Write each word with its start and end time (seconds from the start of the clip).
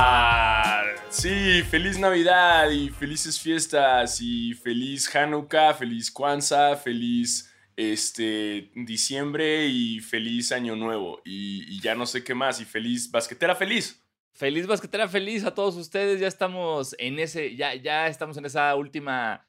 Navidad! 0.00 0.84
Sí, 1.10 1.62
feliz 1.68 1.98
Navidad 1.98 2.70
y 2.70 2.88
felices 2.90 3.40
fiestas 3.40 4.20
y 4.20 4.54
feliz 4.54 5.12
Hanukkah, 5.14 5.74
feliz 5.74 6.10
Kwanzaa, 6.10 6.76
feliz 6.76 7.52
este 7.76 8.70
diciembre 8.76 9.66
y 9.66 9.98
feliz 10.00 10.52
año 10.52 10.76
nuevo 10.76 11.20
y, 11.24 11.64
y 11.74 11.80
ya 11.80 11.94
no 11.96 12.06
sé 12.06 12.22
qué 12.22 12.32
más 12.34 12.60
y 12.60 12.64
feliz 12.64 13.10
basquetera 13.10 13.56
feliz. 13.56 14.00
Feliz 14.34 14.68
basquetera 14.68 15.08
feliz 15.08 15.44
a 15.44 15.52
todos 15.54 15.74
ustedes. 15.76 16.20
Ya 16.20 16.28
estamos 16.28 16.94
en 16.98 17.18
ese, 17.18 17.56
ya, 17.56 17.74
ya 17.74 18.06
estamos 18.06 18.36
en 18.36 18.44
esa 18.46 18.72
última, 18.76 19.48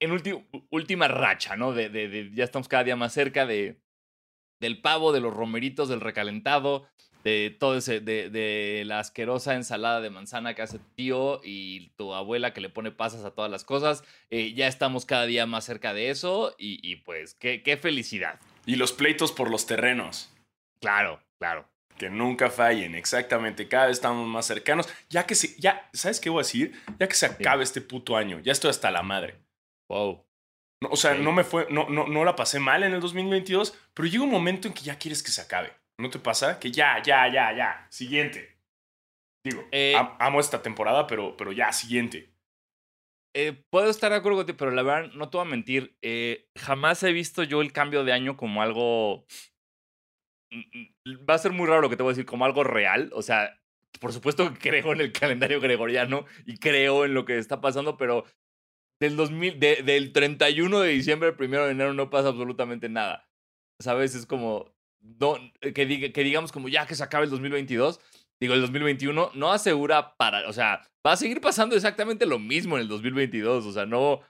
en 0.00 0.10
ulti- 0.10 0.46
última 0.70 1.08
racha, 1.08 1.56
¿no? 1.56 1.72
De, 1.72 1.88
de- 1.88 2.08
de- 2.08 2.30
ya 2.34 2.44
estamos 2.44 2.68
cada 2.68 2.84
día 2.84 2.96
más 2.96 3.14
cerca 3.14 3.46
de, 3.46 3.80
del 4.60 4.82
pavo, 4.82 5.12
de 5.12 5.20
los 5.20 5.32
romeritos, 5.32 5.88
del 5.88 6.02
recalentado, 6.02 6.86
de 7.24 7.54
todo 7.58 7.76
ese, 7.76 8.00
de, 8.00 8.30
de 8.30 8.82
la 8.86 8.98
asquerosa 9.00 9.54
ensalada 9.54 10.00
de 10.00 10.10
manzana 10.10 10.54
que 10.54 10.62
hace 10.62 10.78
tu 10.78 10.88
tío 10.94 11.40
y 11.44 11.88
tu 11.96 12.14
abuela 12.14 12.52
que 12.52 12.60
le 12.60 12.68
pone 12.70 12.90
pasas 12.90 13.24
a 13.24 13.30
todas 13.32 13.50
las 13.50 13.64
cosas. 13.64 14.04
Eh, 14.30 14.54
ya 14.54 14.66
estamos 14.66 15.04
cada 15.06 15.26
día 15.26 15.46
más 15.46 15.64
cerca 15.64 15.92
de 15.94 16.10
eso 16.10 16.54
y, 16.58 16.80
y 16.82 16.96
pues 16.96 17.34
qué, 17.34 17.62
qué 17.62 17.76
felicidad. 17.76 18.40
Y 18.66 18.76
los 18.76 18.92
pleitos 18.92 19.32
por 19.32 19.50
los 19.50 19.66
terrenos. 19.66 20.32
Claro, 20.80 21.20
claro. 21.38 21.68
Que 21.98 22.08
nunca 22.08 22.48
fallen, 22.48 22.94
exactamente. 22.94 23.68
Cada 23.68 23.86
vez 23.88 23.96
estamos 23.98 24.26
más 24.26 24.46
cercanos. 24.46 24.88
Ya 25.10 25.26
que 25.26 25.34
se, 25.34 25.60
ya, 25.60 25.90
¿sabes 25.92 26.18
qué 26.20 26.30
voy 26.30 26.40
a 26.40 26.44
decir? 26.46 26.72
Ya 26.98 27.06
que 27.08 27.14
se 27.14 27.26
acabe 27.26 27.62
este 27.62 27.82
puto 27.82 28.16
año. 28.16 28.40
Ya 28.40 28.52
estoy 28.52 28.70
hasta 28.70 28.90
la 28.90 29.02
madre. 29.02 29.36
Wow. 29.90 30.24
No, 30.82 30.88
o 30.90 30.96
sea, 30.96 31.14
Sí. 31.14 31.20
no 31.22 31.32
me 31.32 31.44
fue, 31.44 31.66
no, 31.68 31.90
no, 31.90 32.06
no 32.06 32.24
la 32.24 32.36
pasé 32.36 32.58
mal 32.58 32.82
en 32.84 32.94
el 32.94 33.00
2022, 33.00 33.76
pero 33.92 34.08
llega 34.08 34.24
un 34.24 34.30
momento 34.30 34.66
en 34.66 34.72
que 34.72 34.80
ya 34.80 34.96
quieres 34.98 35.22
que 35.22 35.30
se 35.30 35.42
acabe. 35.42 35.74
¿No 36.00 36.10
te 36.10 36.18
pasa? 36.18 36.58
Que 36.58 36.70
ya, 36.70 37.02
ya, 37.02 37.28
ya, 37.32 37.52
ya. 37.56 37.86
Siguiente. 37.90 38.56
Digo, 39.44 39.64
Eh, 39.72 39.94
am- 39.96 40.16
amo 40.18 40.40
esta 40.40 40.62
temporada, 40.62 41.06
pero, 41.06 41.36
pero 41.36 41.52
ya, 41.52 41.72
siguiente. 41.72 42.30
Eh, 43.34 43.62
puedo 43.70 43.88
estar 43.90 44.10
de 44.10 44.18
acuerdo 44.18 44.38
contigo, 44.38 44.56
pero 44.58 44.70
la 44.72 44.82
verdad, 44.82 45.12
no 45.12 45.30
te 45.30 45.36
voy 45.38 45.46
a 45.46 45.50
mentir. 45.50 45.96
eh, 46.02 46.48
jamás 46.58 47.02
he 47.04 47.12
visto 47.12 47.42
yo 47.44 47.62
el 47.62 47.72
cambio 47.72 48.02
de 48.04 48.12
año 48.12 48.36
como 48.36 48.62
algo. 48.62 49.24
Mm, 50.52 50.60
mm, 51.12 51.28
Va 51.28 51.34
a 51.34 51.38
ser 51.38 51.52
muy 51.52 51.66
raro 51.66 51.80
lo 51.82 51.90
que 51.90 51.96
te 51.96 52.02
voy 52.02 52.10
a 52.10 52.14
decir, 52.14 52.26
como 52.26 52.44
algo 52.44 52.64
real. 52.64 53.10
O 53.14 53.22
sea, 53.22 53.60
por 54.00 54.12
supuesto 54.12 54.52
que 54.52 54.58
creo 54.58 54.92
en 54.92 55.00
el 55.00 55.12
calendario 55.12 55.60
gregoriano 55.60 56.24
y 56.44 56.58
creo 56.58 57.04
en 57.04 57.14
lo 57.14 57.24
que 57.24 57.38
está 57.38 57.60
pasando, 57.60 57.96
pero 57.96 58.24
del, 59.00 59.16
2000, 59.16 59.58
de- 59.60 59.82
del 59.84 60.12
31 60.12 60.80
de 60.80 60.90
diciembre 60.90 61.28
al 61.30 61.36
1 61.40 61.64
de 61.66 61.70
enero 61.72 61.94
no 61.94 62.10
pasa 62.10 62.28
absolutamente 62.28 62.88
nada. 62.88 63.28
¿Sabes? 63.80 64.14
Es 64.14 64.26
como. 64.26 64.74
No, 65.02 65.36
eh, 65.60 65.72
que, 65.72 65.86
diga- 65.88 66.12
que 66.12 66.22
digamos 66.24 66.52
como 66.52 66.68
ya 66.68 66.86
que 66.86 66.94
se 66.94 67.02
acabe 67.02 67.24
el 67.24 67.30
2022, 67.30 68.00
digo 68.38 68.54
el 68.54 68.60
2021, 68.60 69.30
no 69.34 69.52
asegura 69.52 70.16
para, 70.16 70.48
o 70.48 70.52
sea, 70.52 70.82
va 71.06 71.12
a 71.12 71.16
seguir 71.16 71.40
pasando 71.40 71.74
exactamente 71.76 72.26
lo 72.26 72.38
mismo 72.38 72.76
en 72.76 72.82
el 72.82 72.88
2022, 72.88 73.64
o 73.66 73.72
sea, 73.72 73.86
no, 73.86 74.20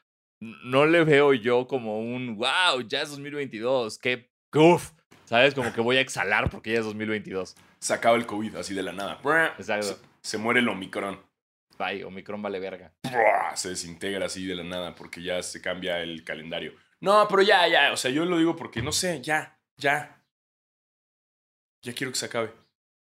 no 0.40 0.86
le 0.86 1.04
veo 1.04 1.32
yo 1.34 1.66
como 1.66 2.00
un, 2.00 2.36
wow, 2.36 2.80
ya 2.86 3.02
es 3.02 3.10
2022, 3.10 3.98
qué, 3.98 4.30
qué 4.52 4.58
uf, 4.58 4.90
¿sabes? 5.24 5.54
Como 5.54 5.72
que 5.72 5.80
voy 5.80 5.96
a 5.96 6.00
exhalar 6.00 6.50
porque 6.50 6.72
ya 6.72 6.78
es 6.80 6.84
2022. 6.84 7.56
Se 7.78 7.94
acaba 7.94 8.16
el 8.16 8.26
COVID 8.26 8.56
así 8.56 8.74
de 8.74 8.82
la 8.82 8.92
nada. 8.92 9.18
Exacto. 9.58 9.86
Se, 9.86 9.96
se 10.22 10.38
muere 10.38 10.60
el 10.60 10.68
Omicron. 10.68 11.18
Bye, 11.78 12.04
Omicron 12.04 12.42
vale 12.42 12.60
verga. 12.60 12.92
Se 13.54 13.70
desintegra 13.70 14.26
así 14.26 14.44
de 14.46 14.54
la 14.54 14.64
nada 14.64 14.94
porque 14.94 15.22
ya 15.22 15.42
se 15.42 15.62
cambia 15.62 16.00
el 16.02 16.24
calendario. 16.24 16.74
No, 17.00 17.26
pero 17.28 17.40
ya, 17.42 17.66
ya. 17.68 17.92
O 17.92 17.96
sea, 17.96 18.10
yo 18.10 18.26
lo 18.26 18.36
digo 18.36 18.54
porque 18.54 18.82
no 18.82 18.92
sé, 18.92 19.22
ya, 19.22 19.58
ya. 19.78 20.19
Ya 21.82 21.92
quiero 21.94 22.12
que 22.12 22.18
se 22.18 22.26
acabe. 22.26 22.52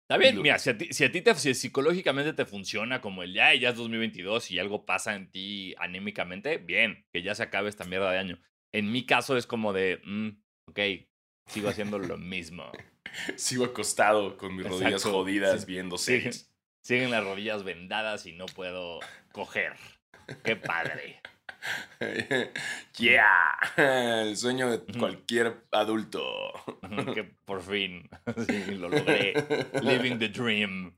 Está 0.10 0.18
bien, 0.18 0.42
mira, 0.42 0.58
si 0.58 0.70
a 0.70 0.78
ti, 0.78 0.94
si 0.94 1.04
a 1.04 1.12
ti 1.12 1.22
te, 1.22 1.36
si 1.36 1.54
psicológicamente 1.54 2.32
te 2.32 2.46
funciona 2.46 3.02
como 3.02 3.24
el 3.24 3.34
ya, 3.34 3.54
ya 3.56 3.70
es 3.70 3.76
2022 3.76 4.52
y 4.52 4.60
algo 4.60 4.86
pasa 4.86 5.16
en 5.16 5.30
ti 5.30 5.76
anímicamente, 5.80 6.60
bien, 6.60 7.06
que 7.12 7.24
ya 7.24 7.36
se 7.36 7.44
acabe 7.44 7.68
esta 7.68 7.84
mierda 7.84 8.12
de 8.12 8.20
año. 8.20 8.40
En 8.72 8.90
mi 8.90 9.06
caso 9.06 9.36
es 9.36 9.46
como 9.46 9.74
de, 9.74 10.00
mm, 10.06 10.30
ok, 10.70 10.80
sigo 11.48 11.68
haciendo 11.68 12.00
lo 12.00 12.18
mismo. 12.18 12.72
Sigo 13.38 13.66
acostado 13.66 14.38
con 14.38 14.56
mis 14.56 14.68
rodillas 14.68 15.04
jodidas 15.04 15.62
sí. 15.62 15.66
viendo 15.66 15.98
series. 15.98 16.54
Siguen 16.84 17.10
las 17.10 17.24
rodillas 17.24 17.64
vendadas 17.64 18.26
y 18.26 18.34
no 18.34 18.46
puedo 18.46 19.00
coger. 19.32 19.74
Qué 20.44 20.56
padre. 20.56 21.22
yeah. 22.98 23.58
El 23.78 24.38
sueño 24.38 24.70
de 24.70 24.80
cualquier 24.98 25.64
adulto. 25.72 26.24
que 27.14 27.24
por 27.46 27.62
fin 27.62 28.10
sí, 28.48 28.66
lo 28.76 28.90
logré. 28.90 29.34
Living 29.82 30.18
the 30.20 30.30
dream. 30.30 30.96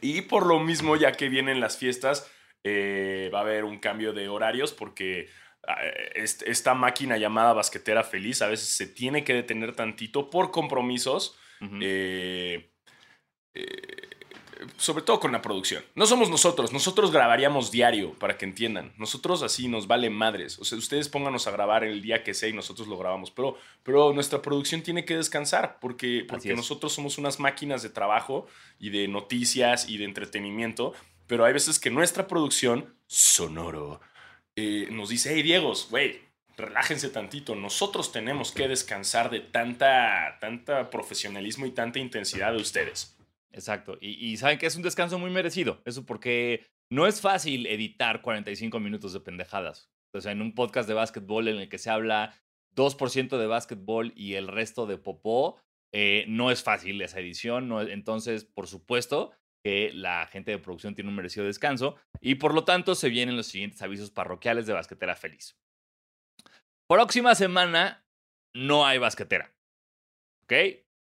Y 0.00 0.22
por 0.22 0.46
lo 0.46 0.58
mismo, 0.60 0.96
ya 0.96 1.12
que 1.12 1.28
vienen 1.28 1.60
las 1.60 1.76
fiestas, 1.76 2.30
eh, 2.64 3.30
va 3.34 3.38
a 3.40 3.42
haber 3.42 3.64
un 3.64 3.78
cambio 3.78 4.12
de 4.12 4.28
horarios 4.28 4.72
porque 4.72 5.28
ah, 5.66 5.76
est- 6.14 6.42
esta 6.46 6.74
máquina 6.74 7.18
llamada 7.18 7.52
basquetera 7.52 8.02
feliz 8.02 8.40
a 8.42 8.48
veces 8.48 8.68
se 8.68 8.86
tiene 8.86 9.24
que 9.24 9.34
detener 9.34 9.74
tantito 9.74 10.30
por 10.30 10.50
compromisos. 10.50 11.36
Eh, 11.82 12.70
eh, 13.54 14.08
sobre 14.76 15.02
todo 15.02 15.20
con 15.20 15.32
la 15.32 15.42
producción. 15.42 15.84
No 15.94 16.06
somos 16.06 16.30
nosotros, 16.30 16.72
nosotros 16.72 17.10
grabaríamos 17.10 17.70
diario, 17.70 18.14
para 18.14 18.36
que 18.36 18.44
entiendan. 18.44 18.92
Nosotros 18.96 19.42
así 19.42 19.68
nos 19.68 19.86
vale 19.86 20.10
madres. 20.10 20.58
O 20.58 20.64
sea, 20.64 20.78
ustedes 20.78 21.08
pónganos 21.08 21.46
a 21.46 21.50
grabar 21.50 21.84
el 21.84 22.02
día 22.02 22.22
que 22.22 22.34
sea 22.34 22.48
y 22.48 22.52
nosotros 22.52 22.88
lo 22.88 22.98
grabamos. 22.98 23.30
Pero, 23.30 23.56
pero 23.82 24.12
nuestra 24.12 24.42
producción 24.42 24.82
tiene 24.82 25.04
que 25.04 25.16
descansar 25.16 25.78
porque, 25.80 26.24
porque 26.28 26.54
nosotros 26.54 26.92
somos 26.92 27.18
unas 27.18 27.40
máquinas 27.40 27.82
de 27.82 27.90
trabajo 27.90 28.46
y 28.78 28.90
de 28.90 29.08
noticias 29.08 29.88
y 29.88 29.98
de 29.98 30.04
entretenimiento. 30.04 30.94
Pero 31.26 31.44
hay 31.44 31.52
veces 31.52 31.78
que 31.78 31.90
nuestra 31.90 32.26
producción, 32.26 32.94
sonoro, 33.06 34.00
eh, 34.56 34.88
nos 34.90 35.08
dice, 35.08 35.32
hey, 35.34 35.42
Diegos, 35.42 35.88
güey, 35.90 36.20
relájense 36.56 37.08
tantito. 37.08 37.54
Nosotros 37.54 38.12
tenemos 38.12 38.52
que 38.52 38.68
descansar 38.68 39.30
de 39.30 39.40
tanta, 39.40 40.38
tanta 40.40 40.90
profesionalismo 40.90 41.66
y 41.66 41.70
tanta 41.70 41.98
intensidad 41.98 42.52
de 42.52 42.58
ustedes. 42.58 43.16
Exacto. 43.52 43.98
Y, 44.00 44.36
saben 44.36 44.58
que 44.58 44.66
es 44.66 44.76
un 44.76 44.82
descanso 44.82 45.18
muy 45.18 45.30
merecido. 45.30 45.82
Eso 45.84 46.06
porque 46.06 46.66
no 46.90 47.06
es 47.06 47.20
fácil 47.20 47.66
editar 47.66 48.22
45 48.22 48.78
minutos 48.80 49.12
de 49.12 49.20
pendejadas. 49.20 49.90
O 50.14 50.20
sea, 50.20 50.32
en 50.32 50.42
un 50.42 50.54
podcast 50.54 50.88
de 50.88 50.94
básquetbol 50.94 51.48
en 51.48 51.58
el 51.58 51.68
que 51.68 51.78
se 51.78 51.90
habla 51.90 52.34
2% 52.76 53.38
de 53.38 53.46
básquetbol 53.46 54.12
y 54.16 54.34
el 54.34 54.48
resto 54.48 54.86
de 54.86 54.98
popó, 54.98 55.60
eh, 55.92 56.24
no 56.28 56.50
es 56.50 56.62
fácil 56.62 57.00
esa 57.02 57.20
edición. 57.20 57.72
entonces, 57.88 58.44
por 58.44 58.66
supuesto 58.66 59.32
que 59.64 59.92
la 59.92 60.26
gente 60.26 60.52
de 60.52 60.58
producción 60.58 60.94
tiene 60.94 61.10
un 61.10 61.16
merecido 61.16 61.44
descanso 61.44 61.96
y 62.20 62.36
por 62.36 62.54
lo 62.54 62.64
tanto 62.64 62.94
se 62.94 63.08
vienen 63.08 63.36
los 63.36 63.46
siguientes 63.46 63.82
avisos 63.82 64.10
parroquiales 64.10 64.66
de 64.66 64.72
Basquetera 64.72 65.16
Feliz. 65.16 65.58
Próxima 66.88 67.34
semana 67.34 68.04
no 68.54 68.86
hay 68.86 68.98
basquetera. 68.98 69.54
¿Ok? 70.44 70.52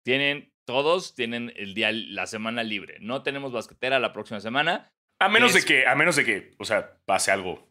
Tienen, 0.05 0.52
todos 0.65 1.15
tienen 1.15 1.53
el 1.57 1.75
día, 1.75 1.91
la 1.93 2.27
semana 2.27 2.63
libre. 2.63 2.99
No 3.01 3.23
tenemos 3.23 3.53
basquetera 3.53 3.99
la 3.99 4.13
próxima 4.13 4.41
semana. 4.41 4.91
A 5.21 5.29
menos 5.29 5.55
Es- 5.55 5.65
de 5.65 5.69
que, 5.75 5.87
a 5.87 5.95
menos 5.95 6.17
de 6.17 6.25
que, 6.25 6.51
o 6.59 6.65
sea, 6.65 6.99
pase 7.05 7.31
algo. 7.31 7.71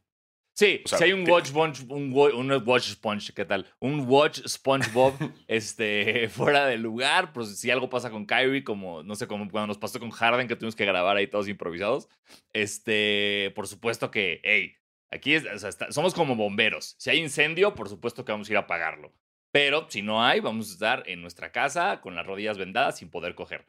Sí, 0.53 0.81
O 0.83 0.87
sea, 0.89 0.97
si 0.97 1.05
hay 1.05 1.13
un 1.13 1.23
te- 1.23 1.31
Watch 1.31 1.47
Sponge, 1.47 1.83
un, 1.87 2.13
un 2.13 2.63
Watch 2.67 2.89
Sponge, 2.89 3.33
¿qué 3.33 3.45
tal? 3.45 3.73
Un 3.79 4.01
Watch 4.07 4.41
SpongeBob 4.45 5.13
este, 5.47 6.27
fuera 6.29 6.65
de 6.67 6.77
lugar, 6.77 7.31
pues 7.31 7.57
si 7.57 7.71
algo 7.71 7.89
pasa 7.89 8.11
con 8.11 8.25
Kyrie, 8.25 8.63
como, 8.65 9.01
no 9.01 9.15
sé, 9.15 9.27
como 9.27 9.49
cuando 9.49 9.67
nos 9.67 9.77
pasó 9.77 9.99
con 9.99 10.11
Harden, 10.11 10.47
que 10.49 10.55
tuvimos 10.57 10.75
que 10.75 10.85
grabar 10.85 11.15
ahí 11.15 11.27
todos 11.27 11.47
improvisados, 11.47 12.09
este, 12.53 13.51
por 13.55 13.67
supuesto 13.67 14.11
que, 14.11 14.41
hey, 14.43 14.75
aquí 15.09 15.33
es- 15.33 15.45
o 15.45 15.57
sea, 15.57 15.69
está- 15.69 15.91
somos 15.91 16.13
como 16.13 16.35
bomberos. 16.35 16.95
Si 16.99 17.09
hay 17.09 17.19
incendio, 17.19 17.73
por 17.73 17.89
supuesto 17.89 18.23
que 18.25 18.31
vamos 18.31 18.49
a 18.49 18.51
ir 18.51 18.57
a 18.57 18.61
apagarlo. 18.61 19.13
Pero 19.51 19.87
si 19.89 20.01
no 20.01 20.23
hay, 20.23 20.39
vamos 20.39 20.69
a 20.69 20.73
estar 20.73 21.03
en 21.07 21.21
nuestra 21.21 21.51
casa 21.51 21.99
con 22.01 22.15
las 22.15 22.25
rodillas 22.25 22.57
vendadas 22.57 22.97
sin 22.97 23.09
poder 23.09 23.35
coger. 23.35 23.65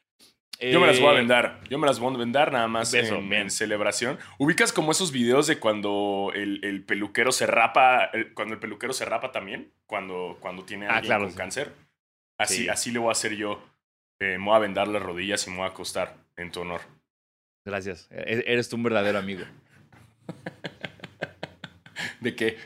Yo 0.60 0.78
me 0.78 0.86
las 0.86 1.00
voy 1.00 1.08
a 1.08 1.12
Eh, 1.12 1.16
vendar. 1.16 1.60
Yo 1.68 1.78
me 1.78 1.88
las 1.88 1.98
voy 1.98 2.14
a 2.14 2.18
vendar 2.18 2.52
nada 2.52 2.68
más 2.68 2.94
Eso, 2.94 3.16
en, 3.16 3.50
celebración. 3.50 4.16
Ubicas 4.38 4.72
como 4.72 4.92
esos 4.92 5.10
videos 5.10 5.48
de 5.48 5.58
cuando 5.58 6.30
el, 6.36 6.64
el 6.64 6.84
peluquero 6.84 7.32
se 7.32 7.46
rapa, 7.46 8.04
el- 8.12 8.32
cuando 8.32 8.54
el 8.54 8.60
peluquero 8.60 8.92
se 8.92 9.04
rapa 9.04 9.32
también, 9.32 9.72
cuando, 9.86 10.36
cuando 10.40 10.64
tiene 10.64 10.86
Ah, 10.86 10.96
alguien 10.98 11.06
claro, 11.08 11.22
con 11.24 11.32
sí. 11.32 11.36
cáncer. 11.36 11.72
Así, 12.38 12.56
Sí. 12.62 12.68
así 12.68 12.90
le 12.92 13.00
voy 13.00 13.08
a 13.08 13.12
hacer 13.12 13.34
yo. 13.34 13.60
Eh, 14.20 14.38
me 14.38 14.44
voy 14.44 14.54
a 14.54 14.60
vendar 14.60 14.86
las 14.86 15.02
rodillas 15.02 15.44
y 15.48 15.50
me 15.50 15.56
voy 15.56 15.64
a 15.64 15.70
acostar 15.70 16.14
en 16.36 16.52
tu 16.52 16.60
honor. 16.60 16.82
Gracias. 17.66 18.06
E- 18.12 18.44
Eres 18.46 18.68
tú 18.68 18.76
un 18.76 18.84
verdadero 18.84 19.18
amigo. 19.18 19.42
¿De 22.20 22.36
qué? 22.36 22.56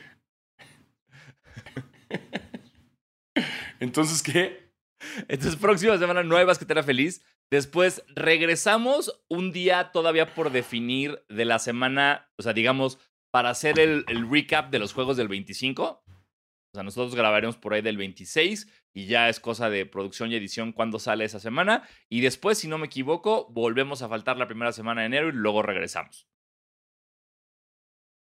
Entonces, 3.79 4.21
¿qué? 4.23 4.71
Entonces, 5.27 5.55
próxima 5.55 5.97
semana 5.97 6.23
no 6.23 6.37
hay 6.37 6.45
basquetera 6.45 6.83
feliz. 6.83 7.23
Después 7.49 8.03
regresamos 8.07 9.23
un 9.29 9.51
día 9.51 9.91
todavía 9.91 10.33
por 10.33 10.51
definir 10.51 11.23
de 11.29 11.45
la 11.45 11.59
semana, 11.59 12.29
o 12.37 12.41
sea, 12.41 12.53
digamos, 12.53 12.99
para 13.31 13.49
hacer 13.49 13.79
el, 13.79 14.03
el 14.07 14.29
recap 14.29 14.69
de 14.71 14.79
los 14.79 14.93
juegos 14.93 15.17
del 15.17 15.27
25. 15.27 15.83
O 15.83 16.73
sea, 16.73 16.83
nosotros 16.83 17.15
grabaremos 17.15 17.57
por 17.57 17.73
ahí 17.73 17.81
del 17.81 17.97
26 17.97 18.67
y 18.93 19.05
ya 19.05 19.29
es 19.29 19.39
cosa 19.39 19.69
de 19.69 19.85
producción 19.85 20.31
y 20.31 20.35
edición 20.35 20.73
cuando 20.73 20.99
sale 20.99 21.23
esa 21.23 21.39
semana. 21.39 21.87
Y 22.09 22.21
después, 22.21 22.57
si 22.57 22.67
no 22.67 22.77
me 22.77 22.87
equivoco, 22.87 23.47
volvemos 23.49 24.01
a 24.01 24.09
faltar 24.09 24.37
la 24.37 24.47
primera 24.47 24.71
semana 24.71 25.01
de 25.01 25.07
enero 25.07 25.29
y 25.29 25.33
luego 25.33 25.61
regresamos. 25.61 26.27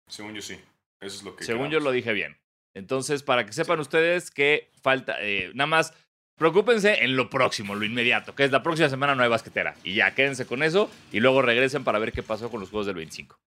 Según 0.07 0.33
yo 0.35 0.41
sí. 0.41 0.55
Eso 0.99 1.17
es 1.17 1.23
lo 1.23 1.35
que. 1.35 1.43
Según 1.43 1.69
yo 1.69 1.79
lo 1.79 1.91
dije 1.91 2.13
bien. 2.13 2.37
Entonces, 2.75 3.23
para 3.23 3.45
que 3.45 3.53
sepan 3.53 3.79
ustedes 3.79 4.29
que 4.29 4.69
falta, 4.81 5.15
eh, 5.21 5.49
nada 5.55 5.67
más, 5.67 5.93
preocúpense 6.37 7.03
en 7.03 7.15
lo 7.15 7.29
próximo, 7.29 7.73
lo 7.73 7.85
inmediato, 7.85 8.35
que 8.35 8.43
es 8.43 8.51
la 8.51 8.61
próxima 8.61 8.89
semana 8.89 9.15
no 9.15 9.23
hay 9.23 9.29
basquetera. 9.29 9.75
Y 9.83 9.95
ya, 9.95 10.13
quédense 10.13 10.45
con 10.45 10.61
eso 10.61 10.91
y 11.11 11.21
luego 11.21 11.41
regresen 11.41 11.83
para 11.83 11.99
ver 11.99 12.11
qué 12.11 12.21
pasó 12.21 12.51
con 12.51 12.59
los 12.59 12.69
juegos 12.69 12.85
del 12.85 12.95
25. 12.95 13.39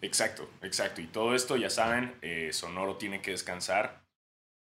Exacto, 0.00 0.48
exacto. 0.62 1.00
Y 1.00 1.06
todo 1.06 1.34
esto, 1.34 1.56
ya 1.56 1.70
saben, 1.70 2.14
eh, 2.22 2.50
Sonoro 2.52 2.96
tiene 2.96 3.20
que 3.20 3.32
descansar. 3.32 4.04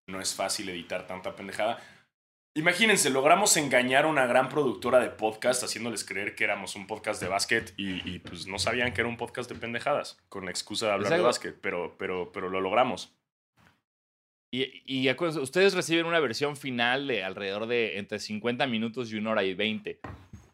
No 0.08 0.22
es 0.22 0.36
fácil 0.36 0.70
editar 0.70 1.08
tanta 1.08 1.36
pendejada. 1.36 1.82
Imagínense, 2.56 3.10
logramos 3.10 3.58
engañar 3.58 4.06
a 4.06 4.08
una 4.08 4.28
gran 4.28 4.50
productora 4.50 5.00
de 5.00 5.10
podcast 5.10 5.64
haciéndoles 5.64 6.06
creer 6.06 6.36
que 6.36 6.44
éramos 6.44 6.76
un 6.76 6.86
podcast 6.86 7.20
de 7.20 7.28
básquet 7.28 7.74
y, 7.78 8.08
y, 8.08 8.20
pues 8.20 8.46
no 8.46 8.60
sabían 8.60 8.94
que 8.94 9.02
era 9.02 9.10
un 9.10 9.18
podcast 9.18 9.50
de 9.50 9.56
pendejadas 9.56 10.20
con 10.30 10.46
la 10.46 10.52
excusa 10.52 10.86
de 10.86 10.92
hablar 10.92 11.14
de 11.14 11.22
básquet, 11.22 11.58
pero, 11.60 11.96
pero, 11.98 12.32
pero 12.32 12.50
lo 12.50 12.62
logramos. 12.62 13.16
Y, 14.54 14.84
y 14.86 15.08
acuérdense, 15.08 15.42
ustedes 15.42 15.74
reciben 15.74 16.06
una 16.06 16.20
versión 16.20 16.56
final 16.56 17.08
de 17.08 17.24
alrededor 17.24 17.66
de 17.66 17.98
entre 17.98 18.20
50 18.20 18.68
minutos 18.68 19.12
y 19.12 19.16
una 19.16 19.32
hora 19.32 19.44
y 19.44 19.56
20. 19.56 20.00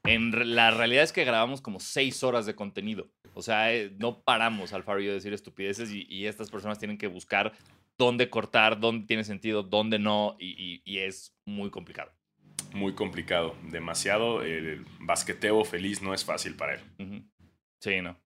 En 0.05 0.55
la 0.55 0.71
realidad 0.71 1.03
es 1.03 1.11
que 1.11 1.25
grabamos 1.25 1.59
como 1.59 1.79
6 1.79 2.23
horas 2.23 2.45
de 2.45 2.55
contenido. 2.55 3.09
O 3.33 3.41
sea, 3.41 3.73
eh, 3.73 3.91
no 3.99 4.21
paramos, 4.21 4.71
Alfaro 4.71 5.01
y 5.01 5.05
yo, 5.05 5.11
de 5.11 5.15
decir 5.15 5.33
estupideces 5.33 5.91
y, 5.91 6.07
y 6.09 6.27
estas 6.27 6.49
personas 6.49 6.79
tienen 6.79 6.97
que 6.97 7.07
buscar 7.07 7.51
dónde 7.99 8.29
cortar, 8.29 8.79
dónde 8.79 9.05
tiene 9.05 9.23
sentido, 9.23 9.61
dónde 9.61 9.99
no, 9.99 10.37
y, 10.39 10.81
es 10.97 11.35
muy 11.45 11.69
complicado. 11.69 12.11
Muy 12.73 12.93
complicado, 12.93 13.55
demasiado. 13.63 14.41
El 14.41 14.85
basqueteo 15.01 15.63
feliz 15.65 16.01
no 16.01 16.13
es 16.13 16.23
fácil 16.23 16.55
para 16.55 16.75
él. 16.75 17.23
Sí, 17.79 18.01
no. 18.01 18.17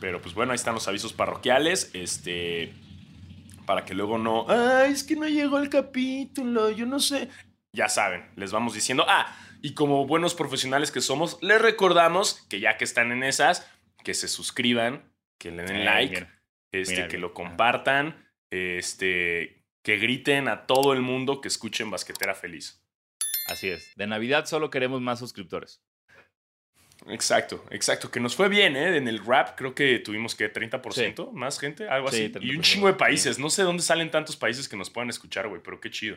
Pero 0.00 0.20
pues 0.20 0.34
bueno, 0.34 0.52
ahí 0.52 0.56
están 0.56 0.74
los 0.74 0.86
avisos 0.86 1.12
parroquiales. 1.12 1.90
Este. 1.94 2.72
Para 3.66 3.84
que 3.84 3.94
luego 3.94 4.18
no. 4.18 4.46
Ay, 4.48 4.92
es 4.92 5.04
que 5.04 5.16
no 5.16 5.26
llegó 5.26 5.58
el 5.58 5.68
capítulo, 5.70 6.70
yo 6.70 6.86
no 6.86 7.00
sé. 7.00 7.28
Ya 7.72 7.88
saben, 7.88 8.24
les 8.36 8.52
vamos 8.52 8.74
diciendo. 8.74 9.04
Ah, 9.08 9.34
y 9.62 9.74
como 9.74 10.06
buenos 10.06 10.34
profesionales 10.34 10.90
que 10.92 11.00
somos, 11.00 11.38
les 11.42 11.60
recordamos 11.60 12.44
que 12.48 12.60
ya 12.60 12.76
que 12.76 12.84
están 12.84 13.10
en 13.10 13.22
esas, 13.24 13.68
que 14.04 14.14
se 14.14 14.28
suscriban, 14.28 15.02
que 15.38 15.50
le 15.50 15.64
den 15.64 15.76
Eh, 15.76 15.84
like, 15.84 16.14
mira. 16.14 16.42
este, 16.72 16.94
mira, 16.94 17.08
que 17.08 17.16
mira. 17.16 17.28
lo 17.28 17.34
compartan, 17.34 18.28
este, 18.50 19.64
que 19.82 19.96
griten 19.96 20.48
a 20.48 20.66
todo 20.66 20.92
el 20.92 21.00
mundo 21.00 21.40
que 21.40 21.48
escuchen 21.48 21.90
Basquetera 21.90 22.34
Feliz. 22.34 22.80
Así 23.48 23.68
es. 23.68 23.92
De 23.96 24.06
Navidad 24.06 24.46
solo 24.46 24.70
queremos 24.70 25.00
más 25.00 25.18
suscriptores. 25.18 25.82
Exacto, 27.08 27.64
exacto. 27.70 28.10
Que 28.10 28.20
nos 28.20 28.34
fue 28.34 28.48
bien, 28.48 28.76
¿eh? 28.76 28.96
En 28.96 29.08
el 29.08 29.24
rap 29.24 29.56
creo 29.56 29.74
que 29.74 29.98
tuvimos 29.98 30.34
que 30.34 30.52
30% 30.52 31.32
más 31.32 31.58
gente, 31.58 31.88
algo 31.88 32.10
Sí, 32.10 32.24
así. 32.34 32.38
Y 32.40 32.52
30%, 32.52 32.56
un 32.56 32.62
chingo 32.62 32.86
de 32.86 32.92
sí. 32.94 32.98
países. 32.98 33.38
No 33.38 33.50
sé 33.50 33.62
dónde 33.62 33.82
salen 33.82 34.10
tantos 34.10 34.36
países 34.36 34.68
que 34.68 34.76
nos 34.76 34.90
puedan 34.90 35.10
escuchar, 35.10 35.48
güey, 35.48 35.62
pero 35.62 35.80
qué 35.80 35.90
chido. 35.90 36.16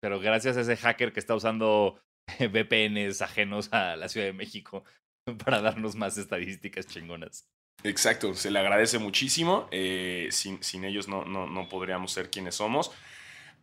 Pero 0.00 0.18
gracias 0.20 0.56
a 0.56 0.60
ese 0.62 0.76
hacker 0.76 1.12
que 1.12 1.20
está 1.20 1.34
usando 1.34 2.00
VPNs 2.40 3.22
ajenos 3.22 3.72
a 3.72 3.96
la 3.96 4.08
Ciudad 4.08 4.26
de 4.26 4.32
México 4.32 4.84
para 5.44 5.60
darnos 5.60 5.94
más 5.94 6.18
estadísticas 6.18 6.86
chingonas. 6.86 7.48
Exacto, 7.84 8.34
se 8.34 8.50
le 8.50 8.58
agradece 8.58 8.98
muchísimo. 8.98 9.68
eh, 9.70 10.28
sin, 10.32 10.62
sin 10.64 10.84
ellos 10.84 11.06
no, 11.06 11.24
no, 11.24 11.46
no 11.46 11.68
podríamos 11.68 12.10
ser 12.12 12.28
quienes 12.28 12.56
somos. 12.56 12.90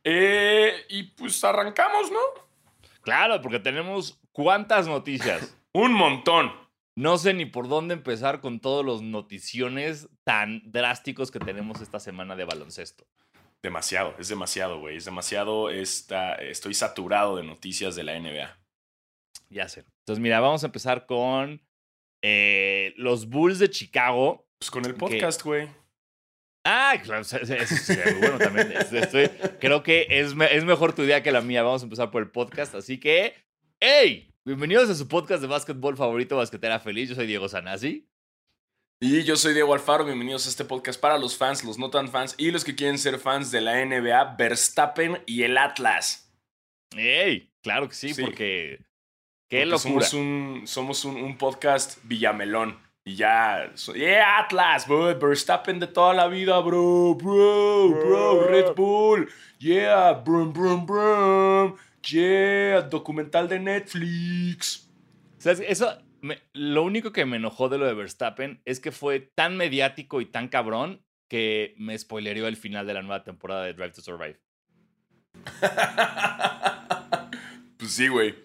Eh, 0.05 0.85
y 0.87 1.03
pues 1.03 1.43
arrancamos, 1.43 2.11
¿no? 2.11 2.19
Claro, 3.01 3.41
porque 3.41 3.59
tenemos 3.59 4.17
cuántas 4.31 4.87
noticias. 4.87 5.57
Un 5.75 5.91
montón. 5.91 6.53
No 6.95 7.17
sé 7.17 7.33
ni 7.33 7.45
por 7.45 7.67
dónde 7.67 7.93
empezar 7.95 8.39
con 8.39 8.61
todos 8.61 8.85
los 8.85 9.01
noticiones 9.01 10.07
tan 10.23 10.61
drásticos 10.71 11.31
que 11.31 11.39
tenemos 11.39 11.81
esta 11.81 11.99
semana 11.99 12.37
de 12.37 12.45
baloncesto. 12.45 13.05
Demasiado, 13.61 14.15
es 14.17 14.29
demasiado, 14.29 14.79
güey. 14.79 14.95
Es 14.95 15.03
demasiado. 15.03 15.69
Está, 15.69 16.35
estoy 16.35 16.73
saturado 16.73 17.35
de 17.35 17.43
noticias 17.43 17.93
de 17.97 18.03
la 18.05 18.17
NBA. 18.17 18.57
Ya 19.49 19.67
sé. 19.67 19.81
Entonces, 19.99 20.21
mira, 20.21 20.39
vamos 20.39 20.63
a 20.63 20.67
empezar 20.67 21.05
con 21.05 21.61
eh, 22.21 22.93
los 22.95 23.27
Bulls 23.27 23.59
de 23.59 23.69
Chicago. 23.69 24.47
Pues 24.57 24.71
con 24.71 24.85
el 24.85 24.95
podcast, 24.95 25.43
güey. 25.43 25.67
Ah, 26.63 26.95
claro, 27.03 27.23
bueno 28.19 28.37
también. 28.37 28.71
Estoy- 28.71 29.29
creo 29.59 29.83
que 29.83 30.07
es, 30.09 30.33
es 30.51 30.63
mejor 30.63 30.93
tu 30.93 31.01
idea 31.03 31.21
que 31.21 31.33
la 31.33 31.41
mía. 31.41 31.63
Vamos 31.63 31.81
a 31.81 31.85
empezar 31.85 32.11
por 32.11 32.23
el 32.23 32.31
podcast. 32.31 32.75
Así 32.75 32.97
que, 32.97 33.33
¡hey! 33.81 34.31
Bienvenidos 34.45 34.89
a 34.89 34.95
su 34.95 35.07
podcast 35.07 35.41
de 35.41 35.47
básquetbol 35.47 35.97
favorito, 35.97 36.37
Basquetera 36.37 36.79
Feliz. 36.79 37.09
Yo 37.09 37.15
soy 37.15 37.25
Diego 37.25 37.49
Sanasi. 37.49 38.07
Y 39.01 39.23
yo 39.23 39.35
soy 39.35 39.53
Diego 39.53 39.73
Alfaro, 39.73 40.05
bienvenidos 40.05 40.45
a 40.45 40.49
este 40.49 40.63
podcast 40.65 40.99
para 41.01 41.17
los 41.17 41.35
fans, 41.37 41.63
los 41.63 41.77
no 41.77 41.89
tan 41.89 42.07
fans 42.09 42.35
y 42.37 42.51
los 42.51 42.63
que 42.63 42.75
quieren 42.75 42.97
ser 42.97 43.19
fans 43.19 43.51
de 43.51 43.61
la 43.61 43.83
NBA, 43.83 44.35
Verstappen 44.37 45.21
y 45.25 45.43
el 45.43 45.57
Atlas. 45.57 46.31
¡Ey! 46.95 47.51
Claro 47.61 47.89
que 47.89 47.95
sí, 47.95 48.13
Sí. 48.13 48.21
porque. 48.21 48.85
¡Qué 49.49 49.65
Porque 49.65 49.65
locura! 49.65 50.05
Somos 50.05 50.13
un, 50.13 50.61
somos 50.67 51.05
un, 51.05 51.15
un 51.17 51.37
podcast 51.37 51.99
Villamelón. 52.03 52.79
Y 53.07 53.15
ya, 53.15 53.71
so- 53.75 53.93
yeah, 53.93 54.39
Atlas, 54.39 54.87
bro, 54.87 55.15
Verstappen 55.19 55.79
de 55.79 55.85
toda 55.87 56.13
la 56.15 56.27
vida, 56.27 56.59
bro, 56.59 57.13
bro, 57.15 57.89
bro, 57.89 58.47
Red 58.47 58.73
Bull, 58.75 59.29
yeah, 59.59 60.13
brum, 60.13 60.51
brum, 60.51 60.85
brum, 60.87 61.75
yeah, 62.09 62.81
documental 62.81 63.47
de 63.49 63.59
Netflix. 63.59 64.89
¿Sabes? 65.37 65.61
Eso. 65.67 65.97
me- 66.21 66.39
lo 66.53 66.83
único 66.83 67.11
que 67.11 67.25
me 67.25 67.37
enojó 67.37 67.69
de 67.69 67.77
lo 67.77 67.85
de 67.85 67.93
Verstappen 67.93 68.61
es 68.65 68.79
que 68.79 68.91
fue 68.91 69.19
tan 69.19 69.57
mediático 69.57 70.21
y 70.21 70.25
tan 70.25 70.47
cabrón 70.47 71.03
que 71.29 71.75
me 71.77 71.97
spoilereó 71.97 72.47
el 72.47 72.57
final 72.57 72.87
de 72.87 72.93
la 72.95 73.01
nueva 73.01 73.23
temporada 73.23 73.63
de 73.63 73.73
Drive 73.73 73.91
to 73.91 74.01
Survive. 74.01 74.39
pues 77.77 77.91
sí, 77.91 78.07
güey, 78.07 78.35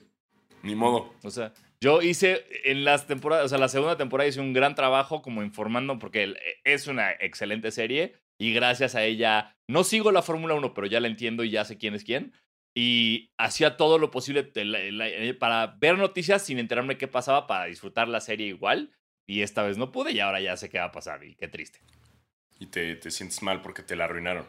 ni 0.63 0.75
modo. 0.75 1.15
O 1.23 1.31
sea, 1.31 1.53
yo 1.81 2.03
hice 2.03 2.45
en 2.65 2.85
las 2.85 3.07
temporadas, 3.07 3.47
o 3.47 3.49
sea, 3.49 3.59
la 3.59 3.69
segunda 3.69 3.97
temporada 3.97 4.29
hice 4.29 4.41
un 4.41 4.53
gran 4.53 4.75
trabajo 4.75 5.23
como 5.23 5.43
informando 5.43 5.99
porque 5.99 6.25
el- 6.25 6.39
es 6.65 6.87
una 6.87 7.13
excelente 7.13 7.71
serie 7.71 8.15
y 8.39 8.53
gracias 8.53 8.95
a 8.95 9.05
ella 9.05 9.57
no 9.69 9.85
sigo 9.85 10.13
la 10.13 10.23
Fórmula 10.23 10.55
1, 10.55 10.75
pero 10.75 10.87
ya 10.87 11.01
la 11.01 11.09
entiendo 11.09 11.45
y 11.45 11.51
ya 11.51 11.65
sé 11.65 11.79
quién 11.79 11.95
es 11.95 12.05
quién. 12.05 12.33
Y 12.75 13.33
hacía 13.37 13.77
todo 13.77 13.99
lo 13.99 14.11
posible 14.11 14.51
eh, 14.55 15.35
para 15.39 15.67
ver 15.79 15.99
noticias 15.99 16.45
sin 16.45 16.59
enterarme 16.59 16.97
qué 16.99 17.09
pasaba, 17.09 17.47
para 17.47 17.65
disfrutar 17.65 18.09
la 18.09 18.21
serie 18.21 18.47
igual. 18.47 18.93
Y 19.27 19.43
esta 19.43 19.63
vez 19.63 19.77
no 19.79 19.93
pude 19.93 20.13
y 20.13 20.21
ahora 20.21 20.41
ya 20.41 20.57
sé 20.57 20.69
qué 20.71 20.79
va 20.79 20.87
a 20.87 20.93
pasar 20.93 21.23
y 21.25 21.35
qué 21.37 21.49
triste. 21.49 21.81
Y 22.59 22.67
te, 22.67 22.97
te 22.97 23.11
sientes 23.11 23.43
mal 23.43 23.61
porque 23.63 23.83
te 23.83 23.97
la 23.97 24.05
arruinaron. 24.05 24.47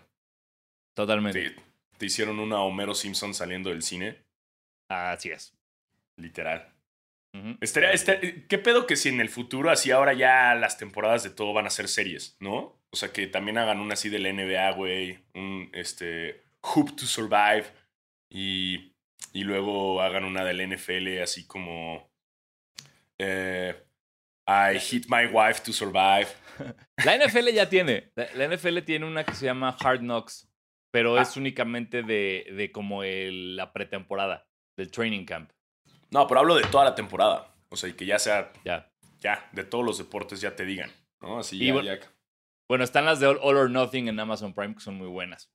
Totalmente. 0.96 1.52
Te, 1.52 1.62
te 1.98 2.06
hicieron 2.06 2.40
una 2.40 2.62
Homero 2.62 2.94
Simpson 2.96 3.34
saliendo 3.34 3.70
del 3.70 3.84
cine, 3.84 4.18
Así 4.90 5.30
es. 5.30 5.54
literal. 6.18 6.68
Ujú. 7.34 7.58
Estaría, 7.62 7.92
esta- 7.94 8.20
¿Qué 8.20 8.58
pedo 8.58 8.86
que 8.88 8.98
si 8.98 9.10
en 9.10 9.22
el 9.22 9.30
futuro, 9.30 9.70
así 9.70 9.92
ahora 9.92 10.14
ya 10.14 10.54
las 10.56 10.78
temporadas 10.78 11.24
de 11.24 11.30
todo 11.30 11.54
van 11.54 11.66
a 11.66 11.70
ser 11.70 11.88
series, 11.88 12.36
¿no? 12.40 12.78
O 12.92 12.96
sea, 12.98 13.14
que 13.14 13.28
también 13.28 13.58
hagan 13.58 13.80
una 13.80 13.94
así 13.94 14.10
del 14.10 14.26
NBA, 14.26 14.72
güey, 14.72 15.20
un 15.34 15.70
este, 15.74 16.44
Hoop 16.62 16.96
to 16.98 17.06
Survive, 17.06 17.66
y, 18.32 18.96
y 19.34 19.44
luego 19.44 20.02
hagan 20.02 20.24
una 20.24 20.44
del 20.46 20.68
NFL 20.68 21.22
así 21.22 21.46
como 21.46 22.10
eh, 23.20 23.76
I 24.48 24.80
Hit 24.80 25.06
My 25.10 25.26
Wife 25.28 25.62
to 25.66 25.74
Survive. 25.74 26.28
La 27.06 27.18
NFL 27.18 27.50
ya 27.54 27.70
tiene. 27.70 28.12
La, 28.16 28.28
la 28.36 28.56
NFL 28.56 28.80
tiene 28.80 29.06
una 29.06 29.24
que 29.24 29.34
se 29.34 29.46
llama 29.46 29.76
Hard 29.80 30.00
Knocks, 30.00 30.50
pero 30.92 31.18
Ah. 31.18 31.22
es 31.22 31.38
únicamente 31.38 32.04
de, 32.04 32.48
de 32.56 32.72
como 32.72 33.04
el- 33.04 33.56
la 33.56 33.72
pretemporada, 33.74 34.48
del 34.78 34.92
training 34.92 35.26
camp. 35.26 35.52
No, 36.10 36.28
pero 36.28 36.42
hablo 36.42 36.56
de 36.56 36.64
toda 36.64 36.84
la 36.86 36.96
temporada. 36.96 37.54
O 37.70 37.76
sea, 37.76 37.90
y 37.90 37.94
que 37.94 38.06
ya 38.06 38.20
sea, 38.20 38.52
Ya. 38.66 38.92
ya, 39.20 39.50
de 39.54 39.64
todos 39.64 39.86
los 39.86 39.98
deportes 39.98 40.42
ya 40.42 40.56
te 40.56 40.66
digan, 40.66 40.92
¿no? 41.22 41.40
Así 41.40 41.58
ya, 41.66 41.74
bueno- 41.74 41.94
ya- 41.96 42.00
Bueno, 42.70 42.84
están 42.84 43.06
las 43.06 43.20
de 43.20 43.28
All, 43.28 43.40
All 43.42 43.58
or 43.58 43.70
Nothing 43.70 44.08
en 44.08 44.20
Amazon 44.20 44.54
Prime, 44.54 44.74
que 44.76 44.80
son 44.82 44.96
muy 44.96 45.08
buenas. 45.08 45.52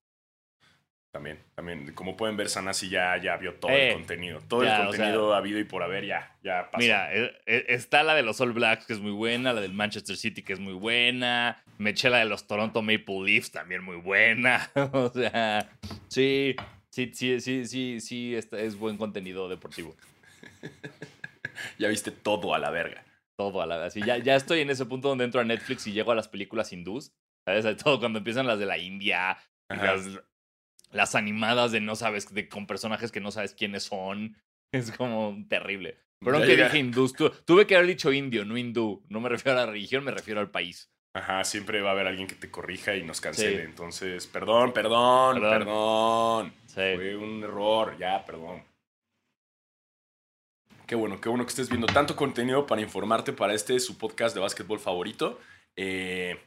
También, 1.12 1.38
también. 1.54 1.94
Como 1.94 2.14
pueden 2.16 2.36
ver, 2.36 2.50
Sanasi 2.50 2.90
ya, 2.90 3.16
ya 3.16 3.36
vio 3.38 3.54
todo 3.54 3.70
Eh, 3.72 3.88
el 3.88 3.94
contenido. 3.94 4.40
Todo 4.48 4.64
ya, 4.64 4.76
el 4.82 4.88
o 4.88 4.92
sea- 4.92 4.98
contenido 4.98 5.34
habido 5.34 5.58
y 5.58 5.64
por 5.64 5.82
haber 5.82 6.04
ya, 6.04 6.36
ya 6.42 6.70
pasó. 6.70 6.78
Mira, 6.82 7.14
eh, 7.14 7.32
eh, 7.46 7.64
está 7.68 8.02
la 8.02 8.14
de 8.14 8.22
los 8.22 8.38
All 8.42 8.52
Blacks, 8.52 8.84
que 8.86 8.92
es 8.92 9.00
muy 9.00 9.12
buena, 9.12 9.54
la 9.54 9.62
del 9.62 9.72
Manchester 9.72 10.16
City, 10.16 10.42
que 10.42 10.52
es 10.52 10.60
muy 10.60 10.74
buena. 10.74 11.62
Me 11.78 11.90
eché 11.90 12.10
la 12.10 12.18
de 12.18 12.26
los 12.26 12.46
Toronto 12.46 12.82
Maple 12.82 13.22
Leafs, 13.24 13.50
también 13.50 13.82
muy 13.82 13.96
buena. 13.96 14.70
o 14.92 15.08
sea, 15.10 15.70
sí, 16.08 16.54
sí, 16.90 17.10
sí, 17.14 17.40
sí, 17.40 17.66
sí, 17.66 18.00
sí, 18.00 18.34
esta- 18.34 18.58
es 18.60 18.76
buen 18.78 18.98
contenido 18.98 19.48
deportivo. 19.48 19.96
Ya 21.78 21.88
viste 21.88 22.10
todo 22.10 22.54
a 22.54 22.58
la 22.58 22.70
verga. 22.70 23.02
todo 23.38 23.62
a 23.62 23.66
la 23.66 23.78
vez. 23.78 23.86
Así 23.88 24.02
ya, 24.02 24.18
ya 24.18 24.34
estoy 24.36 24.60
en 24.60 24.68
ese 24.70 24.84
punto 24.86 25.08
donde 25.08 25.24
entro 25.24 25.40
a 25.40 25.44
Netflix 25.44 25.86
y 25.86 25.92
llego 25.92 26.12
a 26.12 26.14
las 26.14 26.28
películas 26.28 26.72
hindús. 26.72 27.12
¿Sabes? 27.46 27.76
Todo 27.82 27.98
cuando 27.98 28.18
empiezan 28.18 28.46
las 28.46 28.58
de 28.58 28.66
la 28.66 28.76
India. 28.78 29.38
las- 29.70 30.20
Las 30.90 31.14
animadas 31.14 31.72
de 31.72 31.80
no 31.80 31.96
sabes, 31.96 32.32
de, 32.32 32.48
con 32.48 32.66
personajes 32.66 33.10
que 33.12 33.20
no 33.20 33.30
sabes 33.30 33.54
quiénes 33.54 33.84
son. 33.84 34.36
Es 34.72 34.90
como 34.92 35.36
terrible. 35.48 35.96
Perdón 36.20 36.40
Ya 36.42 36.46
que 36.46 36.52
llega- 36.56 36.64
dije 36.66 36.78
hindú. 36.78 37.08
tu- 37.12 37.30
Tuve 37.30 37.66
que 37.66 37.76
haber 37.76 37.86
dicho 37.88 38.12
indio, 38.12 38.44
no 38.44 38.56
hindú. 38.58 39.04
No 39.08 39.20
me 39.20 39.28
refiero 39.28 39.58
a 39.58 39.64
la 39.64 39.70
religión, 39.70 40.02
me 40.04 40.10
refiero 40.10 40.40
al 40.40 40.50
país. 40.50 40.90
Ajá, 41.14 41.44
siempre 41.44 41.80
va 41.80 41.90
a 41.90 41.92
haber 41.92 42.06
alguien 42.08 42.26
que 42.26 42.34
te 42.34 42.50
corrija 42.50 42.94
y 42.96 43.02
nos 43.02 43.20
cancele. 43.20 43.58
Sí. 43.58 43.62
Entonces, 43.62 44.26
perdón, 44.26 44.72
perdón, 44.72 45.40
Perdón. 45.40 45.58
perdón. 45.58 46.52
Sí. 46.66 46.74
Fue 46.96 47.16
un 47.16 47.42
error, 47.44 47.96
ya, 47.98 48.24
perdón. 48.24 48.62
Qué 50.86 50.94
bueno, 50.94 51.20
qué 51.20 51.28
bueno 51.28 51.44
que 51.44 51.50
estés 51.50 51.68
viendo 51.68 51.86
tanto 51.86 52.14
contenido 52.16 52.66
para 52.66 52.80
informarte 52.82 53.32
para 53.32 53.54
este 53.54 53.78
su 53.80 53.96
podcast 53.98 54.34
de 54.34 54.40
básquetbol 54.40 54.78
favorito. 54.78 55.40
Eh, 55.76 56.38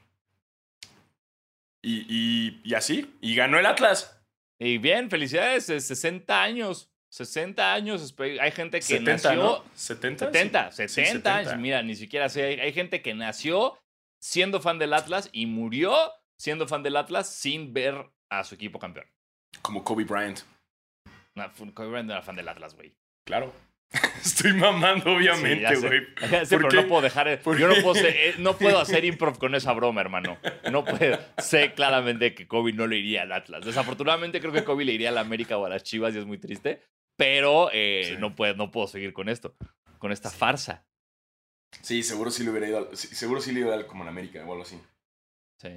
y, 1.81 2.05
y- 2.09 2.61
y 2.63 2.73
así, 2.75 3.15
y 3.21 3.35
ganó 3.35 3.57
el 3.59 3.65
Atlas. 3.65 4.18
Y 4.59 4.77
bien, 4.77 5.09
felicidades, 5.09 5.69
eh, 5.69 5.79
60 5.79 6.41
años. 6.43 6.89
60 7.11 7.73
años. 7.73 8.15
Hay 8.39 8.51
gente 8.51 8.77
que 8.79 8.83
70, 8.85 9.11
nació. 9.13 9.33
¿no? 9.35 9.63
70. 9.73 10.25
70, 10.25 10.71
Sí. 10.71 10.77
70, 10.77 10.87
Sí, 10.87 11.05
70. 11.05 11.37
años. 11.37 11.57
Mira, 11.57 11.81
ni 11.81 11.95
siquiera 11.95 12.29
sé. 12.29 12.43
Hay, 12.43 12.59
hay 12.59 12.73
gente 12.73 13.01
que 13.01 13.13
nació 13.15 13.79
siendo 14.21 14.61
fan 14.61 14.77
del 14.79 14.93
Atlas 14.93 15.29
y 15.31 15.45
murió 15.45 15.95
siendo 16.37 16.67
fan 16.67 16.83
del 16.83 16.97
Atlas 16.97 17.29
sin 17.33 17.73
ver 17.73 18.11
a 18.29 18.43
su 18.43 18.55
equipo 18.55 18.77
campeón. 18.79 19.07
Como 19.61 19.83
Kobe 19.83 20.03
Bryant. 20.03 20.41
No, 21.35 21.51
Kobe 21.73 21.89
Bryant 21.89 22.07
no 22.07 22.13
era 22.13 22.21
fan 22.21 22.35
del 22.35 22.47
Atlas, 22.47 22.75
güey. 22.75 22.93
Claro. 23.25 23.51
Estoy 24.23 24.53
mamando, 24.53 25.05
Sí, 25.05 25.09
obviamente, 25.11 25.75
güey. 25.77 26.01
Ya 26.31 26.45
sé, 26.45 26.55
¿Por 26.57 26.67
pero 26.67 26.69
qué? 26.69 26.75
no 26.83 26.87
puedo 26.87 27.01
dejar. 27.01 27.41
¿Por 27.41 27.57
Yo 27.57 27.67
no 27.67 27.73
puedo, 27.81 27.95
ser- 27.95 28.15
eh, 28.15 28.35
no 28.37 28.55
puedo 28.57 28.79
hacer 28.81 29.03
improv 29.05 29.37
con 29.39 29.55
esa 29.55 29.73
broma, 29.73 30.01
hermano. 30.01 30.37
No 30.71 30.85
puedo. 30.85 31.17
Sé 31.39 31.73
claramente 31.73 32.35
que 32.35 32.47
Kobe 32.47 32.73
no 32.73 32.85
le 32.87 32.97
iría 32.97 33.23
al 33.23 33.31
Atlas. 33.31 33.65
Desafortunadamente, 33.65 34.39
creo 34.39 34.51
que 34.53 34.63
Kobe 34.63 34.85
le 34.85 34.93
iría 34.93 35.09
a 35.09 35.13
la 35.13 35.21
América 35.21 35.57
o 35.57 35.65
a 35.65 35.69
las 35.69 35.83
Chivas 35.83 36.13
y 36.13 36.19
es 36.19 36.25
muy 36.25 36.37
triste. 36.37 36.83
Pero 37.17 37.69
eh, 37.73 38.11
Sí. 38.13 38.15
no, 38.19 38.35
puedo, 38.35 38.55
no 38.55 38.69
puedo 38.71 38.87
seguir 38.87 39.11
con 39.13 39.27
esto. 39.27 39.55
Con 39.97 40.11
esta 40.11 40.29
farsa. 40.29 40.85
Sí, 41.81 42.03
seguro 42.03 42.31
sí 42.31 42.43
le 42.43 42.51
hubiera 42.51 42.67
ido 42.67 42.77
al, 42.77 42.97
sí, 42.97 43.07
seguro 43.15 43.41
sí 43.41 43.51
le 43.51 43.61
iba 43.61 43.73
al 43.73 43.85
como 43.87 44.03
en 44.03 44.09
América 44.09 44.39
o 44.45 44.51
algo 44.51 44.63
así. 44.63 44.79
Sí. 45.57 45.69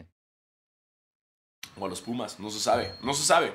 O 1.76 1.87
a 1.87 1.88
los 1.88 2.00
Pumas, 2.02 2.38
no 2.38 2.50
se 2.50 2.61
sabe, 2.61 2.92
no 3.02 3.14
se 3.14 3.25
sabe. 3.25 3.52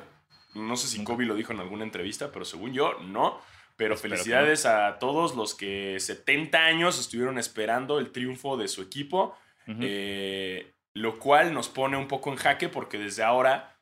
No 0.55 0.75
sé 0.75 0.87
si. 0.87 1.03
Kobe 1.03 1.25
lo 1.25 1.35
dijo 1.35 1.53
en 1.53 1.59
alguna 1.59 1.83
entrevista, 1.83 2.31
pero 2.31 2.43
según 2.45 2.73
yo, 2.73 2.93
no. 2.99 3.39
Pero 3.77 3.93
Espero 3.93 4.11
que 4.15 4.17
felicidades 4.17 4.65
a 4.65 4.97
todos 4.99 5.35
los 5.35 5.53
que 5.55 5.99
70 5.99 6.65
años 6.65 6.99
estuvieron 6.99 7.37
esperando 7.37 7.99
el 7.99 8.11
triunfo 8.11 8.57
de 8.57 8.67
su 8.67 8.81
equipo, 8.81 9.37
eh, 9.67 10.73
lo 10.93 11.19
cual 11.19 11.53
nos 11.53 11.69
pone 11.69 11.95
un 11.95 12.07
poco 12.07 12.31
en 12.31 12.37
jaque 12.37 12.69
porque 12.69 12.97
desde 12.97 13.23
ahora 13.23 13.77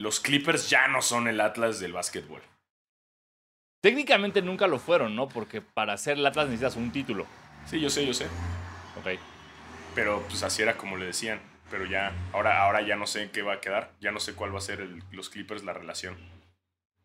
los 0.00 0.20
Clippers 0.20 0.68
ya 0.68 0.88
no 0.88 1.02
son 1.02 1.28
el 1.28 1.40
Atlas 1.40 1.78
del 1.80 1.92
básquetbol. 1.92 2.42
Técnicamente 3.80 4.42
nunca 4.42 4.66
lo 4.66 4.78
fueron, 4.78 5.14
¿no? 5.14 5.28
Porque 5.28 5.60
para 5.62 5.96
ser 5.98 6.18
el 6.18 6.26
Atlas 6.26 6.46
necesitas 6.46 6.76
un 6.76 6.90
título. 6.90 7.26
Sí, 7.66 7.80
yo 7.80 7.90
sé, 7.90 8.04
yo 8.06 8.12
sé. 8.14 8.24
Ok. 8.98 9.18
Pero 9.94 10.22
pues 10.28 10.42
así 10.42 10.62
era 10.62 10.76
como 10.76 10.96
le 10.96 11.06
decían. 11.06 11.40
Pero 11.70 11.84
ya, 11.84 12.12
ahora, 12.32 12.62
ahora 12.62 12.80
ya 12.80 12.96
no 12.96 13.06
sé 13.06 13.30
qué 13.30 13.42
va 13.42 13.54
a 13.54 13.60
quedar. 13.60 13.92
Ya 14.00 14.10
no 14.10 14.18
sé 14.20 14.34
cuál 14.34 14.52
va 14.54 14.58
a 14.58 14.62
ser 14.62 14.80
el- 14.80 15.02
los 15.12 15.28
Clippers 15.28 15.62
la 15.64 15.74
relación. 15.74 16.16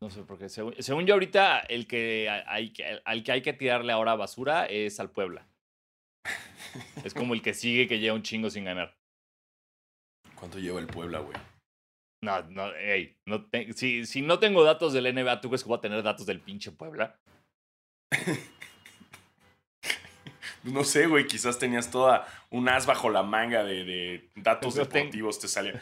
No 0.04 0.10
sé, 0.10 0.22
porque 0.24 0.50
según, 0.50 0.76
según 0.80 1.06
yo 1.06 1.14
ahorita 1.14 1.60
el 1.62 1.88
que 1.88 2.30
hay 2.30 2.74
al 3.06 3.24
que 3.24 3.32
hay 3.32 3.42
que 3.42 3.54
tirarle 3.54 3.94
ahora 3.94 4.16
basura 4.16 4.66
es 4.66 5.00
al 5.00 5.10
Puebla. 5.12 5.48
Es 7.06 7.14
como 7.14 7.34
el 7.34 7.42
que 7.42 7.54
sigue 7.54 7.88
que 7.88 8.00
lleva 8.00 8.14
un 8.16 8.22
chingo 8.24 8.50
sin 8.50 8.66
ganar. 8.66 8.98
¿Cuánto 10.36 10.60
lleva 10.60 10.82
el 10.82 10.88
Puebla, 10.88 11.20
güey? 11.20 11.38
No, 12.22 12.42
no, 12.50 12.74
ey, 12.76 13.16
no 13.26 13.46
te- 13.46 13.72
si, 13.72 14.06
si 14.06 14.22
no 14.22 14.40
tengo 14.40 14.66
datos 14.66 14.92
del 14.92 15.06
NBA, 15.14 15.40
¿tú 15.40 15.48
crees 15.48 15.64
que 15.64 15.70
voy 15.70 15.78
a 15.78 15.82
tener 15.82 16.04
datos 16.04 16.26
del 16.26 16.42
pinche 16.42 16.72
Puebla? 16.74 17.18
No 20.64 20.86
sé, 20.86 21.08
güey, 21.08 21.28
quizás 21.28 21.60
tenías 21.60 21.92
toda 21.92 22.26
un 22.50 22.70
as 22.70 22.86
bajo 22.86 23.10
la 23.10 23.22
manga 23.22 23.66
de, 23.66 23.84
de 23.84 24.30
datos 24.36 24.76
No 24.78 24.84
tengo- 24.88 24.96
deportivos. 24.96 25.40
Te 25.40 25.48
salía, 25.50 25.82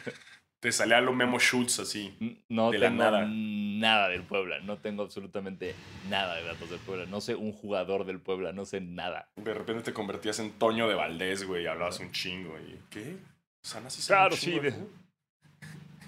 te 0.62 0.70
salía 0.70 1.00
lo 1.00 1.12
Memo 1.12 1.40
Schultz 1.40 1.80
así. 1.80 2.38
No 2.48 2.70
De 2.70 2.78
la 2.78 2.86
tengo 2.86 3.02
nada. 3.02 3.26
nada 3.26 4.08
del 4.08 4.22
Puebla. 4.22 4.60
No 4.60 4.78
tengo 4.78 5.02
absolutamente 5.02 5.74
nada 6.08 6.36
de 6.36 6.44
datos 6.44 6.70
del 6.70 6.78
Puebla. 6.78 7.04
No 7.06 7.20
sé 7.20 7.34
un 7.34 7.50
jugador 7.50 8.06
del 8.06 8.20
Puebla, 8.20 8.52
no 8.52 8.64
sé 8.64 8.80
nada. 8.80 9.28
De 9.34 9.54
repente 9.54 9.82
te 9.82 9.92
convertías 9.92 10.38
en 10.38 10.52
Toño 10.52 10.88
de 10.88 10.94
Valdés, 10.94 11.42
güey, 11.44 11.64
y 11.64 11.66
hablabas 11.66 11.98
un 11.98 12.12
chingo. 12.12 12.56
Y, 12.60 12.78
¿Qué? 12.90 13.16
Sí 13.60 13.70
sabe 13.72 13.86
un 13.86 13.90
Claro, 14.06 14.36
sí, 14.36 14.60
de. 14.60 14.72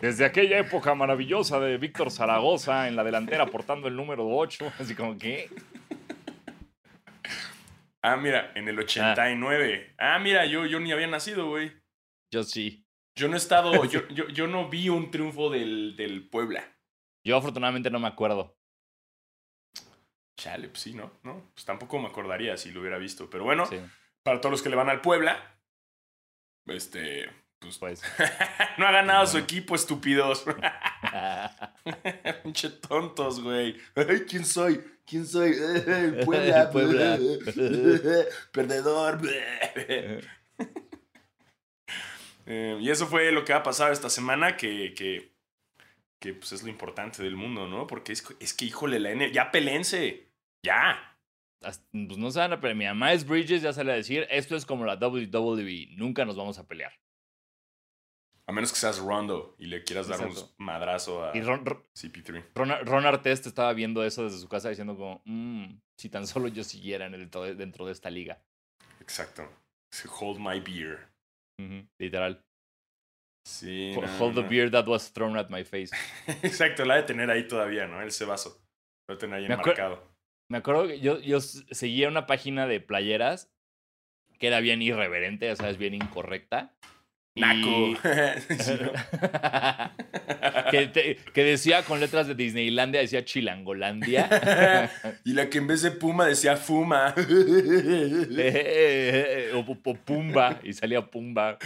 Desde 0.00 0.24
aquella 0.24 0.58
época 0.58 0.94
maravillosa 0.94 1.58
de 1.58 1.76
Víctor 1.76 2.12
Zaragoza 2.12 2.86
en 2.86 2.94
la 2.94 3.02
delantera 3.02 3.46
portando 3.46 3.88
el 3.88 3.96
número 3.96 4.24
8. 4.28 4.72
Así 4.78 4.94
como 4.94 5.18
que. 5.18 5.50
Ah, 8.02 8.16
mira, 8.16 8.52
en 8.54 8.68
el 8.68 8.78
89. 8.78 9.94
Ah, 9.98 10.20
mira, 10.20 10.46
yo, 10.46 10.64
yo 10.64 10.78
ni 10.78 10.92
había 10.92 11.08
nacido, 11.08 11.48
güey. 11.48 11.72
Yo 12.30 12.44
sí. 12.44 12.83
Yo 13.16 13.28
no 13.28 13.34
he 13.34 13.38
estado, 13.38 13.84
yo, 13.86 14.06
yo, 14.08 14.28
yo 14.28 14.46
no 14.46 14.68
vi 14.68 14.88
un 14.88 15.10
triunfo 15.10 15.50
del, 15.50 15.96
del 15.96 16.28
Puebla. 16.28 16.64
Yo 17.24 17.36
afortunadamente 17.36 17.90
no 17.90 17.98
me 17.98 18.08
acuerdo. 18.08 18.56
Chale, 20.36 20.68
pues 20.68 20.80
sí, 20.80 20.94
¿no? 20.94 21.12
¿no? 21.22 21.50
Pues 21.54 21.64
tampoco 21.64 21.98
me 21.98 22.08
acordaría 22.08 22.56
si 22.56 22.72
lo 22.72 22.80
hubiera 22.80 22.98
visto. 22.98 23.30
Pero 23.30 23.44
bueno, 23.44 23.66
Sí, 23.66 23.80
para 24.22 24.40
todos 24.40 24.50
los 24.50 24.62
que 24.62 24.68
le 24.68 24.76
van 24.76 24.90
al 24.90 25.00
Puebla, 25.00 25.58
este, 26.66 27.30
pues, 27.64 27.78
pues. 27.78 28.02
no 28.78 28.86
ha 28.86 28.92
ganado 28.92 29.26
su 29.26 29.38
equipo, 29.38 29.74
estúpidos. 29.74 30.44
Pinche 32.42 32.70
tontos, 32.70 33.40
güey. 33.40 33.76
¿quién 34.28 34.44
soy? 34.44 34.82
¿Quién 35.06 35.26
soy? 35.26 35.52
El 35.52 36.24
Puebla. 36.24 36.70
Puebla. 36.70 37.18
Perdedor. 38.52 39.20
Eh, 42.46 42.78
y 42.80 42.90
eso 42.90 43.06
fue 43.06 43.30
lo 43.32 43.44
que 43.44 43.52
ha 43.52 43.62
pasado 43.62 43.92
esta 43.92 44.10
semana, 44.10 44.56
que, 44.56 44.92
que, 44.94 45.32
que, 46.20 46.34
pues 46.34 46.52
es 46.52 46.62
lo 46.62 46.68
importante 46.68 47.22
del 47.22 47.36
mundo, 47.36 47.66
¿no? 47.66 47.86
Porque 47.86 48.12
es, 48.12 48.24
es 48.40 48.52
que, 48.54 48.66
híjole, 48.66 48.98
la 49.00 49.10
N... 49.12 49.32
Ya 49.32 49.50
pelense. 49.50 50.28
Ya. 50.64 51.16
Hasta- 51.62 51.84
Pues 51.92 52.18
no 52.18 52.30
se 52.30 52.38
van 52.40 52.52
a 52.52 52.60
pelear. 52.60 52.76
Mi 52.76 52.84
mamá 52.84 53.12
es 53.12 53.26
Bridges, 53.26 53.62
ya 53.62 53.72
sale 53.72 53.92
a 53.92 53.96
decir, 53.96 54.26
esto 54.30 54.56
es 54.56 54.66
como 54.66 54.84
la 54.84 54.96
WWE, 54.96 55.88
nunca 55.96 56.24
nos 56.24 56.36
vamos 56.36 56.58
a 56.58 56.66
pelear. 56.68 56.92
A 58.46 58.52
menos 58.52 58.72
que 58.72 58.78
seas 58.78 58.98
Rondo 58.98 59.56
y 59.58 59.66
le 59.68 59.84
quieras 59.84 60.06
dar 60.06 60.26
un 60.26 60.34
madrazo 60.58 61.24
a 61.24 61.34
Y 61.34 61.40
Ron, 61.40 61.64
Ron, 61.64 61.82
CP3. 61.94 62.44
Ron- 62.54 62.84
Ron 62.84 63.06
Artest 63.06 63.46
estaba 63.46 63.72
viendo 63.72 64.04
eso 64.04 64.24
desde 64.24 64.38
su 64.38 64.48
casa 64.50 64.68
diciendo 64.68 64.94
como, 64.98 65.22
"Mm, 65.24 65.78
si 65.96 66.10
tan 66.10 66.26
solo 66.26 66.48
yo 66.48 66.62
siguiera 66.62 67.06
en 67.06 67.14
el, 67.14 67.30
dentro 67.56 67.86
de- 67.86 67.92
esta 67.92 68.10
liga. 68.10 68.42
Exacto. 69.00 69.48
Hold 70.20 70.40
my 70.40 70.60
beer. 70.60 71.08
Literal. 72.00 72.40
Sí. 73.46 73.92
Ho- 73.96 74.02
no, 74.02 74.18
Hold 74.18 74.34
the 74.36 74.42
beer 74.42 74.70
that 74.70 74.86
was 74.86 75.12
thrown 75.12 75.36
at 75.36 75.50
my 75.50 75.64
face. 75.64 75.90
Exacto, 76.42 76.84
la 76.84 76.96
de 76.96 77.02
tener 77.02 77.30
ahí 77.30 77.46
todavía, 77.46 77.86
¿no? 77.86 78.00
Ese 78.02 78.24
vaso. 78.24 78.60
Lo 79.08 79.18
tener 79.18 79.36
ahí 79.36 79.48
Me 79.48 79.54
enmarcado. 79.54 80.02
Me 80.50 80.58
acuerdo 80.58 80.88
que 80.88 81.00
yo, 81.00 81.18
yo 81.20 81.40
seguía 81.40 82.08
una 82.08 82.26
página 82.26 82.66
de 82.66 82.80
playeras 82.80 83.50
que 84.38 84.46
era 84.48 84.60
bien 84.60 84.82
irreverente, 84.82 85.50
o 85.50 85.56
sea, 85.56 85.70
es 85.70 85.78
bien 85.78 85.94
incorrecta. 85.94 86.74
Naco. 87.36 87.94
Que, 90.70 90.86
te- 90.88 91.16
que 91.32 91.44
decía 91.44 91.82
con 91.84 92.00
letras 92.00 92.26
de 92.26 92.34
Disneylandia, 92.34 93.00
decía 93.00 93.24
Chilangolandia. 93.24 94.90
y 95.24 95.32
la 95.34 95.48
que 95.48 95.58
en 95.58 95.66
vez 95.66 95.82
de 95.82 95.90
Puma 95.92 96.26
decía 96.26 96.56
Fuma. 96.56 97.14
Eh, 97.16 98.30
o, 99.54 99.58
o 99.60 99.94
Pumba, 99.94 100.60
y 100.62 100.72
salía 100.72 101.02
Pumba. 101.06 101.58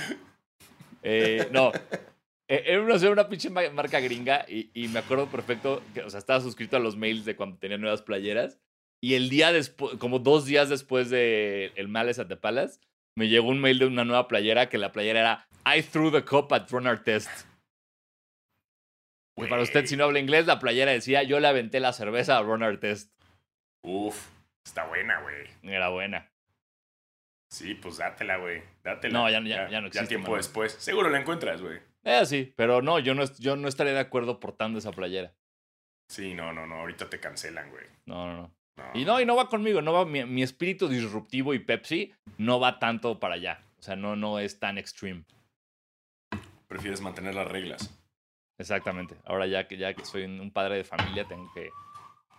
Eh, 1.02 1.48
no, 1.52 1.72
eh, 2.48 2.62
era 2.66 2.82
una, 2.82 2.96
era 2.96 3.10
una 3.10 3.28
pinche 3.28 3.50
ma- 3.50 3.70
marca 3.72 4.00
gringa 4.00 4.44
y, 4.48 4.70
y 4.74 4.88
me 4.88 4.98
acuerdo 4.98 5.26
perfecto 5.28 5.82
que, 5.94 6.02
o 6.02 6.10
sea, 6.10 6.18
estaba 6.18 6.40
suscrito 6.40 6.76
a 6.76 6.80
los 6.80 6.96
mails 6.96 7.24
de 7.24 7.36
cuando 7.36 7.56
tenía 7.58 7.78
nuevas 7.78 8.02
playeras 8.02 8.58
y 9.00 9.14
el 9.14 9.30
día 9.30 9.52
después, 9.52 9.96
como 9.98 10.18
dos 10.18 10.44
días 10.44 10.68
después 10.68 11.08
de 11.08 11.72
el 11.76 11.88
Malice 11.88 12.20
at 12.20 12.26
the 12.26 12.36
Palace, 12.36 12.80
me 13.18 13.28
llegó 13.28 13.48
un 13.48 13.60
mail 13.60 13.78
de 13.80 13.86
una 13.86 14.04
nueva 14.04 14.28
playera 14.28 14.68
que 14.68 14.78
la 14.78 14.92
playera 14.92 15.20
era 15.20 15.48
I 15.76 15.82
threw 15.82 16.10
the 16.10 16.24
cup 16.24 16.52
at 16.54 16.68
Ron 16.70 16.86
Artest. 16.86 17.28
Que 19.36 19.46
para 19.46 19.62
usted, 19.62 19.86
si 19.86 19.96
no 19.96 20.04
habla 20.04 20.18
inglés, 20.18 20.46
la 20.46 20.58
playera 20.58 20.90
decía 20.92 21.22
yo 21.22 21.38
le 21.40 21.46
aventé 21.48 21.80
la 21.80 21.92
cerveza 21.92 22.38
a 22.38 22.42
Ron 22.42 22.62
Artest. 22.62 23.12
Uf, 23.84 24.28
está 24.64 24.86
buena, 24.86 25.20
güey. 25.20 25.46
Era 25.62 25.88
buena. 25.90 26.30
Sí, 27.50 27.74
pues 27.74 27.98
dátela, 27.98 28.36
güey. 28.36 28.62
Dátela. 28.82 29.12
No, 29.18 29.30
ya- 29.30 29.40
ya- 29.42 29.68
ya 29.70 29.80
no 29.80 29.86
existe, 29.86 30.08
tiempo 30.08 30.32
mano. 30.32 30.36
después. 30.38 30.72
Seguro 30.74 31.08
la 31.08 31.18
encuentras, 31.20 31.62
güey. 31.62 31.80
Eh, 32.04 32.26
sí, 32.26 32.52
pero 32.56 32.82
no, 32.82 32.98
yo 32.98 33.14
no, 33.14 33.24
yo 33.38 33.56
no 33.56 33.68
estaría 33.68 33.92
de 33.94 34.00
acuerdo 34.00 34.38
portando 34.40 34.78
esa 34.78 34.90
playera. 34.92 35.34
Sí, 36.10 36.34
no, 36.34 36.52
no, 36.52 36.66
no. 36.66 36.76
Ahorita 36.80 37.08
te 37.08 37.20
cancelan, 37.20 37.70
güey. 37.70 37.84
No, 38.06 38.26
no, 38.26 38.34
no. 38.42 38.54
No. 38.78 38.84
Y 38.94 39.04
no, 39.04 39.20
y 39.20 39.26
no 39.26 39.36
va 39.36 39.48
conmigo, 39.48 39.82
no 39.82 39.92
va, 39.92 40.04
mi, 40.04 40.24
mi 40.24 40.42
espíritu 40.42 40.88
disruptivo 40.88 41.52
y 41.52 41.58
Pepsi 41.58 42.14
no 42.38 42.60
va 42.60 42.78
tanto 42.78 43.18
para 43.18 43.34
allá. 43.34 43.60
O 43.78 43.82
sea, 43.82 43.96
no, 43.96 44.16
no 44.16 44.38
es 44.38 44.58
tan 44.58 44.78
extreme. 44.78 45.24
Prefieres 46.68 47.00
mantener 47.00 47.34
las 47.34 47.48
reglas. 47.48 47.98
Exactamente. 48.58 49.16
Ahora 49.24 49.46
ya 49.46 49.66
que, 49.68 49.76
ya 49.76 49.94
que 49.94 50.04
soy 50.04 50.24
un 50.24 50.50
padre 50.50 50.76
de 50.76 50.84
familia, 50.84 51.24
tengo 51.24 51.50
que. 51.54 51.70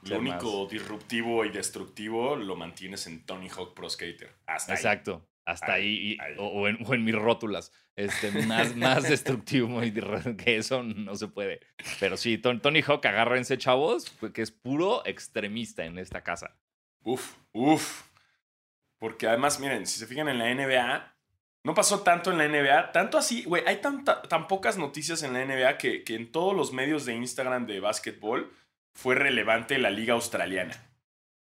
Lo 0.03 0.19
único 0.19 0.65
disruptivo 0.65 1.43
y 1.43 1.49
destructivo 1.49 2.37
lo 2.37 2.55
mantienes 2.55 3.05
en 3.07 3.25
Tony 3.25 3.49
Hawk 3.49 3.73
Pro 3.73 3.89
Skater. 3.89 4.33
Hasta 4.45 4.73
Exacto. 4.73 5.25
Hasta 5.49 5.73
ahí, 5.73 6.15
O, 6.37 6.67
en, 6.67 6.77
o, 6.85 6.93
en, 6.93 7.03
mis 7.03 7.15
rótulas. 7.15 7.71
Este, 7.95 8.31
más, 8.45 8.75
más 8.75 9.03
destructivo 9.09 9.81
que 10.37 10.57
eso 10.57 10.83
no 10.83 11.15
se 11.15 11.27
puede. 11.27 11.59
Pero 11.99 12.17
sí, 12.17 12.37
Tony 12.37 12.81
Hawk, 12.83 13.03
agárrense, 13.05 13.57
chavos, 13.57 14.15
que 14.31 14.43
es 14.43 14.51
puro 14.51 15.01
extremista 15.05 15.85
en 15.85 15.97
esta 15.97 16.21
casa. 16.21 16.55
Uf, 17.03 17.35
uf. 17.51 18.03
Porque 18.99 19.27
además, 19.27 19.59
miren, 19.59 19.87
si 19.87 19.97
se 19.97 20.05
fijan 20.05 20.29
en 20.29 20.37
la 20.37 20.53
NBA, 20.53 21.15
no 21.63 21.73
pasó 21.73 22.01
tanto 22.01 22.31
en 22.31 22.37
la 22.37 22.47
NBA, 22.47 22.91
tanto 22.91 23.17
así, 23.17 23.43
güey, 23.43 23.63
hay 23.65 23.77
tan, 23.77 24.03
tan, 24.03 24.47
pocas 24.47 24.77
noticias 24.77 25.23
en 25.23 25.33
la 25.33 25.43
NBA 25.43 25.77
que, 25.77 26.03
que 26.03 26.15
en 26.15 26.31
todos 26.31 26.55
los 26.55 26.73
medios 26.73 27.05
de 27.05 27.15
Instagram 27.15 27.65
de 27.65 27.79
básquetbol 27.79 28.53
fue 28.93 29.15
relevante 29.15 29.79
la 29.79 29.89
liga 29.89 30.13
australiana. 30.13 30.75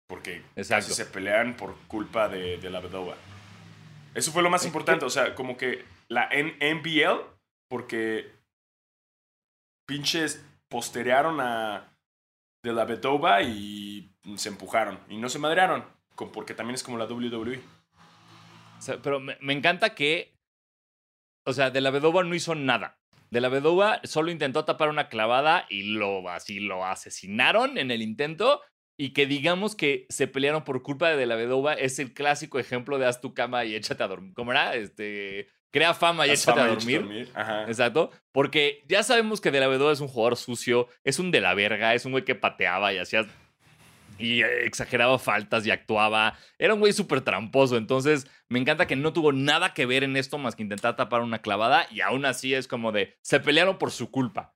Porque 0.07 0.41
casi 0.67 0.93
se 0.93 1.05
pelean 1.05 1.55
por 1.55 1.77
culpa 1.87 2.27
de, 2.27 2.57
de 2.57 2.69
la 2.69 2.81
Bedova. 2.81 3.15
Eso 4.15 4.31
fue 4.31 4.43
lo 4.43 4.49
más 4.49 4.65
importante, 4.65 5.05
o 5.05 5.09
sea, 5.09 5.35
como 5.35 5.57
que 5.57 5.85
la 6.07 6.29
NBL, 6.29 7.21
porque 7.67 8.31
pinches 9.87 10.45
posterearon 10.69 11.39
a 11.41 11.93
de 12.63 12.73
la 12.73 12.85
Bedova 12.85 13.41
y 13.41 14.15
se 14.35 14.49
empujaron 14.49 14.99
y 15.09 15.17
no 15.17 15.29
se 15.29 15.39
madrearon, 15.39 15.85
porque 16.15 16.53
también 16.53 16.75
es 16.75 16.83
como 16.83 16.97
la 16.97 17.05
WWE. 17.05 17.59
pero 19.01 19.19
me, 19.19 19.53
encanta 19.53 19.93
que, 19.93 20.37
o 21.45 21.53
sea, 21.53 21.71
de 21.71 21.81
la 21.81 21.91
Bedova 21.91 22.23
no 22.23 22.35
hizo 22.35 22.55
nada. 22.55 22.99
De 23.29 23.41
la 23.41 23.49
Bedova 23.49 23.99
solo 24.03 24.31
intentó 24.31 24.63
tapar 24.63 24.89
una 24.89 25.09
clavada 25.09 25.65
y 25.69 25.93
lo 25.93 26.29
así 26.29 26.59
lo 26.59 26.85
asesinaron 26.85 27.77
en 27.77 27.89
el 27.89 28.01
intento 28.01 28.61
y 28.97 29.09
que 29.13 29.25
digamos 29.25 29.75
que 29.75 30.05
se 30.09 30.27
pelearon 30.27 30.63
por 30.63 30.81
culpa 30.83 31.09
de, 31.09 31.17
de 31.17 31.25
la 31.25 31.35
Vedova 31.35 31.73
es 31.73 31.99
el 31.99 32.13
clásico 32.13 32.59
ejemplo 32.59 32.99
de 32.99 33.07
haz 33.07 33.21
tu 33.21 33.33
cama 33.33 33.65
y 33.65 33.75
échate 33.75 34.03
a 34.03 34.07
dormir. 34.07 34.33
¿Cómo 34.33 34.51
era? 34.51 34.75
Este, 34.75 35.47
crea 35.71 35.93
fama 35.93 36.27
y 36.27 36.31
échate 36.31 36.59
a 36.59 36.67
dormir. 36.67 37.29
Exacto. 37.67 38.11
Porque 38.31 38.83
ya 38.87 39.03
sabemos 39.03 39.41
que 39.41 39.51
de 39.51 39.59
la 39.59 39.67
Vedova 39.67 39.91
es 39.91 39.99
un 39.99 40.07
jugador 40.07 40.37
sucio, 40.37 40.87
es 41.03 41.19
un 41.19 41.31
de 41.31 41.41
la 41.41 41.55
verga, 41.55 41.95
es 41.95 42.05
un 42.05 42.11
güey 42.11 42.23
que 42.23 42.35
pateaba 42.35 42.93
y 42.93 42.99
hacía 42.99 43.25
y 44.19 44.43
exageraba 44.43 45.17
faltas 45.17 45.65
y 45.65 45.71
actuaba. 45.71 46.37
Era 46.59 46.75
un 46.75 46.79
güey 46.79 46.93
súper 46.93 47.21
tramposo. 47.21 47.77
Entonces, 47.77 48.27
me 48.47 48.59
encanta 48.59 48.85
que 48.85 48.95
no 48.95 49.11
tuvo 49.11 49.31
nada 49.31 49.73
que 49.73 49.87
ver 49.87 50.03
en 50.03 50.15
esto 50.15 50.37
más 50.37 50.55
que 50.55 50.63
intentar 50.63 50.95
tapar 50.95 51.21
una 51.21 51.41
clavada. 51.41 51.87
Y 51.89 52.01
aún 52.01 52.25
así 52.25 52.53
es 52.53 52.67
como 52.67 52.91
de, 52.91 53.17
se 53.21 53.39
pelearon 53.39 53.77
por 53.77 53.91
su 53.91 54.11
culpa. 54.11 54.53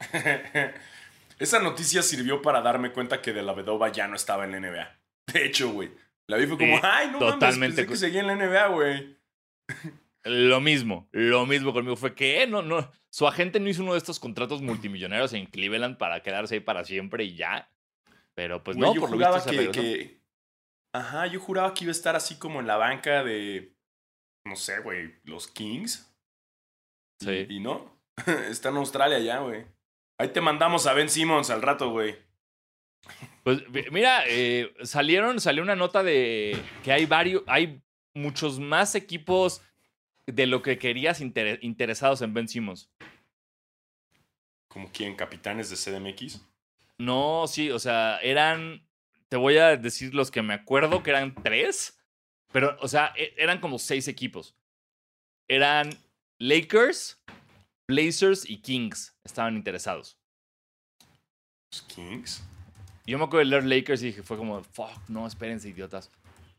Esa 1.38 1.60
noticia 1.60 2.02
sirvió 2.02 2.42
para 2.42 2.60
darme 2.62 2.92
cuenta 2.92 3.20
que 3.20 3.32
De 3.32 3.42
La 3.42 3.52
Vedova 3.52 3.90
ya 3.90 4.08
no 4.08 4.16
estaba 4.16 4.44
en 4.44 4.52
la 4.52 4.60
NBA. 4.60 5.00
De 5.32 5.46
hecho, 5.46 5.70
güey. 5.70 5.90
La 6.28 6.36
vi 6.36 6.46
fue 6.46 6.58
como, 6.58 6.80
ay, 6.82 7.10
no 7.12 7.18
totalmente 7.18 7.82
mames, 7.82 7.90
que 7.90 7.96
seguía 7.96 8.20
en 8.20 8.26
la 8.26 8.34
NBA, 8.34 8.66
güey. 8.68 9.16
Lo 10.24 10.60
mismo, 10.60 11.08
lo 11.12 11.46
mismo 11.46 11.72
conmigo. 11.72 11.94
Fue 11.94 12.16
que, 12.16 12.48
no, 12.48 12.62
no. 12.62 12.90
Su 13.10 13.28
agente 13.28 13.60
no 13.60 13.68
hizo 13.68 13.82
uno 13.82 13.92
de 13.92 13.98
estos 13.98 14.18
contratos 14.18 14.60
multimillonarios 14.60 15.32
en 15.34 15.46
Cleveland 15.46 15.98
para 15.98 16.22
quedarse 16.22 16.54
ahí 16.54 16.60
para 16.60 16.84
siempre 16.84 17.24
y 17.24 17.36
ya. 17.36 17.70
Pero 18.34 18.62
pues 18.64 18.76
no, 18.76 18.92
por 18.94 19.10
lo 19.10 19.16
visto 19.16 19.50
que, 19.50 19.70
que, 19.70 20.20
Ajá, 20.92 21.26
yo 21.26 21.38
juraba 21.40 21.72
que 21.74 21.84
iba 21.84 21.90
a 21.90 21.92
estar 21.92 22.16
así 22.16 22.38
como 22.38 22.60
en 22.60 22.66
la 22.66 22.76
banca 22.76 23.22
de. 23.22 23.76
No 24.44 24.56
sé, 24.56 24.80
güey, 24.80 25.14
los 25.24 25.46
Kings. 25.46 26.12
Sí. 27.20 27.46
y 27.48 27.60
no. 27.60 28.00
Está 28.50 28.70
en 28.70 28.76
Australia 28.76 29.18
ya, 29.20 29.38
güey. 29.38 29.64
Ahí 30.18 30.28
te 30.28 30.40
mandamos 30.40 30.86
a 30.86 30.94
Ben 30.94 31.08
Simmons 31.08 31.50
al 31.50 31.62
rato, 31.62 31.90
güey. 31.90 32.16
Pues 33.44 33.62
mira, 33.92 34.24
eh, 34.26 34.74
salieron, 34.82 35.40
salió 35.40 35.62
una 35.62 35.76
nota 35.76 36.02
de 36.02 36.60
que 36.82 36.92
hay 36.92 37.06
varios, 37.06 37.42
hay 37.46 37.80
muchos 38.14 38.58
más 38.58 38.94
equipos 38.94 39.62
de 40.26 40.46
lo 40.46 40.62
que 40.62 40.78
querías 40.78 41.20
interesados 41.20 42.22
en 42.22 42.34
Ben 42.34 42.48
Simmons. 42.48 42.90
¿Como 44.68 44.90
quién? 44.90 45.14
¿Capitanes 45.14 45.70
de 45.70 45.76
CDMX? 45.76 46.44
No, 46.98 47.46
sí, 47.46 47.70
o 47.70 47.78
sea, 47.78 48.18
eran, 48.18 48.84
te 49.28 49.36
voy 49.36 49.58
a 49.58 49.76
decir 49.76 50.14
los 50.14 50.30
que 50.30 50.42
me 50.42 50.54
acuerdo 50.54 51.02
que 51.02 51.10
eran 51.10 51.34
tres, 51.34 51.98
pero, 52.52 52.76
o 52.80 52.88
sea, 52.88 53.12
e, 53.16 53.34
eran 53.36 53.60
como 53.60 53.78
seis 53.78 54.08
equipos. 54.08 54.56
Eran 55.46 55.90
Lakers, 56.38 57.22
Blazers 57.88 58.48
y 58.48 58.60
Kings 58.60 59.16
estaban 59.24 59.56
interesados. 59.56 60.18
¿Los 61.72 61.82
Kings? 61.82 62.44
Yo 63.06 63.18
me 63.18 63.24
acuerdo 63.24 63.44
de 63.44 63.50
leer 63.50 63.64
Lakers 63.64 64.02
y 64.02 64.06
dije, 64.06 64.22
fue 64.22 64.36
como, 64.36 64.62
fuck, 64.64 65.08
no, 65.08 65.26
espérense, 65.26 65.68
idiotas. 65.68 66.10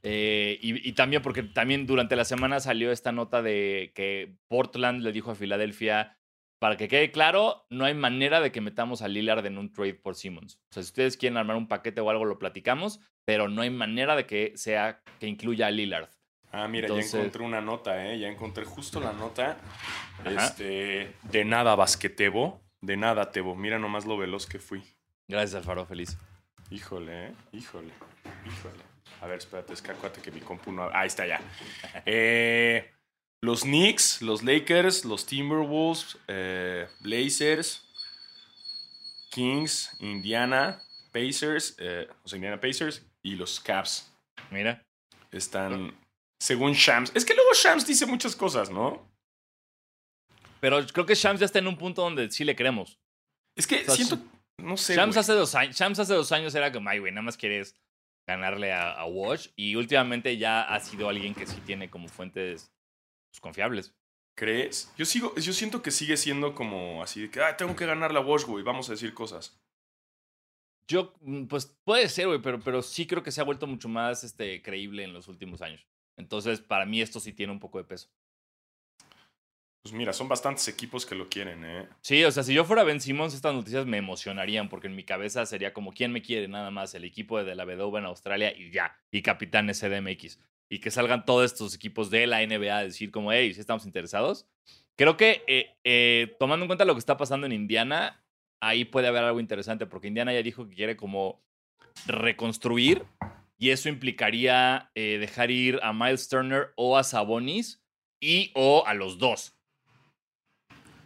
Eh, 0.03 0.57
y, 0.61 0.93
también 0.93 1.21
porque 1.21 1.43
también 1.43 1.85
durante 1.85 2.15
la 2.15 2.23
semana 2.23 2.61
salió 2.61 2.91
esta 2.91 3.11
nota 3.11 3.41
de 3.41 3.91
que 3.93 4.37
Portland 4.47 5.01
le 5.01 5.11
dijo 5.11 5.31
a 5.31 5.35
Filadelfia, 5.35 6.17
para 6.59 6.77
que 6.77 6.87
quede 6.87 7.11
claro, 7.11 7.65
no 7.69 7.85
hay 7.85 7.93
manera 7.93 8.39
de 8.39 8.51
que 8.51 8.61
metamos 8.61 9.01
a 9.01 9.07
Lillard 9.07 9.45
en 9.45 9.57
un 9.57 9.71
trade 9.73 9.95
por 9.95 10.15
Simmons. 10.15 10.61
O 10.71 10.73
sea, 10.73 10.83
si 10.83 10.87
ustedes 10.87 11.17
quieren 11.17 11.37
armar 11.37 11.57
un 11.57 11.67
paquete 11.67 11.99
o 12.01 12.09
algo, 12.09 12.25
lo 12.25 12.39
platicamos, 12.39 13.01
pero 13.25 13.49
no 13.49 13.61
hay 13.61 13.69
manera 13.69 14.15
de 14.15 14.25
que 14.25 14.53
sea 14.55 15.03
que 15.19 15.27
incluya 15.27 15.67
a 15.67 15.71
Lillard. 15.71 16.09
Ah, 16.51 16.67
mira, 16.67 16.87
ya 16.87 17.01
encontré 17.01 17.43
una 17.43 17.61
nota, 17.61 18.07
¿eh? 18.07 18.19
Ya 18.19 18.27
encontré 18.27 18.65
justo 18.65 18.99
la 18.99 19.13
nota. 19.13 19.57
Este, 20.25 21.13
de 21.23 21.45
nada, 21.45 21.75
Basquetebo. 21.75 22.61
De 22.81 22.95
nada, 22.95 23.31
Tebo. 23.31 23.55
Mira 23.55 23.79
nomás 23.79 24.05
lo 24.05 24.17
veloz 24.17 24.45
que 24.45 24.59
fui. 24.59 24.83
Gracias, 25.27 25.55
Alfaro, 25.55 25.85
feliz. 25.85 26.17
Híjole, 26.69 27.27
¿eh? 27.27 27.33
Híjole, 27.51 27.91
híjole. 28.45 28.83
A 29.21 29.27
ver, 29.27 29.39
espérate, 29.39 29.73
es 29.73 29.81
que 29.81 30.31
mi 30.31 30.41
compu 30.41 30.71
no... 30.71 30.89
Ahí 30.93 31.07
está 31.07 31.25
ya. 31.25 31.41
Eh, 32.05 32.91
los 33.41 33.61
Knicks, 33.61 34.21
los 34.21 34.43
Lakers, 34.43 35.05
los 35.05 35.25
Timberwolves, 35.25 36.17
eh, 36.27 36.87
Blazers, 37.01 37.83
Kings, 39.31 39.95
Indiana, 39.99 40.81
Pacers, 41.11 41.75
eh, 41.79 42.07
o 42.23 42.27
sea, 42.27 42.37
Indiana 42.37 42.59
Pacers 42.59 43.05
y 43.23 43.35
los 43.35 43.59
Caps. 43.59 44.11
Mira. 44.51 44.83
Están 45.31 45.93
según 46.39 46.73
Shams. 46.73 47.11
Es 47.15 47.25
que 47.25 47.33
luego 47.33 47.49
Shams 47.53 47.85
dice 47.85 48.05
muchas 48.05 48.35
cosas, 48.35 48.69
¿no? 48.69 49.09
Pero 50.59 50.85
creo 50.87 51.05
que 51.05 51.15
Shams 51.15 51.39
ya 51.39 51.45
está 51.45 51.59
en 51.59 51.67
un 51.67 51.77
punto 51.77 52.01
donde 52.01 52.31
sí 52.31 52.43
le 52.43 52.55
creemos. 52.55 52.99
Es 53.55 53.67
que 53.67 53.83
siento. 53.89 54.19
No 54.57 54.75
sé. 54.75 54.95
Shams 54.95 55.17
hace, 55.17 55.33
dos 55.33 55.53
años, 55.55 55.75
Shams 55.75 55.99
hace 55.99 56.13
dos 56.13 56.31
años 56.31 56.55
era 56.55 56.71
como, 56.71 56.89
ay, 56.89 56.99
güey, 56.99 57.11
nada 57.11 57.21
más 57.21 57.37
quieres 57.37 57.75
ganarle 58.27 58.73
a, 58.73 58.91
a 58.91 59.05
Watch. 59.05 59.49
Y 59.55 59.75
últimamente 59.75 60.37
ya 60.37 60.63
ha 60.63 60.79
sido 60.79 61.09
alguien 61.09 61.35
que 61.35 61.45
sí 61.45 61.61
tiene 61.61 61.89
como 61.89 62.07
fuentes 62.07 62.71
pues, 63.31 63.39
confiables. 63.39 63.93
¿Crees? 64.35 64.93
Yo 64.97 65.05
sigo, 65.05 65.35
yo 65.35 65.53
siento 65.53 65.81
que 65.81 65.89
sigue 65.89 66.15
siendo 66.15 66.53
como 66.53 67.01
así 67.01 67.21
de 67.21 67.31
que, 67.31 67.41
ah, 67.41 67.57
tengo 67.57 67.75
que 67.75 67.87
ganar 67.87 68.13
la 68.13 68.19
Watch, 68.19 68.45
güey, 68.45 68.63
vamos 68.63 68.87
a 68.89 68.91
decir 68.91 69.13
cosas. 69.13 69.59
Yo, 70.87 71.13
mm, 71.21 71.45
pues 71.45 71.75
puede 71.83 72.07
ser, 72.07 72.27
güey, 72.27 72.41
pero, 72.41 72.59
pero 72.59 72.81
sí 72.81 73.07
creo 73.07 73.23
que 73.23 73.31
se 73.31 73.41
ha 73.41 73.45
vuelto 73.45 73.65
mucho 73.65 73.89
más 73.89 74.23
este, 74.23 74.61
creíble 74.61 75.03
en 75.03 75.13
los 75.13 75.27
últimos 75.27 75.61
años. 75.61 75.87
Entonces, 76.17 76.59
para 76.59 76.85
mí 76.85 77.01
esto 77.01 77.19
sí 77.19 77.31
tiene 77.31 77.53
un 77.53 77.59
poco 77.59 77.77
de 77.77 77.85
peso. 77.85 78.09
Pues 79.83 79.93
mira, 79.93 80.11
son 80.11 80.27
bastantes 80.27 80.67
equipos 80.67 81.05
que 81.05 81.15
lo 81.15 81.29
quieren, 81.29 81.63
¿eh? 81.63 81.87
Sí, 82.01 82.21
o 82.25 82.31
sea, 82.31 82.43
si 82.43 82.53
yo 82.53 82.65
fuera 82.65 82.83
Ben 82.83 82.99
Simmons, 82.99 83.33
estas 83.33 83.53
noticias 83.53 83.85
me 83.85 83.97
emocionarían 83.97 84.67
porque 84.67 84.87
en 84.87 84.95
mi 84.95 85.03
cabeza 85.03 85.45
sería 85.45 85.73
como, 85.73 85.93
¿quién 85.93 86.11
me 86.11 86.21
quiere? 86.21 86.49
Nada 86.49 86.71
más, 86.71 86.93
el 86.93 87.05
equipo 87.05 87.41
de 87.41 87.55
la 87.55 87.63
Vedova 87.63 87.99
en 87.99 88.05
Australia 88.05 88.53
y 88.53 88.71
ya, 88.71 88.99
y 89.11 89.21
capitán 89.21 89.73
SDMX. 89.73 90.39
Y 90.69 90.79
que 90.79 90.91
salgan 90.91 91.23
todos 91.23 91.45
estos 91.45 91.73
equipos 91.73 92.09
de 92.09 92.27
la 92.27 92.45
NBA 92.45 92.77
a 92.77 92.83
decir 92.83 93.11
como, 93.11 93.31
hey, 93.31 93.53
si 93.53 93.61
estamos 93.61 93.85
interesados. 93.85 94.45
Creo 94.97 95.15
que 95.15 95.43
eh, 95.47 95.77
eh, 95.85 96.35
tomando 96.37 96.65
en 96.65 96.67
cuenta 96.67 96.83
lo 96.83 96.93
que 96.93 96.99
está 96.99 97.15
pasando 97.15 97.45
en 97.45 97.53
Indiana, 97.53 98.21
ahí 98.59 98.83
puede 98.83 99.07
haber 99.07 99.23
algo 99.23 99.39
interesante 99.39 99.85
porque 99.85 100.07
Indiana 100.07 100.33
ya 100.33 100.41
dijo 100.41 100.67
que 100.67 100.75
quiere 100.75 100.97
como 100.97 101.41
reconstruir 102.07 103.05
y 103.57 103.71
eso 103.71 103.89
implicaría 103.89 104.91
eh, 104.95 105.17
dejar 105.19 105.51
ir 105.51 105.79
a 105.81 105.93
Miles 105.93 106.29
Turner 106.29 106.73
o 106.75 106.97
a 106.97 107.03
Sabonis 107.03 107.83
y 108.21 108.51
o 108.55 108.85
a 108.85 108.93
los 108.93 109.17
dos. 109.17 109.57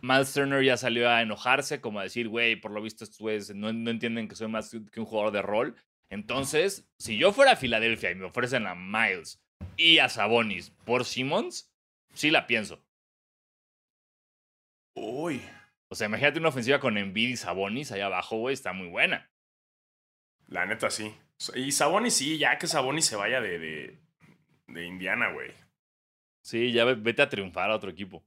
Miles 0.01 0.33
Turner 0.33 0.63
ya 0.63 0.77
salió 0.77 1.09
a 1.09 1.21
enojarse, 1.21 1.79
como 1.79 1.99
a 1.99 2.03
decir, 2.03 2.27
güey, 2.27 2.55
por 2.55 2.71
lo 2.71 2.81
visto 2.81 3.03
estos 3.03 3.19
güeyes 3.19 3.53
no, 3.55 3.71
no, 3.71 3.91
entienden 3.91 4.27
que 4.27 4.35
soy 4.35 4.47
más 4.47 4.71
que 4.91 4.99
un 4.99 5.05
jugador 5.05 5.31
de 5.31 5.41
rol. 5.41 5.75
Entonces, 6.09 6.89
si 6.97 7.17
yo 7.17 7.31
fuera 7.31 7.53
a 7.53 7.55
Filadelfia 7.55 8.11
y 8.11 8.15
me 8.15 8.25
ofrecen 8.25 8.67
a 8.67 8.75
Miles 8.75 9.41
y 9.77 9.99
a 9.99 10.09
Sabonis 10.09 10.71
por 10.85 11.05
Simmons, 11.05 11.71
sí 12.13 12.31
la 12.31 12.47
pienso. 12.47 12.83
Uy. 14.95 15.41
O 15.87 15.95
sea, 15.95 16.07
imagínate 16.07 16.39
una 16.39 16.49
ofensiva 16.49 16.79
con 16.79 16.97
Embiid 16.97 17.29
y 17.29 17.37
Sabonis 17.37 17.91
ahí 17.91 18.01
abajo, 18.01 18.37
güey, 18.37 18.53
está 18.53 18.73
muy 18.73 18.87
buena. 18.87 19.29
La 20.47 20.65
neta, 20.65 20.89
sí. 20.89 21.13
Y 21.55 21.71
Sabonis 21.71 22.15
sí, 22.15 22.37
ya 22.37 22.57
que 22.57 22.67
Sabonis 22.67 23.05
se 23.05 23.15
vaya 23.15 23.41
de, 23.41 23.59
de, 23.59 23.99
de 24.67 24.85
Indiana, 24.85 25.31
güey. 25.31 25.51
Sí, 26.41 26.71
ya 26.71 26.85
vete 26.85 27.21
a 27.21 27.29
triunfar 27.29 27.71
a 27.71 27.75
otro 27.75 27.89
equipo. 27.89 28.23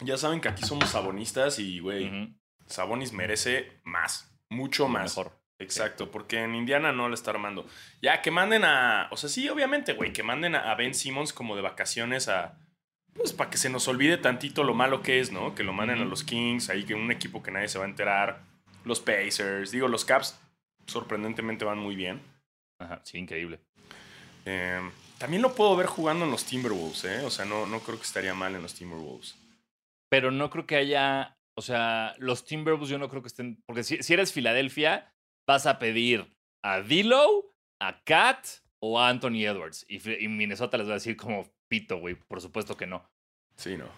Ya 0.00 0.16
saben 0.16 0.40
que 0.40 0.48
aquí 0.48 0.64
somos 0.64 0.90
sabonistas 0.90 1.58
y, 1.58 1.80
güey, 1.80 2.34
Sabonis 2.66 3.12
merece 3.12 3.80
más. 3.84 4.32
Mucho 4.48 4.88
más. 4.88 5.16
Mejor. 5.16 5.32
Exacto, 5.58 6.10
porque 6.10 6.42
en 6.42 6.54
Indiana 6.54 6.92
no 6.92 7.08
le 7.08 7.14
está 7.14 7.30
armando. 7.30 7.66
Ya, 8.00 8.20
que 8.20 8.30
manden 8.30 8.64
a. 8.64 9.08
O 9.10 9.16
sea, 9.16 9.28
sí, 9.28 9.48
obviamente, 9.48 9.92
güey, 9.92 10.12
que 10.12 10.22
manden 10.22 10.54
a 10.56 10.74
Ben 10.74 10.94
Simmons 10.94 11.32
como 11.32 11.56
de 11.56 11.62
vacaciones 11.62 12.28
a. 12.28 12.58
Pues 13.14 13.32
para 13.32 13.50
que 13.50 13.58
se 13.58 13.68
nos 13.68 13.86
olvide 13.88 14.16
tantito 14.16 14.64
lo 14.64 14.74
malo 14.74 15.02
que 15.02 15.20
es, 15.20 15.30
¿no? 15.30 15.54
Que 15.54 15.62
lo 15.62 15.72
manden 15.72 16.00
a 16.00 16.04
los 16.04 16.24
Kings, 16.24 16.70
ahí 16.70 16.84
que 16.84 16.94
un 16.94 17.12
equipo 17.12 17.42
que 17.42 17.50
nadie 17.50 17.68
se 17.68 17.78
va 17.78 17.84
a 17.84 17.88
enterar. 17.88 18.40
Los 18.84 19.00
Pacers, 19.00 19.70
digo, 19.70 19.86
los 19.86 20.04
Caps 20.04 20.40
sorprendentemente 20.86 21.64
van 21.64 21.78
muy 21.78 21.96
bien. 21.96 22.20
Ajá, 22.78 23.00
sí, 23.04 23.18
increíble. 23.18 23.60
Eh, 24.44 24.80
también 25.18 25.42
lo 25.42 25.54
puedo 25.54 25.76
ver 25.76 25.86
jugando 25.86 26.24
en 26.24 26.30
los 26.30 26.44
Timberwolves, 26.44 27.04
¿eh? 27.04 27.20
O 27.24 27.30
sea, 27.30 27.44
no, 27.44 27.66
no 27.66 27.80
creo 27.80 27.96
que 27.96 28.04
estaría 28.04 28.34
mal 28.34 28.54
en 28.54 28.62
los 28.62 28.74
Timberwolves. 28.74 29.36
Pero 30.10 30.30
no 30.30 30.50
creo 30.50 30.66
que 30.66 30.76
haya. 30.76 31.38
O 31.54 31.62
sea, 31.62 32.14
los 32.18 32.44
Timberwolves 32.44 32.88
yo 32.88 32.98
no 32.98 33.08
creo 33.08 33.22
que 33.22 33.28
estén. 33.28 33.62
Porque 33.66 33.84
si, 33.84 34.02
si 34.02 34.12
eres 34.14 34.32
Filadelfia, 34.32 35.14
vas 35.46 35.66
a 35.66 35.78
pedir 35.78 36.26
a 36.64 36.80
D'Lo, 36.80 37.54
a 37.80 38.02
Kat 38.04 38.46
o 38.80 39.00
a 39.00 39.08
Anthony 39.08 39.44
Edwards. 39.44 39.86
Y, 39.88 40.24
y 40.24 40.28
Minnesota 40.28 40.76
les 40.76 40.88
va 40.88 40.92
a 40.92 40.94
decir 40.94 41.16
como 41.16 41.48
pito, 41.68 41.98
güey. 41.98 42.14
Por 42.14 42.40
supuesto 42.40 42.76
que 42.76 42.86
no. 42.86 43.08
Sí, 43.56 43.76
no. 43.76 43.88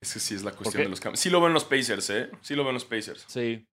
Ese 0.00 0.20
sí 0.20 0.34
es 0.34 0.42
la 0.42 0.52
cuestión 0.52 0.84
de 0.84 0.88
los 0.88 1.00
cambios. 1.00 1.20
Sí 1.20 1.30
lo 1.30 1.40
ven 1.40 1.52
los 1.52 1.64
Pacers, 1.64 2.10
¿eh? 2.10 2.30
Sí 2.40 2.54
lo 2.54 2.64
ven 2.64 2.74
los 2.74 2.84
Pacers. 2.84 3.24
Sí. 3.28 3.66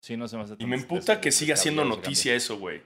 Sí, 0.00 0.16
no 0.16 0.28
se 0.28 0.36
me 0.36 0.44
hace 0.44 0.54
Y 0.58 0.66
me 0.66 0.76
emputa 0.76 1.20
que 1.20 1.32
siga 1.32 1.56
siendo 1.56 1.84
noticia 1.84 2.34
eso, 2.34 2.58
güey. 2.58 2.82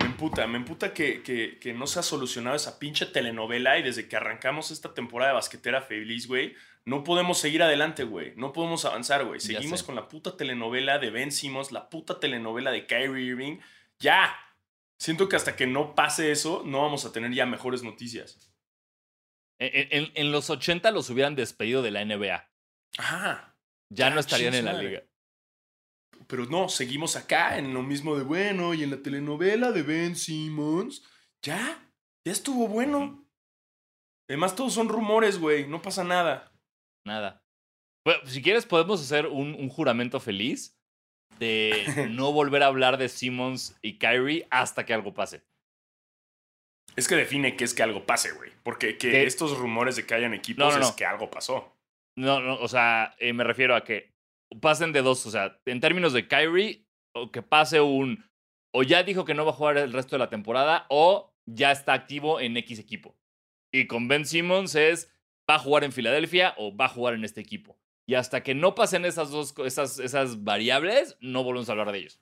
Me 0.00 0.06
emputa, 0.06 0.46
me 0.46 0.56
emputa 0.58 0.92
que, 0.92 1.22
que, 1.22 1.58
que 1.60 1.72
no 1.72 1.86
se 1.86 2.00
ha 2.00 2.02
solucionado 2.02 2.56
esa 2.56 2.78
pinche 2.78 3.06
telenovela 3.06 3.78
y 3.78 3.82
desde 3.82 4.08
que 4.08 4.16
arrancamos 4.16 4.70
esta 4.70 4.92
temporada 4.94 5.30
de 5.30 5.34
basquetera 5.36 5.82
feliz, 5.82 6.26
güey, 6.26 6.54
no 6.84 7.04
podemos 7.04 7.38
seguir 7.38 7.62
adelante, 7.62 8.02
güey. 8.04 8.32
No 8.36 8.52
podemos 8.52 8.84
avanzar, 8.84 9.24
güey. 9.24 9.40
Seguimos 9.40 9.82
con 9.82 9.94
la 9.94 10.08
puta 10.08 10.36
telenovela 10.36 10.98
de 10.98 11.10
Ben 11.10 11.30
Simmons, 11.30 11.70
la 11.70 11.88
puta 11.90 12.18
telenovela 12.18 12.70
de 12.72 12.86
Kyrie 12.86 13.24
Irving. 13.26 13.58
Ya. 14.00 14.34
Siento 14.98 15.28
que 15.28 15.36
hasta 15.36 15.54
que 15.54 15.66
no 15.66 15.94
pase 15.94 16.32
eso, 16.32 16.62
no 16.66 16.82
vamos 16.82 17.04
a 17.04 17.12
tener 17.12 17.32
ya 17.32 17.46
mejores 17.46 17.82
noticias. 17.84 18.50
En, 19.60 19.88
en- 20.04 20.12
en 20.14 20.32
los 20.32 20.50
80 20.50 20.90
los 20.90 21.10
hubieran 21.10 21.34
despedido 21.36 21.82
de 21.82 21.90
la 21.90 22.04
NBA. 22.04 22.48
Ajá. 22.98 23.54
Ya 23.90 24.08
Ya, 24.08 24.14
no 24.14 24.20
estarían 24.20 24.52
chingue 24.54 24.58
en 24.70 24.74
la 24.76 24.82
liga. 24.82 25.02
Pero 26.28 26.44
no, 26.46 26.68
seguimos 26.68 27.16
acá 27.16 27.58
en 27.58 27.72
lo 27.72 27.82
mismo 27.82 28.16
de 28.16 28.22
bueno 28.22 28.74
y 28.74 28.82
en 28.82 28.90
la 28.90 29.02
telenovela 29.02 29.72
de 29.72 29.82
Ben 29.82 30.14
Simmons. 30.14 31.02
Ya, 31.42 31.90
ya 32.24 32.32
estuvo 32.32 32.68
bueno. 32.68 33.26
Además, 34.28 34.54
todos 34.54 34.74
son 34.74 34.90
rumores, 34.90 35.38
güey. 35.38 35.66
No 35.66 35.80
pasa 35.80 36.04
nada. 36.04 36.52
Nada. 37.04 37.42
Bueno, 38.04 38.20
si 38.26 38.42
quieres, 38.42 38.66
podemos 38.66 39.00
hacer 39.00 39.26
un, 39.26 39.54
un 39.54 39.70
juramento 39.70 40.20
feliz 40.20 40.78
de 41.38 41.72
no 42.10 42.32
volver 42.32 42.62
a 42.62 42.66
hablar 42.66 42.98
de 42.98 43.08
Simmons 43.08 43.78
y 43.80 43.98
Kyrie 43.98 44.46
hasta 44.50 44.84
que 44.84 44.92
algo 44.92 45.14
pase. 45.14 45.42
Es 46.94 47.08
que 47.08 47.14
define 47.14 47.56
que 47.56 47.64
es 47.64 47.74
que 47.74 47.82
algo 47.82 48.04
pase, 48.04 48.32
güey. 48.32 48.52
Porque 48.62 48.98
que 48.98 49.10
¿Qué? 49.10 49.24
estos 49.24 49.56
rumores 49.56 49.96
de 49.96 50.04
que 50.04 50.14
hayan 50.14 50.34
equipos 50.34 50.74
No, 50.74 50.78
no, 50.78 50.84
es 50.84 50.92
que 50.92 51.06
algo 51.06 51.30
pasó. 51.30 51.74
No, 52.16 52.40
no, 52.40 52.56
o 52.56 52.68
sea, 52.68 53.14
eh, 53.18 53.32
me 53.32 53.44
refiero 53.44 53.76
a 53.76 53.84
que 53.84 54.12
pasen 54.60 54.92
de 54.92 55.02
dos. 55.02 55.24
O 55.26 55.30
sea, 55.30 55.60
en 55.66 55.80
términos 55.80 56.12
de 56.12 56.28
Kyrie, 56.28 56.86
o 57.12 57.30
que 57.30 57.42
pase 57.42 57.80
un. 57.80 58.24
O 58.72 58.82
ya 58.82 59.02
dijo 59.02 59.24
que 59.24 59.34
no 59.34 59.44
va 59.44 59.52
a 59.52 59.54
jugar 59.54 59.78
el 59.78 59.92
resto 59.92 60.16
de 60.16 60.20
la 60.20 60.30
temporada, 60.30 60.86
o 60.88 61.34
ya 61.46 61.72
está 61.72 61.92
activo 61.92 62.40
en 62.40 62.56
X 62.56 62.78
equipo. 62.78 63.16
Y 63.72 63.86
con 63.86 64.08
Ben 64.08 64.26
Simmons 64.26 64.74
es. 64.74 65.12
Va 65.50 65.54
a 65.54 65.58
jugar 65.58 65.82
en 65.82 65.92
Filadelfia 65.92 66.52
o 66.58 66.76
va 66.76 66.84
a 66.84 66.90
jugar 66.90 67.14
en 67.14 67.24
este 67.24 67.40
equipo. 67.40 67.78
Y 68.06 68.16
hasta 68.16 68.42
que 68.42 68.54
no 68.54 68.74
pasen 68.74 69.06
esas 69.06 69.30
dos 69.30 69.54
esas, 69.64 69.98
esas 69.98 70.44
variables, 70.44 71.16
no 71.20 71.42
volvemos 71.42 71.70
a 71.70 71.72
hablar 71.72 71.90
de 71.90 71.98
ellos. 71.98 72.20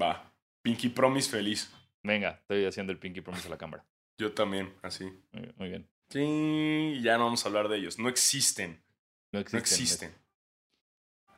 Va. 0.00 0.32
Pinky 0.62 0.88
Promise 0.88 1.30
feliz. 1.30 1.72
Venga, 2.02 2.40
estoy 2.40 2.64
haciendo 2.64 2.92
el 2.92 2.98
Pinky 2.98 3.20
Promise 3.20 3.46
a 3.46 3.50
la 3.50 3.58
cámara. 3.58 3.84
Yo 4.18 4.32
también, 4.32 4.72
así. 4.82 5.04
Muy 5.04 5.42
bien, 5.42 5.54
Muy 5.58 5.68
bien. 5.68 5.88
Sí, 6.10 7.00
ya 7.02 7.16
no 7.16 7.24
vamos 7.24 7.44
a 7.44 7.48
hablar 7.48 7.68
de 7.68 7.78
ellos. 7.78 7.98
No 7.98 8.08
existen. 8.08 8.82
No 9.32 9.40
No 9.40 9.58
existen. 9.58 10.14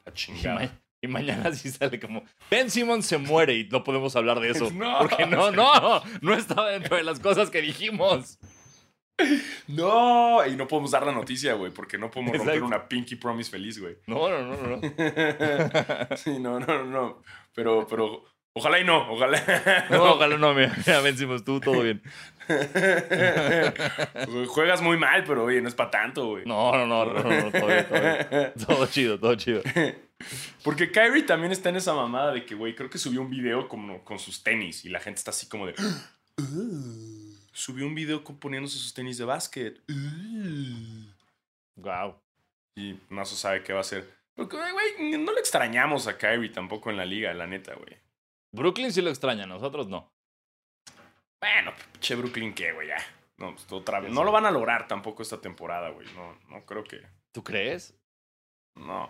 Y, 0.06 0.12
chingada. 0.12 0.60
ma- 0.60 0.80
y 1.02 1.06
mañana 1.06 1.52
sí 1.52 1.70
sale 1.70 2.00
como 2.00 2.24
Ben 2.50 2.70
Simmons 2.70 3.04
se 3.06 3.18
muere 3.18 3.54
y 3.54 3.68
no 3.68 3.84
podemos 3.84 4.16
hablar 4.16 4.40
de 4.40 4.50
eso. 4.50 4.70
No. 4.74 4.98
Porque 5.00 5.26
no, 5.26 5.50
no, 5.52 6.02
no 6.22 6.34
estaba 6.34 6.70
dentro 6.70 6.96
de 6.96 7.02
las 7.04 7.20
cosas 7.20 7.50
que 7.50 7.60
dijimos. 7.62 8.38
No, 9.68 10.44
y 10.44 10.56
no 10.56 10.66
podemos 10.66 10.90
dar 10.90 11.06
la 11.06 11.12
noticia, 11.12 11.54
güey, 11.54 11.70
porque 11.72 11.96
no 11.96 12.10
podemos 12.10 12.36
romper 12.36 12.62
una 12.64 12.88
Pinky 12.88 13.14
Promise 13.16 13.50
feliz, 13.50 13.78
güey. 13.80 13.96
No, 14.08 14.28
no, 14.28 14.42
no, 14.42 14.56
no. 14.56 14.76
no. 14.76 14.80
sí, 16.16 16.38
no, 16.40 16.58
no, 16.58 16.66
no, 16.66 16.84
no. 16.84 17.22
Pero, 17.54 17.86
pero, 17.86 18.24
ojalá 18.54 18.80
y 18.80 18.84
no, 18.84 19.10
ojalá. 19.12 19.86
No, 19.90 20.14
ojalá 20.14 20.36
no, 20.38 20.54
mira, 20.54 20.74
mira, 20.86 21.00
Ben 21.00 21.16
Simmons, 21.16 21.44
tú 21.44 21.60
todo 21.60 21.82
bien. 21.82 22.02
Juegas 24.48 24.82
muy 24.82 24.96
mal, 24.96 25.24
pero 25.24 25.44
oye, 25.44 25.60
no 25.60 25.68
es 25.68 25.74
para 25.74 25.90
tanto, 25.90 26.26
güey. 26.26 26.44
No, 26.44 26.72
no, 26.72 26.86
no, 26.86 27.04
no, 27.06 27.12
no, 27.14 27.22
todo 27.50 27.66
bien, 27.66 27.86
todo 27.88 28.00
bien. 28.00 28.52
Todo 28.66 28.86
chido, 28.86 29.18
todo 29.18 29.34
chido. 29.36 29.62
Porque 30.62 30.90
Kyrie 30.90 31.22
también 31.24 31.52
está 31.52 31.68
en 31.70 31.76
esa 31.76 31.94
mamada 31.94 32.32
de 32.32 32.44
que, 32.44 32.54
güey, 32.54 32.74
creo 32.74 32.90
que 32.90 32.98
subió 32.98 33.20
un 33.22 33.30
video 33.30 33.68
como 33.68 34.04
con 34.04 34.18
sus 34.18 34.42
tenis 34.42 34.84
y 34.84 34.88
la 34.88 35.00
gente 35.00 35.18
está 35.18 35.30
así 35.30 35.48
como 35.48 35.66
de. 35.66 35.74
"Ah, 35.78 36.10
Subió 37.52 37.86
un 37.86 37.94
video 37.94 38.24
poniéndose 38.24 38.78
sus 38.78 38.94
tenis 38.94 39.18
de 39.18 39.24
básquet. 39.24 39.80
Wow. 41.76 42.14
Y 42.76 42.94
Mazo 43.08 43.34
sabe 43.34 43.64
qué 43.64 43.72
va 43.72 43.80
a 43.80 43.82
hacer. 43.82 44.08
Porque, 44.36 44.56
güey, 44.56 45.18
no 45.18 45.32
le 45.32 45.40
extrañamos 45.40 46.06
a 46.06 46.16
Kyrie 46.16 46.50
tampoco 46.50 46.88
en 46.90 46.96
la 46.96 47.04
liga, 47.04 47.34
la 47.34 47.48
neta, 47.48 47.74
güey. 47.74 47.96
Brooklyn 48.54 48.92
sí 48.92 49.02
lo 49.02 49.10
extraña, 49.10 49.46
nosotros 49.46 49.88
no. 49.88 50.12
Bueno, 51.40 51.72
che 51.98 52.14
Brooklyn, 52.14 52.54
¿qué, 52.54 52.72
güey? 52.72 52.88
Ya. 52.88 52.96
No, 53.36 53.50
pues, 53.52 53.70
otra 53.72 53.98
vez. 53.98 54.12
No 54.12 54.22
lo 54.22 54.30
van 54.30 54.46
a 54.46 54.52
lograr 54.52 54.86
tampoco 54.86 55.22
esta 55.22 55.40
temporada, 55.40 55.90
güey. 55.90 56.06
No, 56.14 56.38
no 56.48 56.64
creo 56.64 56.84
que. 56.84 57.02
¿Tú 57.32 57.42
crees? 57.42 57.98
No, 58.76 59.08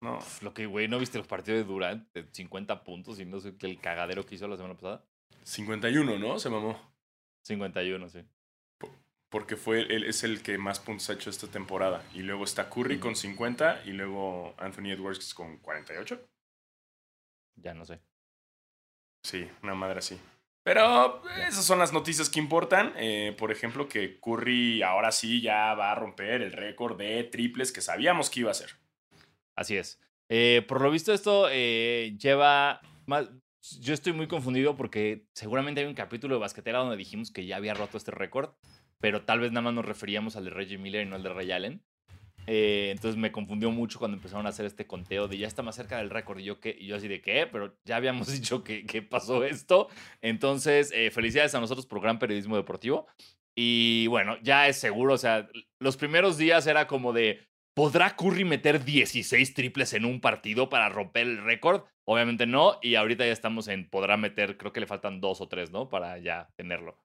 no. 0.00 0.18
Lo 0.40 0.54
que, 0.54 0.64
güey, 0.64 0.88
¿no 0.88 0.98
viste 0.98 1.18
los 1.18 1.26
partidos 1.26 1.58
de 1.58 1.64
Durant 1.64 2.10
de 2.14 2.26
50 2.32 2.82
puntos 2.82 3.20
y 3.20 3.26
no 3.26 3.40
sé 3.40 3.56
qué 3.58 3.66
el 3.66 3.78
cagadero 3.78 4.24
que 4.24 4.36
hizo 4.36 4.48
la 4.48 4.56
semana 4.56 4.74
pasada? 4.74 5.04
51, 5.42 6.18
¿no? 6.18 6.38
Se 6.38 6.48
mamó. 6.48 6.80
51, 7.42 8.08
sí. 8.08 8.24
Porque 9.28 9.56
fue 9.56 9.80
él 9.80 10.04
es 10.04 10.24
el 10.24 10.42
que 10.42 10.56
más 10.56 10.80
puntos 10.80 11.10
ha 11.10 11.12
hecho 11.12 11.28
esta 11.28 11.46
temporada. 11.46 12.02
Y 12.14 12.20
luego 12.20 12.44
está 12.44 12.70
Curry 12.70 12.98
con 12.98 13.14
50 13.14 13.82
y 13.84 13.92
luego 13.92 14.54
Anthony 14.56 14.92
Edwards 14.92 15.34
con 15.34 15.58
48. 15.58 16.26
Ya 17.56 17.74
no 17.74 17.84
sé. 17.84 18.00
Sí, 19.28 19.46
una 19.62 19.74
madre 19.74 19.98
así. 19.98 20.18
Pero 20.62 21.22
esas 21.46 21.62
son 21.62 21.78
las 21.78 21.92
noticias 21.92 22.30
que 22.30 22.40
importan. 22.40 22.94
Eh, 22.96 23.34
por 23.36 23.52
ejemplo, 23.52 23.86
que 23.86 24.18
Curry 24.20 24.80
ahora 24.82 25.12
sí 25.12 25.42
ya 25.42 25.74
va 25.74 25.92
a 25.92 25.94
romper 25.94 26.40
el 26.40 26.50
récord 26.50 26.96
de 26.96 27.24
triples 27.24 27.70
que 27.70 27.82
sabíamos 27.82 28.30
que 28.30 28.40
iba 28.40 28.48
a 28.48 28.52
hacer. 28.52 28.70
Así 29.54 29.76
es. 29.76 30.00
Eh, 30.30 30.64
por 30.66 30.80
lo 30.80 30.90
visto, 30.90 31.12
esto 31.12 31.48
eh, 31.50 32.16
lleva 32.18 32.80
más. 33.04 33.28
Yo 33.80 33.92
estoy 33.92 34.14
muy 34.14 34.28
confundido 34.28 34.76
porque 34.78 35.26
seguramente 35.34 35.82
hay 35.82 35.86
un 35.86 35.94
capítulo 35.94 36.36
de 36.36 36.40
basquetera 36.40 36.78
donde 36.78 36.96
dijimos 36.96 37.30
que 37.30 37.44
ya 37.44 37.56
había 37.56 37.74
roto 37.74 37.98
este 37.98 38.12
récord, 38.12 38.54
pero 38.98 39.26
tal 39.26 39.40
vez 39.40 39.52
nada 39.52 39.60
más 39.64 39.74
nos 39.74 39.84
referíamos 39.84 40.36
al 40.36 40.46
de 40.46 40.50
Reggie 40.50 40.78
Miller 40.78 41.06
y 41.06 41.10
no 41.10 41.16
al 41.16 41.22
de 41.22 41.34
Ray 41.34 41.52
Allen. 41.52 41.82
Eh, 42.50 42.88
entonces 42.90 43.20
me 43.20 43.30
confundió 43.30 43.70
mucho 43.70 43.98
cuando 43.98 44.16
empezaron 44.16 44.46
a 44.46 44.48
hacer 44.48 44.64
este 44.64 44.86
conteo 44.86 45.28
de 45.28 45.36
ya 45.36 45.46
está 45.46 45.62
más 45.62 45.76
cerca 45.76 45.98
del 45.98 46.08
récord. 46.08 46.38
Y 46.38 46.44
yo, 46.44 46.60
¿qué? 46.60 46.74
Y 46.80 46.86
yo 46.86 46.96
así 46.96 47.06
de 47.06 47.20
qué, 47.20 47.46
pero 47.46 47.76
ya 47.84 47.96
habíamos 47.96 48.26
dicho 48.32 48.64
que, 48.64 48.86
que 48.86 49.02
pasó 49.02 49.44
esto. 49.44 49.88
Entonces, 50.22 50.90
eh, 50.94 51.10
felicidades 51.10 51.54
a 51.54 51.60
nosotros 51.60 51.84
por 51.84 52.00
gran 52.00 52.18
periodismo 52.18 52.56
deportivo. 52.56 53.06
Y 53.54 54.06
bueno, 54.06 54.38
ya 54.40 54.68
es 54.68 54.78
seguro, 54.78 55.14
o 55.14 55.18
sea, 55.18 55.48
los 55.80 55.96
primeros 55.96 56.38
días 56.38 56.66
era 56.66 56.86
como 56.86 57.12
de, 57.12 57.40
¿podrá 57.74 58.14
Curry 58.16 58.44
meter 58.44 58.84
16 58.84 59.52
triples 59.52 59.92
en 59.94 60.04
un 60.04 60.20
partido 60.20 60.68
para 60.68 60.88
romper 60.88 61.26
el 61.26 61.44
récord? 61.44 61.82
Obviamente 62.06 62.46
no, 62.46 62.78
y 62.82 62.94
ahorita 62.94 63.26
ya 63.26 63.32
estamos 63.32 63.68
en, 63.68 63.90
podrá 63.90 64.16
meter, 64.16 64.56
creo 64.56 64.72
que 64.72 64.80
le 64.80 64.86
faltan 64.86 65.20
dos 65.20 65.40
o 65.40 65.48
tres, 65.48 65.70
¿no? 65.72 65.88
Para 65.88 66.18
ya 66.18 66.48
tenerlo. 66.56 66.96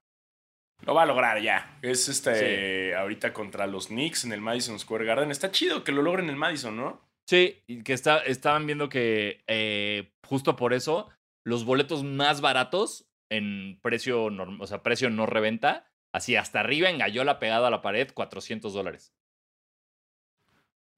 Lo 0.86 0.94
va 0.94 1.02
a 1.02 1.06
lograr 1.06 1.40
ya. 1.40 1.78
Es 1.82 2.08
este 2.08 2.94
ahorita 2.94 3.32
contra 3.32 3.66
los 3.66 3.86
Knicks 3.88 4.24
en 4.24 4.32
el 4.32 4.40
Madison 4.40 4.78
Square 4.78 5.04
Garden. 5.04 5.30
Está 5.30 5.50
chido 5.50 5.82
que 5.84 5.92
lo 5.92 6.02
logren 6.02 6.26
en 6.26 6.30
el 6.30 6.36
Madison, 6.36 6.76
¿no? 6.76 7.00
Sí, 7.26 7.62
y 7.66 7.82
que 7.82 7.94
está, 7.94 8.18
estaban 8.18 8.66
viendo 8.66 8.88
que 8.90 9.42
eh, 9.46 10.12
justo 10.26 10.56
por 10.56 10.74
eso 10.74 11.08
los 11.46 11.64
boletos 11.64 12.04
más 12.04 12.40
baratos 12.42 13.06
en 13.30 13.80
precio, 13.82 14.28
norm- 14.30 14.60
o 14.60 14.66
sea, 14.66 14.82
precio 14.82 15.08
no 15.08 15.24
reventa, 15.24 15.90
así 16.14 16.36
hasta 16.36 16.60
arriba 16.60 16.90
en 16.90 16.98
Gallola 16.98 17.38
pegado 17.38 17.64
a 17.66 17.70
la 17.70 17.80
pared, 17.80 18.10
400 18.12 18.74
dólares. 18.74 19.14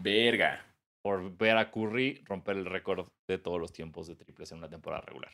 Verga. 0.02 0.62
Por 1.02 1.36
ver 1.36 1.56
a 1.56 1.70
Curry 1.70 2.24
romper 2.26 2.56
el 2.56 2.64
récord 2.66 3.08
de 3.28 3.38
todos 3.38 3.60
los 3.60 3.72
tiempos 3.72 4.08
de 4.08 4.16
triples 4.16 4.50
en 4.50 4.58
una 4.58 4.68
temporada 4.68 5.02
regular. 5.02 5.32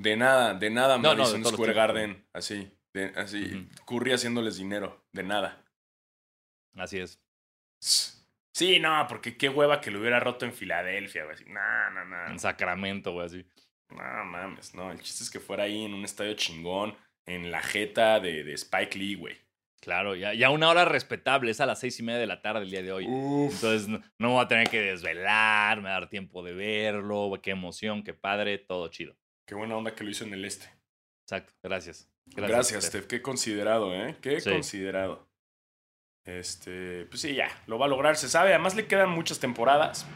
De 0.00 0.16
nada, 0.16 0.54
de 0.54 0.70
nada, 0.70 0.96
No, 0.96 1.14
Madison 1.14 1.44
Square 1.44 1.74
Garden. 1.74 2.26
Así, 2.32 2.72
de- 2.94 3.12
así. 3.16 3.54
Ujú. 3.54 3.84
Curry 3.98 4.12
haciéndoles 4.12 4.56
dinero. 4.56 5.04
De 5.12 5.22
nada. 5.22 5.64
Así 6.76 6.98
es. 6.98 7.20
Sí, 8.54 8.78
no, 8.80 9.06
porque 9.08 9.36
qué 9.36 9.48
hueva 9.48 9.80
que 9.80 9.90
lo 9.90 10.00
hubiera 10.00 10.20
roto 10.20 10.44
en 10.44 10.52
Filadelfia, 10.52 11.24
güey. 11.24 11.36
No, 11.46 11.90
no, 11.90 12.04
no. 12.04 12.26
En 12.28 12.38
Sacramento, 12.38 13.12
güey, 13.12 13.26
así. 13.26 13.46
No 13.90 14.24
mames, 14.24 14.74
no. 14.74 14.90
El 14.92 15.00
chiste 15.00 15.24
es 15.24 15.30
que 15.30 15.40
fuera 15.40 15.64
ahí 15.64 15.84
en 15.84 15.94
un 15.94 16.04
estadio 16.04 16.34
chingón, 16.34 16.96
en 17.26 17.50
la 17.50 17.60
jeta 17.62 18.20
de, 18.20 18.44
de 18.44 18.52
Spike 18.54 18.98
Lee, 18.98 19.14
güey. 19.16 19.36
Claro, 19.80 20.14
ya, 20.14 20.32
ya 20.32 20.50
una 20.50 20.68
hora 20.68 20.84
respetable, 20.84 21.50
es 21.50 21.60
a 21.60 21.66
las 21.66 21.80
seis 21.80 21.98
y 21.98 22.04
media 22.04 22.20
de 22.20 22.26
la 22.28 22.40
tarde 22.40 22.62
el 22.62 22.70
día 22.70 22.82
de 22.82 22.92
hoy. 22.92 23.06
Uf. 23.08 23.52
Entonces 23.54 23.88
no, 23.88 23.98
no 24.18 24.28
me 24.28 24.34
voy 24.34 24.44
a 24.44 24.48
tener 24.48 24.68
que 24.70 24.80
desvelar, 24.80 25.78
me 25.78 25.84
va 25.84 25.96
a 25.96 26.00
dar 26.00 26.08
tiempo 26.08 26.42
de 26.44 26.52
verlo, 26.52 27.32
qué 27.42 27.50
emoción, 27.50 28.04
qué 28.04 28.14
padre, 28.14 28.58
todo 28.58 28.88
chido. 28.88 29.16
Qué 29.44 29.56
buena 29.56 29.76
onda 29.76 29.94
que 29.94 30.04
lo 30.04 30.10
hizo 30.10 30.24
en 30.24 30.34
el 30.34 30.44
este. 30.44 30.70
Exacto, 31.24 31.52
gracias. 31.64 32.08
Gracias, 32.26 32.84
Steph. 32.84 33.02
Steph. 33.02 33.06
Qué 33.06 33.22
considerado, 33.22 33.94
¿eh? 33.94 34.16
Qué 34.20 34.40
Sí. 34.40 34.50
considerado. 34.50 35.26
Este, 36.24 37.04
pues 37.06 37.20
sí, 37.20 37.34
ya, 37.34 37.48
lo 37.66 37.78
va 37.78 37.86
a 37.86 37.88
lograr, 37.88 38.16
se 38.16 38.28
sabe. 38.28 38.50
Además 38.50 38.74
le 38.76 38.86
quedan 38.86 39.10
muchas 39.10 39.38
temporadas. 39.40 40.06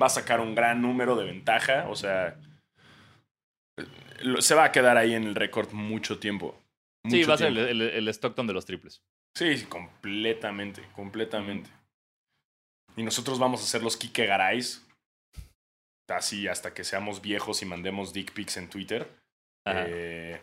Va 0.00 0.06
a 0.06 0.10
sacar 0.10 0.40
un 0.40 0.54
gran 0.54 0.80
número 0.82 1.14
de 1.16 1.24
ventaja. 1.26 1.86
O 1.88 1.94
sea, 1.96 2.36
lo- 4.22 4.42
se 4.42 4.54
va 4.54 4.64
a 4.64 4.72
quedar 4.72 4.96
ahí 4.96 5.14
en 5.14 5.24
el 5.24 5.34
récord 5.34 5.72
mucho 5.72 6.18
tiempo. 6.18 6.58
Sí, 7.08 7.22
va 7.24 7.34
a 7.34 7.38
ser 7.38 7.48
el, 7.48 7.58
el- 7.58 7.80
el 7.82 8.08
Stockton 8.08 8.46
de 8.46 8.52
los 8.52 8.64
triples. 8.66 9.02
Sí, 9.36 9.64
completamente, 9.68 10.82
completamente. 10.94 11.70
Y 12.96 13.02
nosotros 13.02 13.38
vamos 13.38 13.62
a 13.62 13.66
ser 13.66 13.82
los 13.82 13.96
Kike 13.96 14.26
Garais. 14.26 14.84
Así 16.08 16.48
hasta 16.48 16.72
que 16.74 16.84
seamos 16.84 17.20
viejos 17.20 17.62
y 17.62 17.66
mandemos 17.66 18.12
dick 18.12 18.32
pics 18.32 18.56
en 18.56 18.68
Twitter. 18.68 19.06
Eh, 19.66 20.40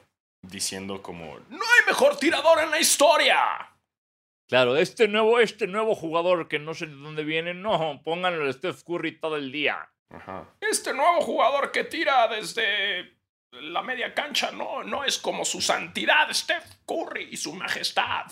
diciendo 0.49 1.01
como, 1.01 1.39
¡No 1.49 1.57
hay 1.63 1.85
mejor 1.87 2.17
tirador 2.17 2.59
en 2.61 2.71
la 2.71 2.79
historia! 2.79 3.37
Claro, 4.47 4.77
este 4.77 5.07
nuevo, 5.07 5.39
este 5.39 5.65
nuevo 5.67 5.95
jugador 5.95 6.47
que 6.47 6.59
no 6.59 6.73
sé 6.75 6.85
de 6.85 6.95
dónde 6.95 7.23
viene, 7.23 7.53
no, 7.53 8.01
pónganlo 8.03 8.43
al 8.45 8.53
Steph 8.53 8.83
Curry 8.83 9.19
todo 9.19 9.37
el 9.37 9.51
día. 9.51 9.89
Ajá. 10.11 10.45
Este 10.61 10.93
nuevo 10.93 11.21
jugador 11.21 11.71
que 11.71 11.83
tira 11.83 12.27
desde 12.27 13.15
la 13.51 13.81
media 13.81 14.13
cancha 14.13 14.51
no, 14.51 14.83
no 14.83 15.03
es 15.03 15.17
como 15.17 15.43
su 15.45 15.61
santidad, 15.61 16.31
Steph 16.31 16.75
Curry 16.85 17.29
y 17.31 17.37
su 17.37 17.53
majestad. 17.55 18.25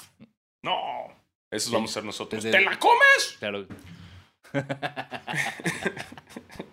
No. 0.64 1.08
Esos 1.52 1.70
Sí. 1.70 1.74
vamos 1.76 1.90
a 1.92 1.94
ser 1.96 2.04
nosotros. 2.04 2.44
Desde- 2.44 2.58
¿Te 2.60 2.64
la 2.64 2.78
comes? 2.78 3.38
Claro. 3.40 3.66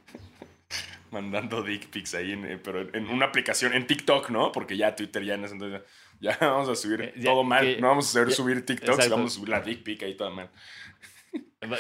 Mandando 1.11 1.63
dick 1.63 1.89
pics 1.89 2.15
ahí, 2.15 2.33
en, 2.33 2.45
eh, 2.45 2.59
pero 2.63 2.83
en 2.95 3.09
una 3.09 3.27
aplicación, 3.27 3.73
en 3.75 3.87
TikTok, 3.87 4.31
¿no? 4.31 4.53
Porque 4.53 4.77
ya 4.77 4.95
Twitter 4.95 5.25
ya 5.25 5.35
en 5.35 5.45
ese 5.45 5.55
entonces 5.55 5.83
ya 6.21 6.37
vamos 6.41 6.69
a 6.69 6.75
subir 6.77 7.01
Eh, 7.03 7.13
ya- 7.17 7.31
todo 7.31 7.43
mal. 7.45 7.65
que- 7.65 7.81
no 7.81 7.89
vamos 7.89 8.07
a 8.07 8.09
hacer 8.21 8.29
ya- 8.31 8.35
subir 8.37 8.65
TikToks, 8.65 9.09
vamos 9.11 9.33
a 9.33 9.35
subir 9.35 9.49
la 9.49 9.61
dick 9.61 9.83
pic 9.83 10.03
ahí 10.05 10.17
toda 10.17 10.31
mal. 10.31 10.51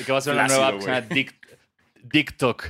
Que 0.04 0.12
va 0.12 0.18
a 0.18 0.20
ser 0.20 0.34
una 0.34 0.46
nueva 0.46 0.68
app. 0.68 1.08
Dick, 1.10 1.34
TikTok. 2.10 2.64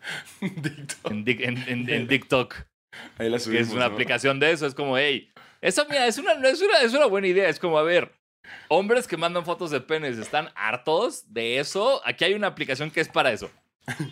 TikTok. 0.40 1.12
En, 1.12 1.88
en, 1.88 2.08
TikTok. 2.08 2.54
Ahí 3.18 3.28
la 3.28 3.36
Que 3.36 3.40
subimos. 3.44 3.68
es 3.68 3.72
una 3.74 3.88
¿no? 3.88 3.92
aplicación 3.94 4.40
de 4.40 4.50
eso. 4.52 4.66
Es 4.66 4.74
como, 4.74 4.96
hey, 4.98 5.32
eso, 5.60 5.86
mira, 5.88 6.06
es 6.06 6.18
una, 6.18 6.32
es, 6.48 6.60
una, 6.60 6.78
es 6.82 6.94
una 6.94 7.06
buena 7.06 7.26
idea. 7.26 7.48
Es 7.48 7.58
como, 7.58 7.78
a 7.78 7.82
ver, 7.82 8.12
hombres 8.68 9.06
que 9.06 9.16
mandan 9.16 9.44
fotos 9.44 9.70
de 9.70 9.80
penes 9.80 10.18
están 10.18 10.50
hartos 10.54 11.32
de 11.32 11.58
eso. 11.58 12.00
Aquí 12.04 12.24
hay 12.24 12.34
una 12.34 12.46
aplicación 12.48 12.90
que 12.90 13.00
es 13.00 13.08
para 13.08 13.32
eso. 13.32 13.50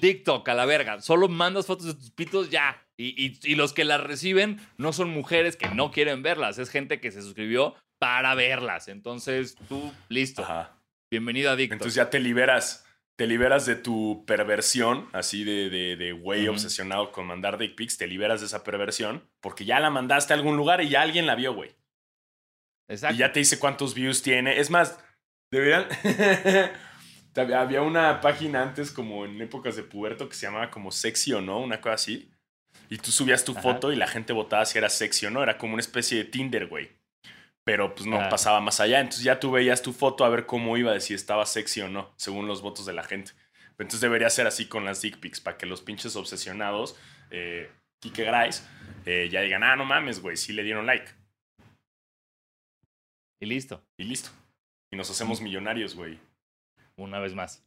TikTok, 0.00 0.48
a 0.48 0.54
la 0.54 0.64
verga. 0.66 1.00
Solo 1.00 1.28
mandas 1.28 1.66
fotos 1.66 1.87
de 1.87 1.94
tus 1.94 2.11
pitos 2.11 2.50
ya. 2.50 2.83
Y, 2.96 3.09
y- 3.26 3.38
y 3.44 3.54
los 3.54 3.72
que 3.72 3.85
las 3.85 4.00
reciben 4.02 4.61
no 4.76 4.92
son 4.92 5.11
mujeres 5.11 5.57
que 5.57 5.68
no 5.68 5.90
quieren 5.90 6.22
verlas. 6.22 6.59
Es 6.59 6.70
gente 6.70 7.00
que 7.00 7.11
se 7.12 7.22
suscribió 7.22 7.74
para 7.98 8.35
verlas. 8.35 8.88
Entonces, 8.88 9.57
tú, 9.68 9.92
listo. 10.09 10.42
Ajá. 10.42 10.76
Bienvenido 11.11 11.50
a 11.52 11.57
TikTok. 11.57 11.72
Entonces 11.74 11.94
ya 11.94 12.11
te 12.11 12.20
liberas. 12.20 12.85
Te 13.16 13.26
liberas 13.26 13.66
de 13.66 13.74
tu 13.74 14.24
perversión, 14.26 15.09
así 15.12 15.42
de, 15.42 15.70
de, 15.70 15.96
de 15.96 16.12
güey 16.12 16.46
obsesionado 16.46 17.11
con 17.11 17.26
mandar 17.26 17.59
dick 17.59 17.74
pics. 17.74 17.98
Te 17.98 18.07
liberas 18.07 18.40
de 18.40 18.46
esa 18.46 18.62
perversión 18.62 19.28
porque 19.40 19.64
ya 19.64 19.81
la 19.81 19.90
mandaste 19.90 20.33
a 20.33 20.37
algún 20.37 20.57
lugar 20.57 20.81
y 20.83 20.88
ya 20.88 21.02
alguien 21.02 21.26
la 21.26 21.35
vio, 21.35 21.52
güey. 21.52 21.74
Exacto. 22.88 23.16
Y 23.16 23.18
ya 23.18 23.33
te 23.33 23.40
dice 23.40 23.59
cuántos 23.59 23.94
views 23.94 24.22
tiene. 24.22 24.61
Es 24.61 24.70
más, 24.70 24.98
deberían. 25.50 25.87
Había 27.38 27.83
una 27.83 28.20
página 28.20 28.62
antes, 28.62 28.90
como 28.90 29.24
en 29.24 29.40
épocas 29.40 29.77
de 29.77 29.83
puberto, 29.83 30.29
que 30.29 30.35
se 30.35 30.46
llamaba 30.46 30.70
como 30.70 30.90
sexy 30.90 31.33
o 31.33 31.40
no, 31.40 31.61
una 31.61 31.81
cosa 31.81 31.94
así. 31.94 32.31
Y 32.90 32.98
tú 32.98 33.11
subías 33.11 33.44
tu 33.44 33.53
Ajá. 33.53 33.62
foto 33.62 33.92
y 33.92 33.96
la 33.96 34.07
gente 34.07 34.33
votaba 34.33 34.64
si 34.64 34.79
era 34.79 34.88
sexy 34.88 35.27
o 35.27 35.31
no. 35.31 35.42
Era 35.42 35.59
como 35.59 35.74
una 35.74 35.81
especie 35.81 36.18
de 36.18 36.24
Tinder, 36.24 36.66
güey. 36.66 36.90
Pero 37.64 37.94
pues 37.94 38.07
no 38.07 38.16
pasaba 38.31 38.61
más 38.61 38.81
allá. 38.81 39.01
Entonces 39.01 39.24
ya 39.24 39.38
tú 39.38 39.51
veías 39.51 39.83
tu 39.83 39.92
foto 39.92 40.24
a 40.24 40.29
ver 40.31 40.46
cómo 40.46 40.77
iba, 40.77 40.92
de 40.92 41.01
si 41.01 41.12
estaba 41.14 41.44
sexy 41.44 41.83
o 41.83 41.88
no, 41.88 42.12
según 42.16 42.46
los 42.48 42.62
votos 42.62 42.87
de 42.87 42.94
la 42.94 43.03
gente. 43.03 43.33
Entonces 43.72 44.01
debería 44.01 44.31
ser 44.31 44.46
así 44.46 44.66
con 44.66 44.85
las 44.85 45.03
dick 45.03 45.18
pics, 45.18 45.40
para 45.40 45.57
que 45.57 45.66
los 45.66 45.83
pinches 45.83 46.16
obsesionados, 46.16 46.96
eh, 47.31 47.70
Kike 48.01 48.24
Grice, 48.24 48.62
eh, 49.05 49.29
ya 49.31 49.40
digan, 49.40 49.62
ah, 49.62 49.77
no 49.77 49.85
mames, 49.85 50.20
güey, 50.20 50.37
sí 50.37 50.53
le 50.53 50.64
dieron 50.64 50.87
like. 50.87 51.12
Y 53.40 53.46
listo. 53.46 53.85
Y 53.96 54.05
listo. 54.05 54.31
Y 54.90 54.96
nos 54.96 55.11
hacemos 55.11 55.40
millonarios, 55.40 55.94
güey. 55.94 56.18
Una 56.99 57.19
vez 57.21 57.35
más. 57.35 57.65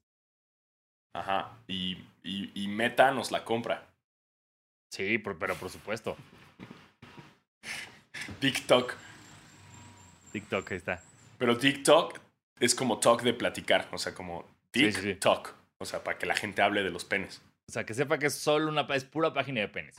Ajá. 1.16 1.58
Y, 1.68 1.98
y, 2.24 2.52
y 2.54 2.68
Meta 2.68 3.12
nos 3.12 3.32
la 3.32 3.44
compra. 3.44 3.88
Sí, 4.92 5.18
por- 5.18 5.40
pero 5.40 5.56
por 5.56 5.70
supuesto. 5.70 6.16
TikTok. 8.40 8.94
TikTok, 10.32 10.72
ahí 10.72 10.78
está. 10.78 11.02
Pero 11.38 11.58
TikTok 11.58 12.20
es 12.60 12.76
como 12.76 13.00
talk 13.00 13.22
de 13.24 13.34
platicar. 13.34 13.88
O 13.92 13.98
sea, 13.98 14.14
como 14.14 14.46
Sí, 14.74 14.92
sí, 14.92 15.02
sí. 15.02 15.08
TikTok. 15.14 15.54
O 15.80 15.86
sea, 15.86 16.04
para 16.04 16.18
que 16.18 16.26
la 16.26 16.36
gente 16.36 16.62
hable 16.62 16.84
de 16.84 16.92
los 16.92 17.06
penes. 17.06 17.42
O 17.70 17.72
sea, 17.72 17.86
que 17.86 17.94
sepa 17.94 18.20
que 18.20 18.28
es 18.28 18.36
solo 18.36 18.70
una, 18.70 18.82
es 18.94 19.06
pura 19.06 19.34
página 19.34 19.62
de 19.62 19.68
penes. 19.70 19.96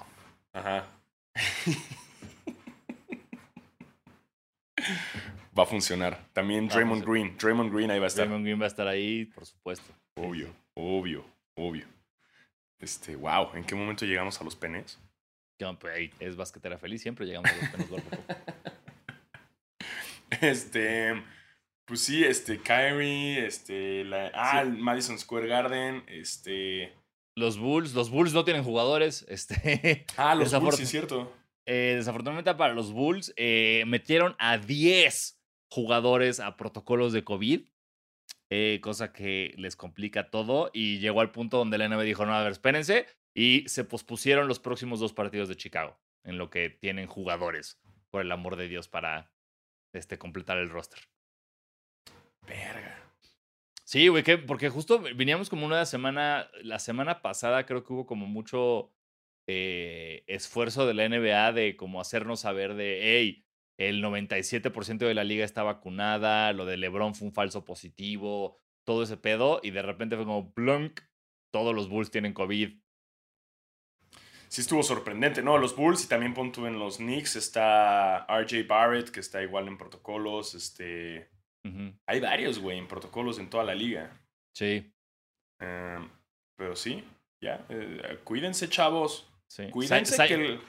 Ajá. 0.52 0.86
Va 5.56 5.64
a 5.64 5.66
funcionar. 5.66 6.26
También 6.32 6.68
Va 6.68 6.74
Draymond. 6.74 7.04
Green. 7.04 7.36
Draymond 7.36 7.72
Green 7.72 7.90
ahí 7.90 7.98
va 7.98 8.06
a 8.06 8.08
estar. 8.08 8.24
Draymond 8.26 8.44
Green 8.44 8.60
va 8.60 8.64
a 8.64 8.68
estar 8.68 8.86
ahí, 8.88 9.26
por 9.26 9.44
supuesto. 9.46 9.92
Obvio, 10.16 10.48
obvio, 10.74 11.24
obvio. 11.56 11.86
Este, 12.80 13.14
wow, 13.16 13.50
¿en 13.54 13.64
qué 13.64 13.74
momento 13.74 14.04
llegamos 14.04 14.40
a 14.40 14.44
los 14.44 14.56
penes? 14.56 14.98
Es 16.18 16.34
basquetera 16.34 16.76
feliz, 16.76 17.02
siempre 17.02 17.24
llegamos 17.24 17.50
a 17.50 17.76
los 17.76 17.86
penes. 18.00 18.02
Este, 20.40 21.22
pues 21.86 22.00
sí, 22.00 22.24
este, 22.24 22.58
Kyrie, 22.58 23.46
este, 23.46 24.02
la, 24.04 24.30
ah, 24.34 24.62
el 24.62 24.72
Madison 24.78 25.18
Square 25.18 25.46
Garden, 25.46 26.02
este, 26.08 26.92
Los 27.36 27.58
Bulls, 27.58 27.92
los 27.94 28.10
Bulls 28.10 28.32
no 28.32 28.44
tienen 28.44 28.64
jugadores. 28.64 29.24
Este, 29.28 30.06
ah, 30.16 30.34
los 30.34 30.50
Bulls, 30.50 30.74
Desafortun- 30.74 30.76
sí 30.78 30.82
es 30.84 30.88
cierto. 30.88 31.32
eh, 31.66 31.94
desafortunadamente 31.96 32.54
para 32.54 32.72
los 32.74 32.92
Bulls, 32.92 33.32
eh, 33.36 33.84
metieron 33.86 34.34
a 34.38 34.56
10 34.58 35.38
jugadores 35.74 36.38
a 36.38 36.56
protocolos 36.58 37.12
de 37.14 37.24
COVID. 37.24 37.62
eh, 38.54 38.80
cosa 38.82 39.12
que 39.14 39.54
les 39.56 39.76
complica 39.76 40.30
todo 40.30 40.70
y 40.74 40.98
llegó 40.98 41.22
al 41.22 41.32
punto 41.32 41.56
donde 41.56 41.78
la 41.78 41.86
NBA 41.88 42.02
dijo, 42.02 42.26
no, 42.26 42.34
a 42.34 42.42
ver, 42.42 42.52
espérense, 42.52 43.06
y 43.34 43.66
se 43.68 43.84
pospusieron 43.84 44.46
los 44.48 44.60
próximos 44.60 45.00
dos 45.00 45.14
partidos 45.14 45.48
de 45.48 45.56
Chicago, 45.56 45.98
en 46.24 46.36
lo 46.36 46.50
que 46.50 46.68
tienen 46.68 47.06
jugadores, 47.06 47.80
por 48.10 48.20
el 48.20 48.30
amor 48.30 48.56
de 48.56 48.68
Dios, 48.68 48.88
para 48.88 49.32
este, 49.94 50.18
completar 50.18 50.58
el 50.58 50.68
roster. 50.68 51.00
Verga. 52.46 52.98
Sí, 53.84 54.08
güey, 54.08 54.22
que- 54.22 54.36
porque 54.38 54.68
justo 54.68 55.00
veníamos 55.00 55.48
como 55.48 55.64
una 55.64 55.86
semana, 55.86 56.50
la 56.62 56.78
semana 56.78 57.22
pasada 57.22 57.64
creo 57.66 57.84
que 57.84 57.92
hubo 57.94 58.06
como 58.06 58.26
mucho 58.26 58.92
eh, 59.48 60.24
esfuerzo 60.26 60.86
de 60.86 60.94
la 60.94 61.04
NBA 61.08 61.52
de 61.52 61.76
como 61.76 62.00
hacernos 62.00 62.40
saber 62.40 62.74
de, 62.74 63.00
hey, 63.02 63.41
el 63.78 64.02
97% 64.02 64.98
de 64.98 65.14
la 65.14 65.24
liga 65.24 65.44
está 65.44 65.62
vacunada, 65.62 66.52
lo 66.52 66.64
de 66.64 66.76
LeBron 66.76 67.14
fue 67.14 67.28
un 67.28 67.34
falso 67.34 67.64
positivo, 67.64 68.60
todo 68.84 69.02
ese 69.02 69.16
pedo, 69.16 69.60
y 69.62 69.70
de 69.70 69.82
repente 69.82 70.16
fue 70.16 70.24
como, 70.24 70.52
blunk, 70.54 71.00
todos 71.52 71.74
los 71.74 71.88
Bulls 71.88 72.10
tienen 72.10 72.32
COVID. 72.32 72.78
Sí 74.48 74.60
estuvo 74.60 74.82
sorprendente, 74.82 75.42
¿no? 75.42 75.56
Los 75.56 75.74
Bulls 75.74 76.04
y 76.04 76.08
también 76.08 76.34
pon 76.34 76.52
tú 76.52 76.66
en 76.66 76.78
los 76.78 76.98
Knicks 76.98 77.36
está 77.36 78.26
RJ 78.28 78.66
Barrett, 78.68 79.10
que 79.10 79.20
está 79.20 79.42
igual 79.42 79.66
en 79.66 79.78
protocolos, 79.78 80.54
este, 80.54 81.30
hay 82.06 82.20
varios, 82.20 82.58
güey, 82.58 82.78
en 82.78 82.86
protocolos 82.88 83.38
en 83.38 83.48
toda 83.48 83.64
la 83.64 83.74
liga. 83.74 84.20
Sí, 84.54 84.92
Em, 85.60 86.08
pero 86.56 86.74
sí, 86.74 87.04
ya, 87.40 87.64
eh, 87.68 88.18
cuídense, 88.24 88.68
chavos. 88.68 89.28
sí. 89.46 89.70
Cuídense 89.70 90.26
que... 90.26 90.34
El- 90.34 90.60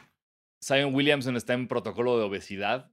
Zion 0.64 0.96
Williamson 0.96 1.36
está 1.36 1.54
en 1.54 1.68
protocolo 1.68 2.18
de 2.18 2.24
obesidad. 2.24 2.90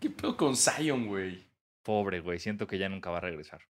¿Qué 0.00 0.10
pedo 0.10 0.36
con 0.36 0.56
Zion, 0.56 1.06
güey? 1.06 1.44
Pobre, 1.84 2.20
güey, 2.20 2.38
siento 2.38 2.66
que 2.66 2.78
ya 2.78 2.88
nunca 2.88 3.10
va 3.10 3.18
a 3.18 3.22
regresar. 3.22 3.62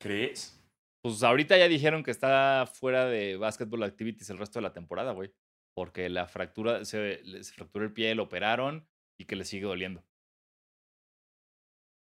¿Crees? 0.00 0.54
Pues 1.02 1.22
ahorita 1.22 1.56
ya 1.58 1.68
dijeron 1.68 2.02
que 2.02 2.10
está 2.10 2.70
fuera 2.72 3.06
de 3.06 3.36
basketball 3.36 3.82
activities 3.82 4.30
el 4.30 4.38
resto 4.38 4.58
de 4.58 4.62
la 4.64 4.72
temporada, 4.72 5.12
güey. 5.12 5.32
Porque 5.74 6.08
la 6.08 6.26
fractura, 6.26 6.84
se, 6.84 7.22
se 7.44 7.52
fracturó 7.52 7.84
el 7.84 7.92
pie, 7.92 8.14
lo 8.14 8.24
operaron 8.24 8.86
y 9.18 9.24
que 9.24 9.36
le 9.36 9.44
sigue 9.44 9.66
doliendo. 9.66 10.04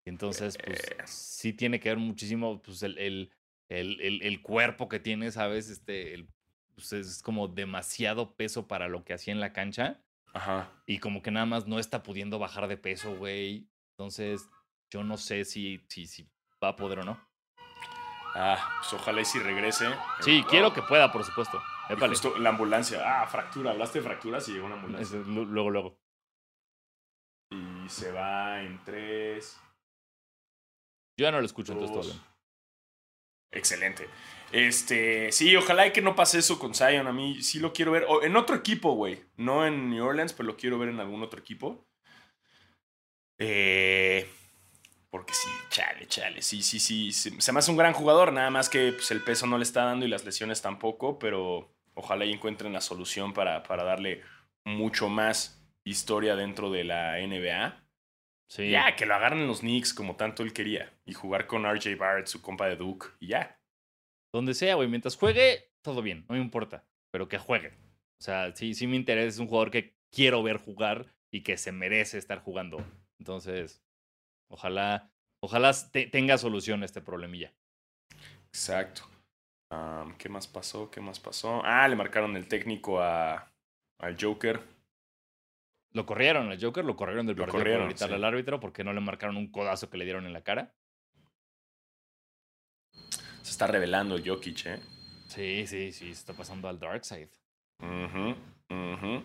Entonces, 0.07 0.57
pues 0.65 0.81
Eh. 0.81 0.97
sí 1.07 1.53
tiene 1.53 1.81
que 1.81 1.89
ver 1.89 1.99
muchísimo 1.99 2.63
pues, 2.63 2.83
el, 2.85 2.97
el, 2.99 3.33
el, 3.69 4.01
el- 4.01 4.23
el 4.23 4.43
cuerpo 4.43 4.89
que 4.89 5.01
tiene, 5.01 5.33
¿sabes? 5.33 5.69
Este, 5.69 6.15
el- 6.15 6.29
pues, 6.77 6.93
es 6.93 7.23
como 7.23 7.49
demasiado 7.49 8.35
peso 8.37 8.69
para 8.69 8.87
lo 8.89 9.05
que 9.05 9.15
hacía 9.15 9.33
en 9.33 9.41
la 9.41 9.53
cancha 9.53 10.01
Ajá. 10.35 10.71
y 10.87 10.99
como 10.99 11.23
que 11.23 11.31
nada 11.31 11.47
más 11.47 11.67
no 11.67 11.79
está 11.79 12.03
pudiendo 12.03 12.39
bajar 12.39 12.69
de 12.69 12.77
peso, 12.77 13.17
güey. 13.17 13.69
Entonces, 13.99 14.49
yo 14.93 15.03
no 15.03 15.17
sé 15.17 15.45
si, 15.45 15.85
si, 15.89 16.07
si 16.07 16.29
va 16.63 16.69
a 16.69 16.77
poder 16.77 17.01
o 17.01 17.05
no. 17.05 17.21
Ah, 18.35 18.79
pues 18.81 18.93
ojalá 18.93 19.23
y 19.23 19.25
si 19.25 19.39
regrese. 19.39 19.87
Sí, 20.21 20.39
Eh, 20.41 20.45
quiero 20.49 20.69
oh, 20.69 20.73
que 20.75 20.83
pueda, 20.83 21.11
por 21.11 21.25
supuesto. 21.25 21.59
justo 21.99 22.37
la 22.39 22.51
ambulancia. 22.51 23.23
Ah, 23.23 23.27
fractura. 23.27 23.71
Hablaste 23.71 24.01
de 24.01 24.05
fracturas 24.07 24.47
y 24.49 24.53
llegó 24.53 24.67
una 24.67 24.75
ambulancia. 24.75 25.19
lu- 25.21 25.47
Luego, 25.47 25.71
luego. 25.71 25.99
Y 27.51 27.89
se 27.89 28.13
va 28.13 28.61
en 28.63 28.83
tres. 28.85 29.59
Yo 31.19 31.25
ya 31.25 31.31
no 31.31 31.41
lo 31.41 31.47
escucho, 31.47 31.73
entonces 31.73 31.95
todo 31.97 32.05
dos. 32.05 32.13
bien. 32.13 32.37
Excelente. 33.53 34.07
Este, 34.53 35.33
sí, 35.33 35.55
ojalá 35.57 35.87
y 35.87 35.93
que 35.93 36.03
no 36.03 36.15
pase 36.15 36.39
eso 36.39 36.59
con 36.59 36.75
Zion. 36.75 37.07
A 37.07 37.13
mí 37.13 37.43
sí 37.43 37.59
lo 37.59 37.73
quiero 37.73 37.93
ver. 37.93 38.07
o 38.09 38.23
en 38.23 38.37
otro 38.37 38.57
equipo, 38.57 38.93
güey. 38.93 39.21
No 39.37 39.67
en 39.67 39.91
New 39.91 40.05
Orleans, 40.05 40.33
pero 40.33 40.47
lo 40.47 40.57
quiero 40.57 40.79
ver 40.79 40.89
en 40.89 41.01
algún 41.01 41.23
otro 41.23 41.41
equipo. 41.41 41.87
Eh, 43.39 44.29
porque 45.11 45.35
sí, 45.35 45.49
chale, 45.71 46.07
chale. 46.07 46.43
Sí, 46.43 46.63
sí, 46.63 46.79
sí. 46.79 47.13
Se, 47.13 47.53
me 47.53 47.59
hace 47.59 47.71
un 47.71 47.77
gran 47.77 47.93
jugador. 47.93 48.33
Nada 48.33 48.51
más 48.51 48.69
que 48.69 48.93
pues, 48.93 49.11
el 49.11 49.23
peso 49.23 49.47
no 49.47 49.59
le 49.59 49.65
está 49.65 49.85
dando 49.85 50.07
y 50.07 50.09
las 50.09 50.25
lesiones 50.25 50.63
tampoco. 50.63 51.19
Pero 51.19 51.75
ojalá 51.95 52.25
y 52.25 52.33
encuentren 52.33 52.73
la 52.73 52.81
solución 52.81 53.33
para, 53.33 53.63
para 53.63 53.85
darle 53.85 54.23
mucho 54.65 55.09
más 55.09 55.63
historia 55.85 56.37
dentro 56.37 56.71
de 56.71 56.85
la 56.85 57.19
NBA. 57.19 57.83
Sí. 58.49 58.71
Ya, 58.71 58.95
que 58.95 59.07
lo 59.07 59.15
agarren 59.15 59.41
en 59.41 59.49
los 59.49 59.61
Knicks 59.61 59.93
como 59.93 60.15
tanto 60.15 60.45
él 60.45 60.53
quería. 60.53 60.93
Y 61.05 61.15
jugar 61.15 61.47
con 61.49 61.65
RJ 61.65 61.97
Barrett, 61.97 62.29
su 62.29 62.41
compa 62.41 62.67
de 62.69 62.77
Duke. 62.77 63.09
Y 63.19 63.29
ya. 63.29 63.59
Donde 64.37 64.53
sea, 64.53 64.75
güey. 64.75 64.87
Mientras 64.87 65.17
juegue, 65.17 65.71
todo 65.83 66.03
bien. 66.03 66.27
No 66.29 66.35
me 66.35 66.41
importa. 66.43 66.85
Pero 67.11 67.27
que 67.27 67.39
juegue. 67.39 67.69
O 68.21 68.23
sea, 68.23 68.55
sí, 68.55 68.75
sí 68.75 68.87
me 68.87 68.97
interesa. 68.97 69.29
Es 69.29 69.39
un 69.39 69.47
jugador 69.47 69.71
que 69.71 69.97
quiero 70.13 70.43
ver 70.43 70.59
jugar 70.59 71.07
y 71.33 71.43
que 71.43 71.57
se 71.57 71.73
merece 71.73 72.19
estar 72.19 72.41
jugando. 72.41 72.85
Entonces, 73.19 73.83
ojalá, 74.51 75.11
ojalá 75.41 75.73
te- 75.91 76.07
tenga 76.07 76.37
solución 76.37 76.83
este 76.85 77.01
problemilla. 77.01 77.55
Exacto. 78.49 79.03
¿Qué 80.19 80.29
más 80.29 80.47
pasó? 80.47 80.91
¿Qué 80.91 81.01
más 81.01 81.19
pasó? 81.19 81.63
Ah, 81.65 81.89
le 81.89 81.97
marcaron 81.97 82.37
el 82.37 82.47
técnico 82.47 83.01
a, 83.01 83.51
al 83.99 84.17
Joker. 84.21 84.61
Lo 85.93 86.05
corrieron 86.05 86.51
al 86.51 86.63
Joker, 86.63 86.85
lo 86.85 86.95
corrieron 86.95 87.27
del 87.27 87.37
Lo 87.37 87.45
partido 87.45 87.61
corrieron, 87.61 87.83
por 87.85 87.89
gritarle 87.95 88.17
sí. 88.17 88.23
al 88.23 88.25
árbitro 88.25 88.61
porque 88.61 88.85
no 88.85 88.93
le 88.93 89.01
marcaron 89.01 89.39
un 89.39 89.51
codazo 89.51 89.89
que 89.89 89.97
le 89.97 90.05
dieron 90.05 90.27
en 90.27 90.35
la 90.35 90.43
cara. 90.43 90.75
Se 93.47 93.53
está 93.53 93.69
revelando 93.69 94.17
el 94.17 94.29
Jokic, 94.29 94.67
¿eh? 94.67 94.81
Sí, 95.29 95.69
sí, 95.69 95.93
sí, 95.93 96.07
se 96.07 96.11
está 96.11 96.33
pasando 96.33 96.69
al 96.69 96.81
dark 96.81 97.05
side. 97.05 97.29
Ujú, 97.81 98.35
ujú. 98.71 99.23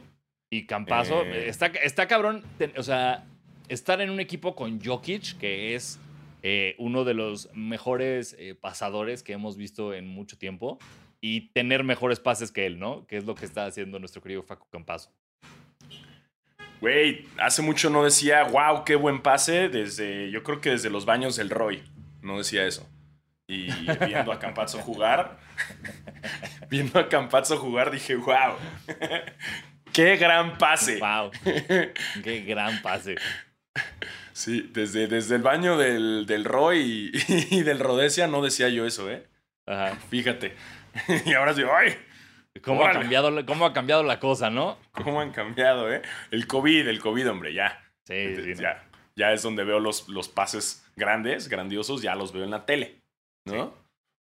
Y 0.51 0.67
Campazo, 0.67 1.23
Eh. 1.23 1.49
está, 1.49 1.65
está 1.65 2.07
cabrón, 2.07 2.43
o 2.77 2.83
sea, 2.83 3.25
estar 3.67 3.99
en 3.99 4.11
un 4.11 4.19
equipo 4.19 4.55
con 4.55 4.79
Jokic, 4.79 5.39
que 5.39 5.73
es 5.73 5.99
eh, 6.43 6.75
uno 6.77 7.03
de 7.03 7.15
los 7.15 7.49
mejores 7.55 8.35
eh, 8.37 8.53
pasadores 8.53 9.23
que 9.23 9.33
hemos 9.33 9.57
visto 9.57 9.91
en 9.95 10.07
mucho 10.07 10.37
tiempo, 10.37 10.77
y 11.19 11.49
tener 11.53 11.83
mejores 11.83 12.19
pases 12.19 12.51
que 12.51 12.67
él, 12.67 12.77
¿no? 12.77 13.07
Que 13.07 13.17
es 13.17 13.25
lo 13.25 13.33
que 13.33 13.45
está 13.45 13.65
haciendo 13.65 13.97
nuestro 13.97 14.21
querido 14.21 14.43
Facu 14.43 14.67
Campazo. 14.69 15.11
Güey, 16.79 17.25
hace 17.39 17.63
mucho 17.63 17.89
no 17.89 18.03
decía, 18.03 18.43
wow, 18.43 18.83
qué 18.85 18.95
buen 18.95 19.23
pase. 19.23 19.67
Desde, 19.69 20.29
yo 20.29 20.43
creo 20.43 20.61
que 20.61 20.69
desde 20.69 20.91
los 20.91 21.05
baños 21.05 21.35
del 21.37 21.49
Roy. 21.49 21.81
No 22.21 22.37
decía 22.37 22.67
eso. 22.67 22.87
Y 23.53 23.67
viendo 24.05 24.31
a 24.31 24.39
Campazzo 24.39 24.79
jugar, 24.79 25.37
viendo 26.69 26.97
a 26.99 27.09
Campazzo 27.09 27.57
jugar, 27.57 27.91
dije, 27.91 28.15
wow, 28.15 28.55
qué 29.91 30.15
gran 30.15 30.57
pase. 30.57 30.99
¡Wow! 30.99 31.31
¡Qué 32.23 32.43
gran 32.47 32.81
pase! 32.81 33.15
Sí, 34.33 34.69
desde, 34.73 35.07
desde 35.07 35.35
el 35.35 35.41
baño 35.41 35.77
del, 35.77 36.25
del 36.25 36.45
Roy 36.45 37.11
y, 37.13 37.57
y 37.57 37.63
del 37.63 37.79
Rodesia 37.79 38.27
no 38.27 38.41
decía 38.41 38.69
yo 38.69 38.85
eso, 38.85 39.11
¿eh? 39.11 39.27
Ajá. 39.65 39.95
Fíjate. 40.09 40.55
Y 41.25 41.33
ahora 41.33 41.53
sí, 41.53 41.63
¡ay! 41.63 41.97
¿Cómo 42.61 42.85
ha, 42.85 42.91
cambiado, 42.91 43.31
la- 43.31 43.45
¿Cómo 43.45 43.65
ha 43.65 43.73
cambiado 43.73 44.03
la 44.03 44.19
cosa, 44.19 44.49
no? 44.49 44.77
¿Cómo 44.91 45.21
han 45.21 45.31
cambiado, 45.31 45.91
eh? 45.93 46.01
El 46.31 46.47
COVID, 46.47 46.87
el 46.87 46.99
COVID, 46.99 47.29
hombre, 47.29 47.53
ya. 47.53 47.81
Sí, 48.05 48.35
sí, 48.35 48.53
no. 48.55 48.61
ya, 48.61 48.83
ya 49.15 49.31
es 49.31 49.41
donde 49.41 49.63
veo 49.63 49.79
los, 49.79 50.09
los 50.09 50.27
pases 50.27 50.85
grandes, 50.97 51.47
grandiosos, 51.47 52.01
ya 52.01 52.15
los 52.15 52.33
veo 52.33 52.43
en 52.43 52.51
la 52.51 52.65
tele, 52.65 53.00
¿no? 53.45 53.73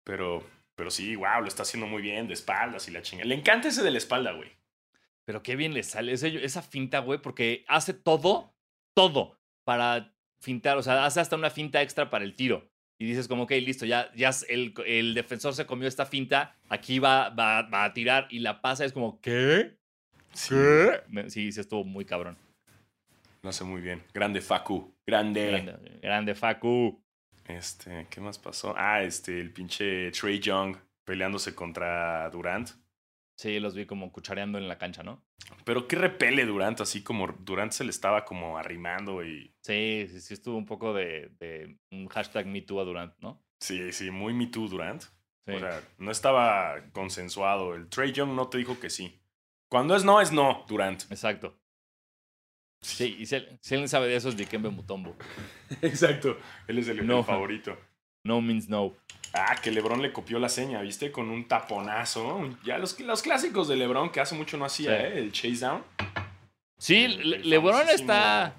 Pero, 0.03 0.43
pero 0.75 0.89
sí, 0.91 1.15
wow, 1.15 1.41
lo 1.41 1.47
está 1.47 1.63
haciendo 1.63 1.87
muy 1.87 2.01
bien, 2.01 2.27
de 2.27 2.33
espaldas 2.33 2.87
y 2.87 2.91
la 2.91 3.01
chinga. 3.01 3.25
Le 3.25 3.35
encanta 3.35 3.67
ese 3.67 3.83
de 3.83 3.91
la 3.91 3.97
espalda, 3.97 4.31
güey. 4.31 4.49
Pero 5.25 5.43
qué 5.43 5.55
bien 5.55 5.73
le 5.73 5.83
sale 5.83 6.13
ese- 6.13 6.43
esa 6.43 6.61
finta, 6.61 6.99
güey, 6.99 7.21
porque 7.21 7.63
hace 7.67 7.93
todo, 7.93 8.53
todo 8.95 9.37
para 9.63 10.13
fintar. 10.41 10.77
O 10.77 10.81
sea, 10.83 11.05
hace 11.05 11.19
hasta 11.19 11.35
una 11.35 11.49
finta 11.51 11.81
extra 11.81 12.09
para 12.09 12.25
el 12.25 12.35
tiro. 12.35 12.67
Y 12.97 13.05
dices 13.05 13.27
como, 13.27 13.43
ok, 13.43 13.51
listo, 13.51 13.85
ya, 13.85 14.11
ya 14.15 14.31
el, 14.49 14.73
el 14.85 15.13
defensor 15.13 15.53
se 15.53 15.65
comió 15.65 15.87
esta 15.87 16.05
finta, 16.05 16.57
aquí 16.67 16.99
va, 16.99 17.29
va, 17.29 17.61
va 17.61 17.85
a 17.85 17.93
tirar 17.93 18.27
y 18.29 18.39
la 18.39 18.59
pasa. 18.61 18.83
Es 18.83 18.91
como, 18.91 19.21
¿qué? 19.21 19.77
Sí, 20.33 20.55
Sí, 21.27 21.51
sí, 21.51 21.59
estuvo 21.61 21.83
muy 21.83 22.05
cabrón. 22.05 22.37
lo 23.41 23.49
hace 23.49 23.63
muy 23.63 23.81
bien. 23.81 24.03
Grande 24.13 24.41
Facu, 24.41 24.93
grande. 25.05 25.47
Grande, 25.49 25.99
grande 26.01 26.35
Facu. 26.35 27.01
Este, 27.49 28.07
¿qué 28.09 28.21
más 28.21 28.37
pasó? 28.37 28.73
Ah, 28.77 29.01
este, 29.01 29.39
el 29.39 29.51
pinche 29.51 30.11
Trey 30.11 30.39
Young 30.39 30.77
peleándose 31.03 31.55
contra 31.55 32.29
Durant. 32.29 32.69
Sí, 33.35 33.59
los 33.59 33.73
vi 33.73 33.85
como 33.85 34.11
cuchareando 34.11 34.57
en 34.57 34.67
la 34.67 34.77
cancha, 34.77 35.01
¿no? 35.01 35.25
Pero 35.65 35.87
qué 35.87 35.95
repele 35.95 36.45
Durant, 36.45 36.79
así 36.81 37.03
como 37.03 37.27
Durant 37.27 37.71
se 37.71 37.83
le 37.83 37.89
estaba 37.89 38.23
como 38.23 38.57
arrimando 38.57 39.25
y... 39.25 39.55
Sí, 39.61 40.07
sí, 40.09 40.21
sí, 40.21 40.33
estuvo 40.35 40.57
un 40.57 40.65
poco 40.65 40.93
de, 40.93 41.31
de 41.39 41.77
un 41.91 42.07
hashtag 42.07 42.45
MeToo 42.45 42.81
a 42.81 42.83
Durant, 42.83 43.17
¿no? 43.19 43.43
Sí, 43.59 43.91
sí, 43.91 44.11
muy 44.11 44.33
Me 44.33 44.47
Too 44.47 44.67
Durant. 44.67 45.01
Sí. 45.01 45.53
O 45.53 45.59
sea, 45.59 45.81
no 45.97 46.11
estaba 46.11 46.91
consensuado. 46.91 47.75
El 47.75 47.89
Trey 47.89 48.11
Young 48.11 48.35
no 48.35 48.47
te 48.47 48.59
dijo 48.59 48.79
que 48.79 48.89
sí. 48.89 49.19
Cuando 49.69 49.95
es 49.95 50.03
no, 50.03 50.21
es 50.21 50.31
no, 50.31 50.65
Durant. 50.67 51.03
Exacto. 51.11 51.58
Sí, 52.81 53.17
y 53.19 53.25
si, 53.25 53.35
alguien 53.35 53.89
sabe 53.89 54.07
de 54.07 54.15
eso 54.15 54.29
es 54.29 54.37
Dikembe 54.37 54.69
Mutombo. 54.69 55.15
Exacto. 55.81 56.37
Él 56.67 56.77
es 56.79 56.87
el, 56.87 57.05
No. 57.05 57.23
favorito. 57.23 57.77
No 58.23 58.41
means 58.41 58.69
no. 58.69 58.93
Ah, 59.33 59.55
que 59.61 59.71
LeBron 59.71 60.01
le 60.01 60.11
copió 60.11 60.39
la 60.39 60.49
seña, 60.49 60.81
¿viste? 60.81 61.11
Con 61.11 61.29
un 61.29 61.47
taponazo. 61.47 62.49
Ya 62.63 62.77
los, 62.77 62.99
los 62.99 63.21
clásicos 63.21 63.67
de 63.67 63.75
LeBron 63.75 64.09
que 64.11 64.19
hace 64.21 64.35
mucho 64.35 64.57
no 64.57 64.65
hacía, 64.65 64.89
Sí. 64.97 65.03
¿eh? 65.03 65.17
El 65.19 65.31
chase 65.31 65.65
down. 65.65 65.83
Sí, 66.77 67.03
El- 67.03 67.33
el 67.33 67.49
LeBron 67.49 67.89
está. 67.89 68.55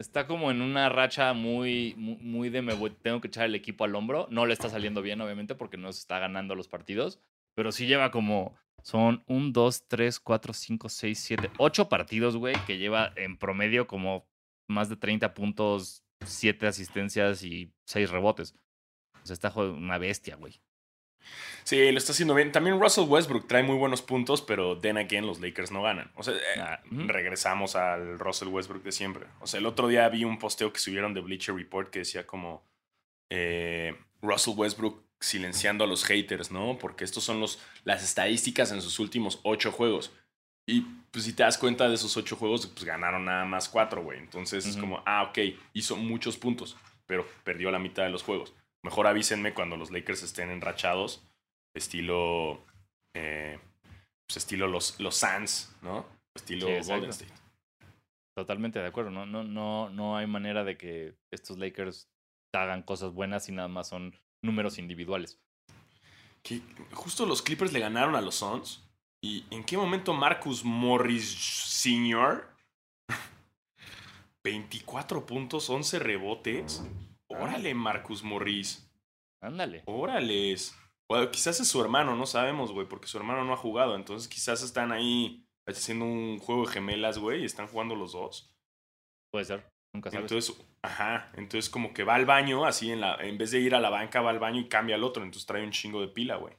Está 0.00 0.26
como 0.26 0.50
en 0.50 0.60
una 0.60 0.88
racha 0.88 1.32
muy, 1.34 1.94
muy, 1.96 2.16
muy 2.16 2.48
de 2.50 2.62
me 2.62 2.74
voy- 2.74 2.90
tengo 2.90 3.20
que 3.20 3.28
echar 3.28 3.44
el 3.44 3.54
equipo 3.54 3.84
al 3.84 3.94
hombro. 3.94 4.26
No 4.30 4.44
le 4.44 4.52
está 4.52 4.68
saliendo 4.68 5.02
bien, 5.02 5.20
obviamente, 5.20 5.54
porque 5.54 5.76
no 5.76 5.92
se 5.92 6.00
está 6.00 6.18
ganando 6.18 6.54
los 6.56 6.66
partidos. 6.68 7.20
Pero 7.54 7.70
sí 7.70 7.86
lleva 7.86 8.10
como. 8.10 8.56
Son 8.84 9.24
un, 9.26 9.54
dos, 9.54 9.88
tres, 9.88 10.20
cuatro, 10.20 10.52
cinco, 10.52 10.90
seis, 10.90 11.18
siete, 11.18 11.50
ocho 11.56 11.88
partidos, 11.88 12.36
güey, 12.36 12.54
que 12.66 12.76
lleva 12.76 13.14
en 13.16 13.38
promedio 13.38 13.86
como 13.86 14.28
más 14.68 14.90
de 14.90 14.96
30 14.96 15.32
puntos, 15.32 16.04
siete 16.22 16.66
asistencias 16.66 17.42
y 17.44 17.72
seis 17.86 18.10
rebotes. 18.10 18.54
O 19.22 19.26
sea, 19.26 19.32
está 19.32 19.50
una 19.58 19.96
bestia, 19.96 20.36
güey. 20.36 20.60
Sí, 21.62 21.90
lo 21.92 21.96
está 21.96 22.12
haciendo 22.12 22.34
bien. 22.34 22.52
También 22.52 22.78
Russell 22.78 23.08
Westbrook 23.08 23.48
trae 23.48 23.62
muy 23.62 23.76
buenos 23.76 24.02
puntos, 24.02 24.42
pero 24.42 24.78
then 24.78 24.98
again 24.98 25.26
los 25.26 25.40
Lakers 25.40 25.70
no 25.70 25.82
ganan. 25.82 26.12
O 26.14 26.22
sea, 26.22 26.34
eh, 26.34 26.60
Ah, 26.60 26.82
regresamos 26.90 27.76
al 27.76 28.18
Russell 28.18 28.48
Westbrook 28.48 28.82
de 28.82 28.92
siempre. 28.92 29.26
O 29.40 29.46
sea, 29.46 29.60
el 29.60 29.66
otro 29.66 29.88
día 29.88 30.06
vi 30.10 30.24
un 30.24 30.38
posteo 30.38 30.74
que 30.74 30.78
subieron 30.78 31.14
de 31.14 31.22
Bleacher 31.22 31.54
Report 31.54 31.88
que 31.88 32.00
decía 32.00 32.26
como 32.26 32.62
eh, 33.30 33.96
Russell 34.20 34.52
Westbrook 34.58 35.02
silenciando 35.20 35.84
a 35.84 35.86
los 35.86 36.04
haters, 36.04 36.50
¿no? 36.50 36.78
Porque 36.78 37.04
estos 37.04 37.24
son 37.24 37.40
los, 37.40 37.60
las 37.84 38.02
estadísticas 38.02 38.72
en 38.72 38.82
sus 38.82 38.98
últimos 38.98 39.40
ocho 39.42 39.72
juegos. 39.72 40.12
Y 40.66 40.82
pues 41.10 41.24
si 41.24 41.32
te 41.32 41.42
das 41.42 41.58
cuenta 41.58 41.88
de 41.88 41.94
esos 41.94 42.16
ocho 42.16 42.36
juegos, 42.36 42.66
pues 42.66 42.84
ganaron 42.84 43.24
nada 43.24 43.44
más 43.44 43.68
cuatro, 43.68 44.02
güey. 44.02 44.18
Entonces 44.18 44.66
es 44.66 44.76
como, 44.76 45.02
ah, 45.06 45.24
ok, 45.24 45.38
hizo 45.74 45.96
muchos 45.96 46.36
puntos, 46.36 46.76
pero 47.06 47.26
perdió 47.44 47.70
la 47.70 47.78
mitad 47.78 48.04
de 48.04 48.10
los 48.10 48.22
juegos. 48.22 48.54
Mejor 48.82 49.06
avísenme 49.06 49.54
cuando 49.54 49.76
los 49.76 49.90
Lakers 49.90 50.22
estén 50.22 50.50
enrachados, 50.50 51.22
estilo, 51.74 52.64
eh, 53.14 53.58
pues 54.26 54.38
estilo 54.38 54.66
los, 54.68 54.98
los 55.00 55.16
Suns, 55.16 55.74
¿no? 55.82 56.06
Estilo 56.34 56.66
Sí. 56.82 56.90
Golden 56.90 57.10
State. 57.10 57.32
Totalmente 58.34 58.80
de 58.80 58.86
acuerdo. 58.86 59.10
No, 59.10 59.26
no, 59.26 59.44
no, 59.44 59.90
no 59.90 60.16
hay 60.16 60.26
manera 60.26 60.64
de 60.64 60.76
que 60.76 61.14
estos 61.30 61.58
Lakers 61.58 62.08
hagan 62.52 62.82
cosas 62.82 63.12
buenas 63.12 63.48
y 63.48 63.52
nada 63.52 63.68
más 63.68 63.88
son 63.88 64.18
números 64.44 64.78
individuales. 64.78 65.40
Que 66.42 66.60
justo 66.92 67.26
los 67.26 67.42
Clippers 67.42 67.72
le 67.72 67.80
ganaron 67.80 68.14
a 68.14 68.20
los 68.20 68.36
Suns. 68.36 68.84
¿Y 69.22 69.44
en 69.50 69.64
qué 69.64 69.76
momento 69.76 70.12
Marcus 70.12 70.64
Morris 70.64 71.24
Sr. 71.24 72.46
24 74.44 75.26
puntos, 75.26 75.70
11 75.70 75.98
rebotes. 75.98 76.84
Órale, 77.28 77.74
Marcus 77.74 78.22
Morris. 78.22 78.86
Ándale. 79.40 79.82
Órales. 79.86 80.76
Bueno, 81.08 81.30
quizás 81.30 81.60
es 81.60 81.68
su 81.68 81.80
hermano, 81.80 82.16
no 82.16 82.26
sabemos, 82.26 82.72
güey, 82.72 82.88
porque 82.88 83.06
su 83.06 83.16
hermano 83.16 83.44
no 83.44 83.54
ha 83.54 83.56
jugado. 83.58 83.96
Entonces 83.96 84.28
quizás 84.28 84.62
están 84.62 84.92
ahí 84.92 85.46
haciendo 85.66 86.04
un 86.04 86.38
juego 86.38 86.66
de 86.66 86.72
gemelas, 86.72 87.18
güey, 87.18 87.42
y 87.42 87.44
están 87.46 87.66
jugando 87.66 87.94
los 87.94 88.12
dos. 88.12 88.54
Puede 89.30 89.46
ser. 89.46 89.73
Nunca 89.94 90.10
sabes. 90.10 90.30
Entonces, 90.30 90.66
ajá, 90.82 91.30
entonces 91.34 91.70
como 91.70 91.94
que 91.94 92.04
va 92.04 92.16
al 92.16 92.26
baño, 92.26 92.66
así 92.66 92.90
en 92.90 93.00
la, 93.00 93.14
en 93.16 93.38
vez 93.38 93.52
de 93.52 93.60
ir 93.60 93.74
a 93.74 93.80
la 93.80 93.88
banca, 93.90 94.20
va 94.20 94.30
al 94.30 94.38
baño 94.40 94.60
y 94.60 94.68
cambia 94.68 94.96
al 94.96 95.04
otro. 95.04 95.22
Entonces 95.22 95.46
trae 95.46 95.64
un 95.64 95.70
chingo 95.70 96.00
de 96.02 96.08
pila, 96.08 96.36
güey. 96.36 96.54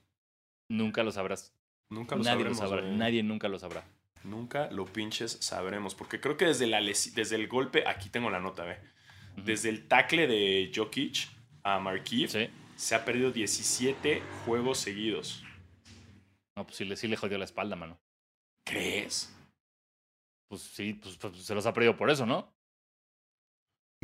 Nunca 0.70 1.04
lo 1.04 1.12
sabrás. 1.12 1.54
Nunca 1.92 2.16
lo 2.16 2.24
Nadie 2.24 2.32
sabremos. 2.38 2.60
lo 2.60 2.68
sabrá. 2.68 2.82
güey. 2.82 2.96
Nadie 2.98 3.22
nunca 3.24 3.48
lo 3.48 3.60
sabrá. 3.60 3.84
Nunca 4.24 4.72
lo 4.72 4.86
pinches 4.86 5.34
sabremos. 5.42 5.94
Porque 5.94 6.20
creo 6.20 6.38
que 6.38 6.46
desde, 6.46 6.66
la 6.66 6.80
desde 6.82 7.36
el 7.36 7.48
golpe, 7.48 7.84
aquí 7.88 8.10
tengo 8.10 8.30
la 8.32 8.40
nota, 8.40 8.64
ve. 8.64 8.80
Ujú. 9.34 9.44
Desde 9.44 9.70
el 9.70 9.88
tackle 9.88 10.26
de 10.28 10.72
Jokic 10.74 11.28
a 11.64 11.80
Sí. 12.08 12.50
se 12.78 12.96
ha 12.96 13.06
perdido 13.06 13.32
17 13.32 14.22
juegos 14.46 14.80
seguidos. 14.80 15.44
No, 16.58 16.64
pues 16.66 16.78
sí, 16.78 16.86
le- 16.86 16.96
sí 16.96 17.08
le 17.10 17.18
jodió 17.18 17.38
la 17.38 17.46
espalda, 17.46 17.76
mano. 17.76 18.00
¿Crees? 18.66 19.36
Pues 20.50 20.62
sí, 20.62 20.94
pues, 20.94 21.18
pues, 21.18 21.44
se 21.44 21.54
los 21.54 21.66
ha 21.66 21.74
perdido 21.74 21.98
por 21.98 22.10
eso, 22.10 22.26
¿no? 22.26 22.55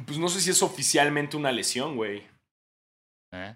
Pues 0.06 0.18
no 0.18 0.28
sé 0.30 0.42
si 0.42 0.50
es 0.52 0.62
oficialmente 0.64 1.38
una 1.38 1.52
lesión, 1.52 1.96
güey. 1.96 2.24
¿Eh? 3.34 3.56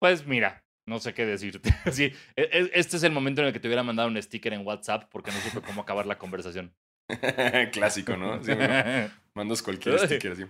Pues, 0.00 0.26
mira, 0.26 0.62
no 0.86 0.98
sé 0.98 1.14
qué 1.14 1.24
decirte. 1.26 1.70
Sí, 1.92 2.12
e- 2.36 2.48
e- 2.52 2.70
este 2.74 2.96
es 2.96 3.02
el 3.02 3.12
momento 3.12 3.40
en 3.40 3.48
el 3.48 3.52
que 3.52 3.60
te 3.60 3.68
hubiera 3.68 3.82
mandado 3.82 4.08
un 4.08 4.20
sticker 4.20 4.52
en 4.52 4.66
WhatsApp 4.66 5.08
porque 5.10 5.30
no 5.30 5.38
supe 5.38 5.62
cómo 5.62 5.82
acabar 5.82 6.06
la 6.06 6.18
conversación. 6.18 6.74
Clásico, 7.72 8.16
¿no? 8.16 8.42
Sí, 8.42 8.52
mandas 9.34 9.62
cualquier 9.62 9.98
sticker 9.98 10.32
así. 10.32 10.44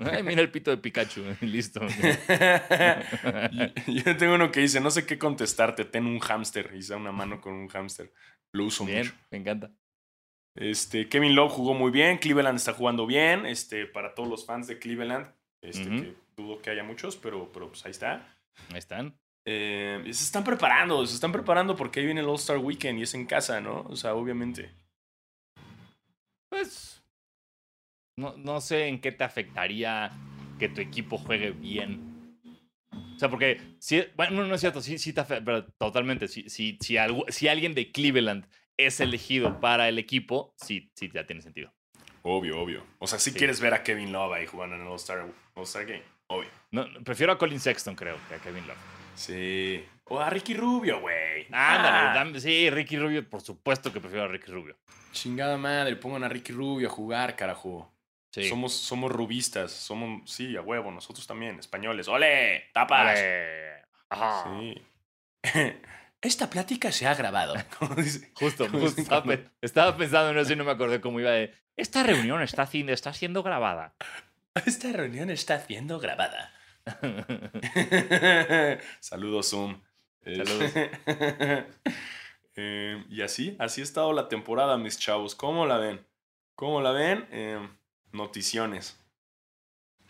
Ay, 0.00 0.22
mira 0.22 0.40
el 0.40 0.50
pito 0.50 0.70
de 0.70 0.78
Pikachu. 0.78 1.22
Listo. 1.42 1.80
Yo 1.86 3.66
yo 3.86 4.16
tengo 4.16 4.34
uno 4.34 4.50
que 4.50 4.60
dice, 4.60 4.80
no 4.80 4.90
sé 4.90 5.04
qué 5.04 5.18
contestarte, 5.18 5.84
ten 5.84 6.06
un 6.06 6.20
hámster. 6.20 6.70
Y 6.74 6.92
una 6.92 7.12
mano 7.12 7.40
con 7.40 7.52
un 7.52 7.68
hámster. 7.68 8.12
Lo 8.54 8.64
uso 8.64 8.84
Bien, 8.86 8.98
mucho. 9.06 9.14
me 9.30 9.38
encanta. 9.38 9.70
Este, 10.54 11.08
Kevin 11.08 11.34
Love 11.34 11.52
jugó 11.52 11.74
muy 11.74 11.90
bien, 11.90 12.18
Cleveland 12.18 12.56
está 12.58 12.72
jugando 12.74 13.06
bien. 13.06 13.46
Este, 13.46 13.86
para 13.86 14.14
todos 14.14 14.28
los 14.28 14.44
fans 14.44 14.66
de 14.66 14.78
Cleveland, 14.78 15.32
este, 15.62 15.84
que 15.88 16.14
dudo 16.36 16.60
que 16.60 16.70
haya 16.70 16.84
muchos, 16.84 17.16
pero, 17.16 17.50
pero 17.52 17.68
pues 17.68 17.84
ahí 17.84 17.90
está. 17.90 18.36
Ahí 18.70 18.78
están. 18.78 19.16
Eh, 19.46 20.00
se 20.04 20.24
están 20.24 20.44
preparando, 20.44 21.04
se 21.06 21.14
están 21.14 21.32
preparando 21.32 21.74
porque 21.74 22.00
ahí 22.00 22.06
viene 22.06 22.20
el 22.20 22.28
All-Star 22.28 22.58
Weekend 22.58 22.98
y 22.98 23.02
es 23.02 23.14
en 23.14 23.26
casa, 23.26 23.60
¿no? 23.60 23.80
O 23.88 23.96
sea, 23.96 24.14
obviamente. 24.14 24.70
Pues. 26.50 27.02
No, 28.18 28.36
no 28.36 28.60
sé 28.60 28.88
en 28.88 29.00
qué 29.00 29.10
te 29.10 29.24
afectaría 29.24 30.12
que 30.58 30.68
tu 30.68 30.80
equipo 30.80 31.16
juegue 31.18 31.50
bien. 31.50 32.36
O 33.16 33.18
sea, 33.18 33.30
porque. 33.30 33.60
Si, 33.78 34.04
bueno, 34.16 34.44
no, 34.46 34.54
es 34.54 34.60
cierto, 34.60 34.80
sí, 34.82 34.98
sí 34.98 35.12
te 35.12 35.20
afecta, 35.22 35.44
pero 35.44 35.64
totalmente. 35.78 36.28
Si, 36.28 36.48
si, 36.50 36.78
si, 36.80 36.94
algu- 36.94 37.28
si 37.30 37.48
alguien 37.48 37.74
de 37.74 37.90
Cleveland 37.90 38.46
es 38.86 39.00
elegido 39.00 39.60
para 39.60 39.88
el 39.88 39.98
equipo, 39.98 40.54
sí, 40.56 40.90
sí, 40.94 41.10
ya 41.12 41.26
tiene 41.26 41.42
sentido. 41.42 41.72
Obvio, 42.22 42.60
obvio. 42.60 42.86
O 42.98 43.06
sea, 43.06 43.18
si 43.18 43.30
Sí. 43.32 43.36
quieres 43.38 43.60
ver 43.60 43.74
a 43.74 43.82
Kevin 43.82 44.12
Love 44.12 44.34
ahí 44.34 44.46
jugando 44.46 44.76
en 44.76 44.82
el 44.82 44.88
All-Star 44.88 45.26
All-Star 45.54 45.86
Game, 45.86 46.02
obvio. 46.28 46.48
No, 46.70 46.86
prefiero 47.04 47.32
a 47.32 47.38
Colin 47.38 47.58
Sexton, 47.60 47.94
creo, 47.96 48.16
que 48.28 48.34
a 48.36 48.38
Kevin 48.38 48.66
Love. 48.66 48.78
Sí. 49.14 49.84
O 50.04 50.18
a 50.20 50.30
Ricky 50.30 50.54
Rubio, 50.54 51.00
güey. 51.00 51.46
Ándale, 51.50 52.36
Ah, 52.36 52.40
sí, 52.40 52.70
Ricky 52.70 52.96
Rubio, 52.98 53.28
por 53.28 53.40
supuesto 53.40 53.92
que 53.92 54.00
prefiero 54.00 54.24
a 54.24 54.28
Ricky 54.28 54.50
Rubio. 54.50 54.76
Chingada 55.12 55.56
madre, 55.58 55.96
pongan 55.96 56.24
a 56.24 56.28
Ricky 56.28 56.52
Rubio 56.52 56.88
a 56.88 56.90
jugar, 56.90 57.34
carajo. 57.36 57.92
Sí. 58.30 58.48
Somos, 58.48 58.72
somos 58.72 59.12
rubistas, 59.12 59.70
somos, 59.72 60.30
sí, 60.30 60.56
a 60.56 60.62
huevo, 60.62 60.90
nosotros 60.90 61.26
también, 61.26 61.58
españoles. 61.58 62.08
¡Ole! 62.08 62.64
¡Tapas! 62.72 63.20
Ajá. 64.08 64.44
Sí. 64.48 64.82
Esta 66.22 66.48
plática 66.48 66.90
se 66.92 67.06
ha 67.06 67.14
grabado. 67.14 67.54
Como 67.78 67.94
dice. 67.96 68.30
Justo, 68.34 68.66
Como 68.66 68.78
justo 68.80 68.96
dicen 69.00 69.02
estaba, 69.04 69.22
cuando- 69.24 69.42
pe- 69.44 69.50
estaba 69.60 69.96
pensando 69.96 70.30
en 70.30 70.38
eso 70.38 70.52
y 70.52 70.56
no 70.56 70.64
me 70.64 70.70
acordé 70.70 71.00
cómo 71.00 71.20
iba 71.20 71.30
de. 71.32 71.52
Esta 71.76 72.02
reunión 72.02 72.40
está, 72.42 72.66
siendo 72.66 73.42
grabada. 73.42 73.94
Esta 74.66 74.92
reunión 74.92 75.30
está 75.30 75.58
siendo 75.60 75.98
grabada. 75.98 76.52
Saludos, 79.00 79.50
Zoom. 79.50 79.80
Saludos. 80.24 80.72
Eh, 82.54 83.02
y 83.08 83.22
así, 83.22 83.56
así 83.58 83.80
ha 83.80 83.84
estado 83.84 84.12
la 84.12 84.28
temporada, 84.28 84.76
mis 84.76 84.98
chavos. 84.98 85.34
¿Cómo 85.34 85.64
la 85.66 85.78
ven? 85.78 86.04
¿Cómo 86.54 86.82
la 86.82 86.92
ven? 86.92 87.26
Eh, 87.30 87.58
noticiones. 88.12 88.98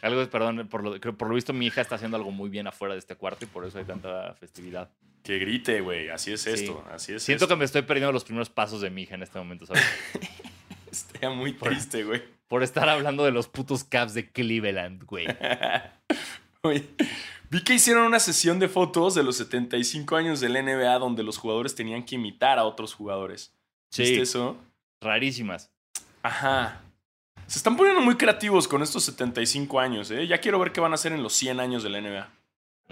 Algo, 0.00 0.28
perdón, 0.28 0.68
por 0.68 0.82
lo, 0.82 1.00
por 1.16 1.28
lo 1.28 1.34
visto 1.36 1.52
mi 1.52 1.66
hija 1.66 1.80
está 1.80 1.94
haciendo 1.94 2.16
algo 2.16 2.32
muy 2.32 2.50
bien 2.50 2.66
afuera 2.66 2.94
de 2.94 2.98
este 2.98 3.14
cuarto 3.14 3.44
y 3.44 3.48
por 3.48 3.64
eso 3.64 3.78
hay 3.78 3.84
tanta 3.84 4.34
festividad. 4.34 4.90
Que 5.22 5.38
grite, 5.38 5.80
güey. 5.80 6.08
Así 6.08 6.32
es 6.32 6.42
Sí. 6.42 6.50
esto. 6.50 6.84
Así 6.90 7.12
es 7.14 7.22
Siento 7.22 7.44
esto. 7.44 7.54
que 7.54 7.58
me 7.58 7.64
estoy 7.64 7.82
perdiendo 7.82 8.12
los 8.12 8.24
primeros 8.24 8.50
pasos 8.50 8.80
de 8.80 8.90
mi 8.90 9.02
hija 9.02 9.14
en 9.14 9.22
este 9.22 9.38
momento, 9.38 9.66
¿sabes? 9.66 9.82
Estaría 10.90 11.30
muy 11.30 11.52
triste, 11.52 12.04
güey. 12.04 12.22
Por 12.48 12.62
estar 12.62 12.88
hablando 12.88 13.24
de 13.24 13.30
los 13.30 13.48
putos 13.48 13.84
Cavs 13.84 14.14
de 14.14 14.30
Cleveland, 14.30 15.04
güey. 15.04 15.26
Vi 17.50 17.62
que 17.64 17.74
hicieron 17.74 18.04
una 18.06 18.20
sesión 18.20 18.58
de 18.58 18.68
fotos 18.68 19.14
de 19.14 19.22
los 19.22 19.36
75 19.36 20.16
años 20.16 20.40
del 20.40 20.52
NBA 20.54 20.98
donde 20.98 21.22
los 21.22 21.38
jugadores 21.38 21.74
tenían 21.74 22.04
que 22.04 22.14
imitar 22.14 22.58
a 22.58 22.64
otros 22.64 22.94
jugadores. 22.94 23.52
¿Viste 23.90 24.14
Sí, 24.14 24.20
eso? 24.20 24.56
rarísimas. 25.00 25.70
Aja. 26.22 26.80
Se 27.46 27.58
están 27.58 27.76
poniendo 27.76 28.00
muy 28.00 28.16
creativos 28.16 28.68
con 28.68 28.82
estos 28.82 29.04
75 29.04 29.80
años, 29.80 30.10
¿eh? 30.10 30.26
Ya 30.26 30.38
quiero 30.40 30.58
ver 30.58 30.72
qué 30.72 30.80
van 30.80 30.92
a 30.92 30.94
hacer 30.94 31.12
en 31.12 31.22
los 31.22 31.32
100 31.34 31.60
años 31.60 31.82
del 31.82 31.92
NBA. 32.00 32.30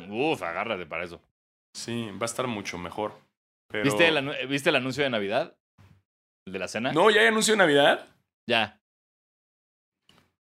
Uf, 0.08 0.42
agárrate 0.42 0.84
para 0.86 1.04
eso. 1.04 1.20
Sí, 1.74 2.06
va 2.12 2.22
a 2.22 2.24
estar 2.24 2.46
mucho 2.46 2.78
mejor. 2.78 3.18
Pero... 3.68 3.84
¿Viste, 3.84 4.08
el, 4.08 4.16
anu- 4.16 4.48
¿Viste 4.48 4.70
el 4.70 4.76
anuncio 4.76 5.04
de 5.04 5.10
Navidad? 5.10 5.56
¿El 6.46 6.52
de 6.52 6.58
la 6.58 6.68
cena? 6.68 6.92
No, 6.92 7.10
ya 7.10 7.20
hay 7.20 7.28
anuncio 7.28 7.52
de 7.54 7.58
Navidad. 7.58 8.08
Ya. 8.48 8.80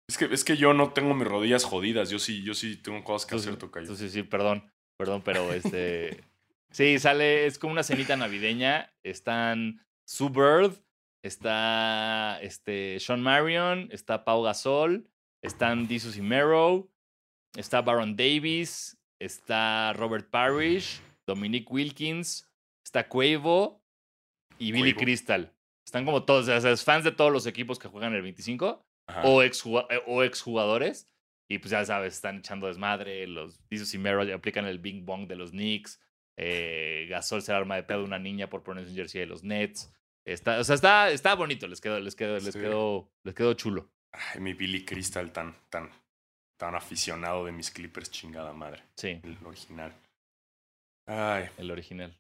Es 0.09 0.19
que, 0.19 0.27
es 0.27 0.45
que 0.45 0.57
yo 0.57 0.73
no 0.75 0.93
tengo 0.93 1.15
mis 1.15 1.27
rodillas 1.27 1.65
jodidas. 1.65 2.11
Yo 2.11 2.19
sí, 2.19 2.43
yo 2.43 2.55
sí 2.55 2.77
tengo 2.77 3.03
cosas 3.05 3.27
que 3.27 3.35
Tú 3.37 3.41
hacer, 3.41 3.57
tocayo. 3.57 3.95
sí, 3.97 4.09
sí, 4.11 4.23
perdón. 4.23 4.71
Perdón, 4.99 5.23
pero 5.25 5.53
este. 5.53 6.25
sí, 6.71 6.99
sale, 6.99 7.47
es 7.47 7.59
como 7.59 7.73
una 7.73 7.83
cenita 7.83 8.17
navideña. 8.17 8.93
Están 9.03 9.85
Sue 10.07 10.29
Bird, 10.31 10.75
está 11.25 12.39
este, 12.43 12.99
Sean 13.01 13.23
Marion, 13.23 13.89
está 13.93 14.25
Pau 14.25 14.43
Gasol, 14.43 15.09
están 15.43 15.87
Disus 15.87 16.17
y 16.17 16.23
Mero, 16.23 16.91
está 17.57 17.81
Baron 17.81 18.17
Davis, 18.17 18.99
está 19.21 19.93
Robert 19.93 20.29
Parrish, 20.31 21.01
Dominic 21.27 21.71
Wilkins, 21.71 22.49
está 22.85 23.09
Cuevo 23.09 23.81
y 24.59 24.73
Billy 24.73 24.93
Cuevo. 24.93 25.05
Crystal. 25.05 25.53
Están 25.87 26.05
como 26.05 26.25
todos, 26.25 26.49
o 26.49 26.61
sea, 26.61 26.77
fans 26.77 27.05
de 27.05 27.13
todos 27.13 27.33
los 27.33 27.47
equipos 27.47 27.79
que 27.79 27.89
juegan 27.89 28.15
el 28.15 28.23
25 28.23 28.85
Ajá. 29.07 29.23
o, 29.25 29.43
exjugua- 29.43 29.87
eh, 29.91 30.03
o 30.07 30.23
exjugadores. 30.23 31.07
Y 31.49 31.59
pues 31.59 31.73
ya 31.73 31.85
sabes, 31.85 32.15
están 32.15 32.39
echando 32.39 32.69
desmadre. 32.69 33.27
Los 33.27 33.59
Disos 33.69 33.93
y 33.95 33.99
ya 34.01 34.35
aplican 34.37 34.67
el 34.67 34.79
Bing 34.79 35.05
Bong 35.05 35.27
de 35.27 35.35
los 35.37 35.51
Knicks. 35.51 36.01
Eh, 36.37 37.07
Gasol 37.11 37.43
se 37.43 37.53
arma 37.53 37.75
de 37.75 37.83
pedo 37.83 37.99
de 37.99 38.05
una 38.05 38.19
niña 38.21 38.49
por 38.49 38.63
ponerse 38.63 38.91
un 38.91 38.97
jersey 38.97 39.21
de 39.21 39.27
los 39.27 39.43
Nets. 39.43 39.93
Está, 40.25 40.61
o 40.61 40.65
sea, 40.65 40.77
está, 40.77 41.11
está 41.11 41.35
bonito, 41.35 41.67
les 41.67 41.81
quedó, 41.81 41.99
les 41.99 42.15
quedó, 42.15 42.39
les 42.39 42.55
quedó, 42.55 43.11
les 43.25 43.35
quedó 43.35 43.55
chulo. 43.55 43.91
Ay, 44.13 44.41
mi 44.41 44.53
Billy 44.53 44.85
Crystal 44.85 45.33
tan, 45.33 45.57
tan, 45.71 45.91
tan 46.61 46.75
aficionado 46.75 47.47
de 47.47 47.53
mis 47.53 47.71
Clippers, 47.71 48.11
chingada 48.11 48.53
madre. 48.53 48.83
Sí, 48.95 49.19
El 49.25 49.39
original. 49.47 49.95
Ay. 51.07 51.49
el 51.57 51.71
original. 51.71 52.15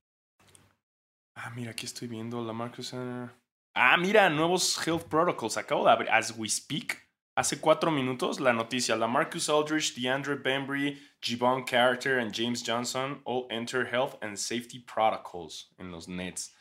Ah, 1.34 1.51
mira, 1.51 1.72
aquí 1.72 1.84
estoy 1.84 2.09
viendo 2.09 2.43
la 2.43 2.55
Marcus. 2.55 2.95
Ah, 2.95 3.97
mira, 3.99 4.30
nuevos 4.30 4.78
health 4.86 5.05
protocols. 5.09 5.59
Acabo 5.59 5.84
de 5.84 5.91
abrir, 5.93 6.11
as 6.11 6.34
we 6.38 6.49
speak, 6.49 7.07
hace 7.36 7.61
cuatro 7.61 7.91
minutos, 7.91 8.41
la 8.41 8.55
noticia. 8.55 8.97
La 8.97 9.07
Marcus 9.07 9.51
Aldridge, 9.51 9.95
DeAndre 9.95 10.36
Bembry, 10.36 10.99
Gibbon 11.20 11.62
Carter 11.64 12.18
and 12.18 12.32
James 12.32 12.62
Johnson 12.62 13.20
all 13.26 13.47
enter 13.51 13.84
health 13.84 14.16
and 14.22 14.38
safety 14.38 14.78
protocols 14.78 15.68
en 15.78 15.93
los 15.93 16.09
Nets. 16.09 16.57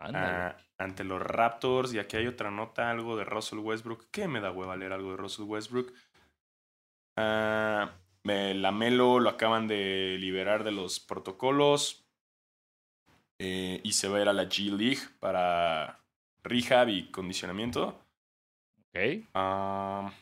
Ah, 0.00 0.56
ante 0.78 1.04
los 1.04 1.22
Raptors. 1.22 1.94
Y 1.94 2.00
aquí 2.00 2.16
hay 2.16 2.26
otra 2.26 2.50
nota, 2.50 2.90
algo 2.90 3.16
de 3.16 3.24
Russell 3.24 3.60
Westbrook. 3.60 4.10
¿Qué 4.10 4.26
me 4.26 4.40
da 4.40 4.50
hueva 4.50 4.76
leer 4.76 4.92
algo 4.92 5.12
de 5.12 5.16
Russell 5.16 5.44
Westbrook? 5.44 5.92
Ah, 7.22 7.90
me- 8.24 8.54
la 8.54 8.72
Melo 8.72 9.20
lo 9.20 9.28
acaban 9.30 9.66
de 9.68 10.16
liberar 10.18 10.64
de 10.64 10.72
los 10.72 11.00
protocolos. 11.00 12.06
eh, 13.42 13.80
y 13.82 13.92
se 13.92 14.06
va 14.06 14.18
a 14.18 14.20
ir 14.22 14.28
a 14.28 14.34
la 14.34 14.44
G 14.44 14.70
League 14.70 15.00
para 15.18 15.98
rehab 16.42 16.90
y 16.90 17.10
condicionamiento. 17.10 17.98
ok. 18.90 19.24
Ah, 19.32 20.12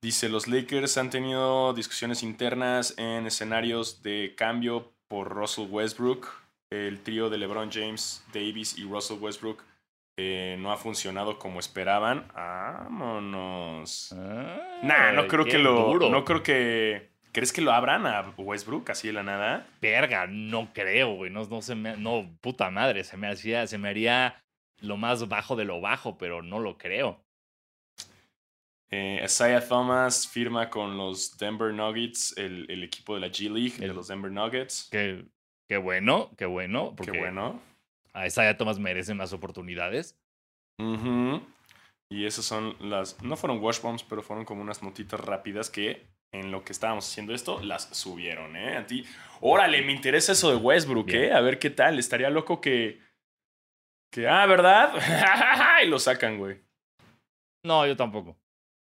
dice, 0.00 0.28
los 0.28 0.46
Lakers 0.46 0.96
han 0.98 1.10
tenido 1.10 1.74
discusiones 1.74 2.22
internas 2.22 2.94
en 2.96 3.26
escenarios 3.26 4.02
de 4.02 4.34
cambio 4.36 4.92
por 5.08 5.30
Russell 5.34 5.68
Westbrook. 5.68 6.28
El 6.70 7.02
trío 7.02 7.28
de 7.28 7.38
LeBron 7.38 7.70
James, 7.72 8.22
Davis 8.32 8.78
y 8.78 8.84
Russell 8.84 9.18
Westbrook 9.18 9.64
eh, 10.18 10.56
no 10.58 10.72
ha 10.72 10.76
funcionado 10.76 11.38
como 11.38 11.60
esperaban. 11.60 12.26
Vámonos. 12.34 14.12
Ah, 14.18 14.80
Nah, 14.82 15.12
no 15.12 15.26
creo 15.28 15.44
que 15.44 15.58
lo. 15.58 15.74
duro. 15.92 16.10
No 16.10 16.24
creo 16.24 16.42
que. 16.42 17.10
¿Crees 17.30 17.52
que 17.52 17.60
lo 17.60 17.72
abran 17.72 18.04
a 18.06 18.34
Westbrook 18.36 18.90
así 18.90 19.06
de 19.08 19.12
la 19.12 19.22
nada? 19.22 19.66
Verga, 19.80 20.26
no 20.26 20.72
creo, 20.72 21.14
güey. 21.14 21.30
No, 21.30 21.44
no 21.46 21.62
se 21.62 21.74
me. 21.74 21.96
No, 21.96 22.28
puta 22.40 22.68
madre. 22.70 23.04
Se 23.04 23.16
me 23.16 23.28
hacía. 23.28 23.66
Se 23.66 23.78
me 23.78 23.88
haría 23.90 24.42
lo 24.80 24.96
más 24.96 25.28
bajo 25.28 25.54
de 25.54 25.64
lo 25.64 25.80
bajo, 25.80 26.18
pero 26.18 26.42
no 26.42 26.58
lo 26.58 26.76
creo. 26.78 27.24
Eh, 28.90 29.20
Isaiah 29.24 29.60
Thomas 29.66 30.26
firma 30.26 30.70
con 30.70 30.96
los 30.96 31.36
Denver 31.36 31.72
Nuggets, 31.74 32.34
el, 32.38 32.66
el 32.70 32.82
equipo 32.82 33.14
de 33.14 33.20
la 33.20 33.26
G 33.28 33.50
League, 33.52 33.76
de 33.78 33.92
los 33.92 34.08
Denver 34.08 34.32
Nuggets. 34.32 34.88
Qué, 34.90 35.26
qué 35.68 35.76
bueno, 35.76 36.30
qué 36.38 36.46
bueno. 36.46 36.94
Porque 36.96 37.12
Qué 37.12 37.18
bueno. 37.18 37.60
A 38.18 38.26
Isaiah 38.26 38.56
Thomas 38.56 38.78
merece 38.78 39.14
más 39.14 39.32
oportunidades. 39.32 40.18
Y 42.10 42.24
esas 42.24 42.44
son 42.44 42.76
las. 42.80 43.22
No 43.22 43.36
fueron 43.36 43.60
wash 43.60 43.80
bombs, 43.80 44.02
pero 44.02 44.22
fueron 44.22 44.44
como 44.44 44.62
unas 44.62 44.82
notitas 44.82 45.20
rápidas 45.20 45.70
que 45.70 46.06
en 46.32 46.50
lo 46.50 46.64
que 46.64 46.72
estábamos 46.72 47.08
haciendo 47.08 47.34
esto 47.34 47.60
las 47.62 47.84
subieron, 47.96 48.56
¿eh? 48.56 48.76
A 48.76 48.86
ti. 48.86 49.04
Órale, 49.40 49.82
me 49.82 49.92
interesa 49.92 50.32
eso 50.32 50.50
de 50.50 50.56
Westbrook, 50.56 51.06
Bien. 51.06 51.24
¿eh? 51.24 51.32
A 51.32 51.40
ver 51.40 51.58
qué 51.58 51.70
tal. 51.70 51.98
Estaría 51.98 52.30
loco 52.30 52.60
que. 52.60 53.00
Que, 54.10 54.26
ah, 54.26 54.46
¿verdad? 54.46 54.94
y 55.84 55.88
lo 55.88 55.98
sacan, 55.98 56.38
güey. 56.38 56.60
No, 57.64 57.86
yo 57.86 57.96
tampoco. 57.96 58.38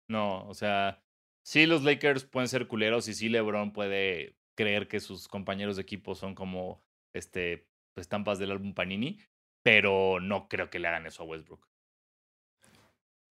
No, 0.10 0.48
o 0.48 0.54
sea, 0.54 1.04
sí 1.46 1.66
los 1.66 1.84
Lakers 1.84 2.26
pueden 2.26 2.48
ser 2.48 2.68
culeros 2.68 3.08
y 3.08 3.14
sí 3.14 3.30
LeBron 3.30 3.74
puede 3.74 4.36
creer 4.56 4.88
que 4.88 5.00
sus 5.00 5.28
compañeros 5.28 5.76
de 5.76 5.84
equipo 5.84 6.16
son 6.16 6.34
como 6.34 6.82
este 7.14 7.68
estampas 8.02 8.40
del 8.40 8.52
álbum 8.52 8.74
Panini, 8.74 9.20
pero 9.64 10.20
no 10.20 10.48
creo 10.50 10.70
que 10.70 10.80
le 10.80 10.88
hagan 10.88 11.06
eso 11.06 11.24
a 11.24 11.26
Westbrook. 11.26 11.68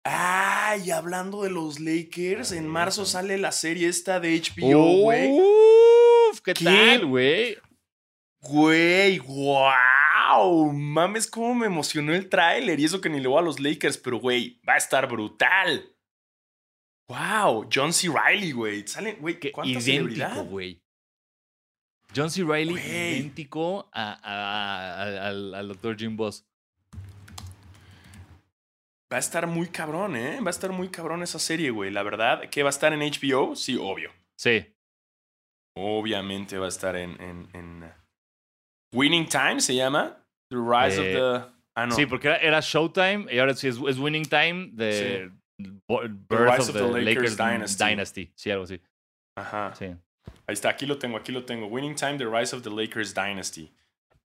Ay, 0.06 0.92
hablando 0.92 1.44
de 1.44 1.50
los 1.50 1.80
Lakers, 1.80 2.52
en 2.52 2.68
marzo 2.68 3.06
sale 3.06 3.38
la 3.38 3.52
serie 3.54 3.88
esta 3.88 4.20
de 4.20 4.38
HBO, 4.42 5.02
güey. 5.04 5.30
Uf, 5.32 6.42
¿qué, 6.42 6.54
¿Qué? 6.54 6.66
tal, 6.66 7.06
güey? 7.06 7.58
Güey, 8.42 9.20
wow. 9.20 10.74
Mames, 10.74 11.28
cómo 11.30 11.56
me 11.56 11.68
emocionó 11.68 12.14
el 12.14 12.28
tráiler. 12.28 12.78
Y 12.80 12.86
eso 12.86 13.00
que 13.00 13.10
ni 13.10 13.22
le 13.22 13.30
voy 13.30 13.40
a 13.40 13.44
los 13.44 13.62
Lakers, 13.62 13.98
pero 13.98 14.18
güey, 14.20 14.60
va 14.68 14.74
a 14.74 14.78
estar 14.78 15.08
brutal. 15.08 15.90
Wow, 17.08 17.70
John 17.74 17.94
C. 17.94 18.10
Riley, 18.10 18.52
güey. 18.52 18.86
Sale, 18.86 19.14
güey, 19.14 19.40
¿cuánta 19.52 19.72
idéntico, 19.72 19.86
celebridad? 19.86 20.46
güey. 20.46 20.82
John 22.16 22.30
C. 22.30 22.44
Riley 22.44 22.76
idéntico 22.76 23.90
a, 23.92 24.14
a- 24.14 25.04
a- 25.04 25.28
al, 25.30 25.54
al 25.56 25.68
Dr. 25.70 25.98
Jim 25.98 26.16
Boss. 26.16 26.46
Va 29.12 29.18
a 29.18 29.20
estar 29.20 29.46
muy 29.48 29.68
cabrón, 29.68 30.16
¿eh? 30.16 30.40
Va 30.42 30.48
a 30.48 30.50
estar 30.50 30.72
muy 30.72 30.90
cabrón 30.90 31.22
esa 31.22 31.38
serie, 31.40 31.70
güey. 31.70 31.92
La 31.92 32.02
verdad, 32.04 32.50
¿que 32.50 32.64
va 32.64 32.70
a 32.70 32.72
estar 32.72 32.92
en 32.94 33.00
HBO? 33.02 33.56
Sí, 33.56 33.78
obvio. 33.80 34.12
Sí. 34.36 34.66
Obviamente 35.76 36.58
va 36.58 36.66
a 36.66 36.70
estar 36.70 36.96
en, 36.96 37.20
en, 37.22 37.48
en, 37.54 37.84
uh, 37.84 37.88
Winning 38.98 39.28
Time, 39.28 39.60
se 39.60 39.76
llama. 39.76 40.18
The 40.50 40.56
Rise 40.58 41.12
Eh, 41.14 41.18
of 41.22 41.46
the... 41.48 41.54
Ah, 41.76 41.86
no. 41.88 41.96
Sí, 41.96 42.06
porque 42.06 42.28
era, 42.28 42.38
era 42.38 42.60
Showtime 42.60 43.26
y 43.32 43.40
ahora 43.40 43.56
sí 43.56 43.68
es, 43.68 43.78
es 43.88 43.98
Winning 43.98 44.26
Time 44.26 44.70
de 44.74 45.32
Birth 45.58 46.30
Rise 46.30 46.62
of 46.62 46.70
of 46.70 46.74
the, 46.74 46.80
the 46.80 46.88
Lakers, 47.02 47.06
Lakers 47.06 47.38
Dynasty. 47.38 47.84
Dynasty. 47.86 48.32
Sí, 48.36 48.52
algo 48.52 48.64
así. 48.66 48.80
Ajá. 49.36 49.74
Sí. 49.76 49.88
Ahí 50.48 50.54
está, 50.54 50.70
aquí 50.70 50.86
lo 50.86 50.98
tengo, 50.98 51.18
aquí 51.18 51.32
lo 51.32 51.46
tengo. 51.46 51.68
Winning 51.68 51.96
Time, 51.96 52.18
The 52.18 52.26
Rise 52.26 52.56
of 52.56 52.64
the 52.64 52.70
Lakers 52.70 53.14
Dynasty. 53.14 53.72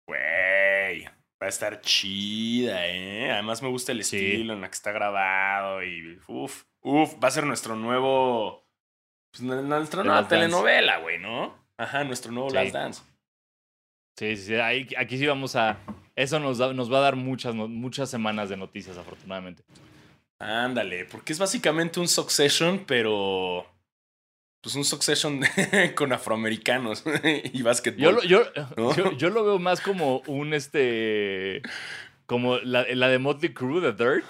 Güey, 0.07 1.05
va 1.05 1.47
a 1.47 1.49
estar 1.49 1.81
chida, 1.81 2.87
¿eh? 2.87 3.31
Además 3.31 3.63
me 3.63 3.69
gusta 3.69 3.93
el 3.93 4.03
Sí. 4.05 4.17
estilo 4.17 4.55
en 4.55 4.61
la 4.61 4.69
que 4.69 4.75
está 4.75 4.91
grabado 4.93 5.83
y 5.85 6.19
uf, 6.27 6.65
uf, 6.81 7.15
va 7.23 7.29
a 7.29 7.31
ser 7.31 7.45
nuestro 7.45 7.77
nuevo, 7.77 8.67
pues, 9.31 9.43
nuestra 9.43 10.03
nueva 10.03 10.27
telenovela, 10.27 10.99
güey, 10.99 11.19
¿no? 11.19 11.55
Ajá, 11.77 12.03
nuestro 12.05 12.33
nuevo 12.33 12.51
Sí. 12.51 12.57
Last 12.57 12.73
Dance. 12.73 13.03
Sí, 14.19 14.37
sí, 14.37 14.43
sí. 14.47 14.55
Ahí- 14.57 14.89
aquí 14.97 15.17
sí 15.19 15.27
vamos 15.27 15.55
a. 15.55 15.79
Eso 16.17 16.41
nos, 16.41 16.59
da- 16.59 16.73
nos 16.73 16.93
va 16.93 16.99
a 16.99 17.03
dar 17.03 17.15
muchas, 17.15 17.55
muchas 17.55 18.11
semanas 18.11 18.49
de 18.49 18.57
noticias, 18.57 18.99
afortunadamente. 18.99 19.63
Ándale, 20.41 21.05
porque 21.05 21.33
es 21.33 21.39
básicamente 21.39 22.01
un 22.01 22.09
Succession, 22.09 22.85
pero 22.87 23.65
pues 24.61 24.75
un 24.75 24.85
Succession 24.85 25.41
con 25.95 26.13
afroamericanos 26.13 27.05
y 27.53 27.63
básquetbol. 27.63 28.01
Yo 28.01 28.13
lo, 28.13 28.23
yo, 28.25 28.45
¿No? 28.77 28.95
yo, 28.97 29.13
yo 29.13 29.31
lo 29.31 29.45
veo 29.45 29.59
más 29.59 29.81
como 29.81 30.19
un 30.27 30.55
este. 30.55 31.63
Como 32.27 32.59
la, 32.59 32.85
la 32.95 33.09
de 33.09 33.19
Motley 33.19 33.55
Crue, 33.55 33.81
The 33.81 33.93
Dirt. 33.93 34.27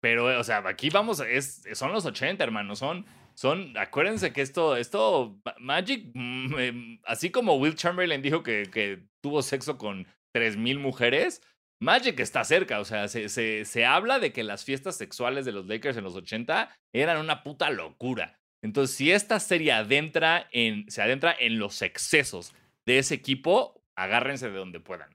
Pero, 0.00 0.38
o 0.38 0.44
sea, 0.44 0.58
aquí 0.66 0.90
vamos, 0.90 1.20
es, 1.20 1.62
son 1.74 1.92
los 1.92 2.04
80, 2.06 2.42
hermano. 2.42 2.76
Son, 2.76 3.04
son, 3.34 3.76
acuérdense 3.76 4.32
que 4.32 4.42
esto, 4.42 4.76
esto, 4.76 5.38
Ma- 5.44 5.54
Magic, 5.58 6.10
mm, 6.14 6.58
em, 6.58 6.98
así 7.04 7.30
como 7.30 7.56
Will 7.56 7.74
Chamberlain 7.74 8.22
dijo 8.22 8.42
que, 8.42 8.70
que 8.72 9.02
tuvo 9.20 9.42
sexo 9.42 9.76
con 9.76 10.06
3.000 10.34 10.78
mujeres, 10.78 11.42
Magic 11.80 12.18
está 12.20 12.44
cerca. 12.44 12.80
O 12.80 12.84
sea, 12.84 13.08
se, 13.08 13.28
se, 13.28 13.64
se 13.64 13.84
habla 13.84 14.18
de 14.18 14.32
que 14.32 14.44
las 14.44 14.64
fiestas 14.64 14.96
sexuales 14.96 15.44
de 15.44 15.52
los 15.52 15.66
Lakers 15.66 15.96
en 15.96 16.04
los 16.04 16.14
80 16.14 16.74
eran 16.92 17.18
una 17.18 17.42
puta 17.42 17.70
locura. 17.70 18.38
Entonces, 18.62 18.96
si 18.96 19.12
esta 19.12 19.38
serie 19.40 19.72
adentra 19.72 20.48
en, 20.52 20.90
se 20.90 21.02
adentra 21.02 21.34
en 21.38 21.58
los 21.58 21.82
excesos 21.82 22.54
de 22.86 22.98
ese 22.98 23.14
equipo, 23.14 23.82
agárrense 23.96 24.50
de 24.50 24.58
donde 24.58 24.80
puedan. 24.80 25.14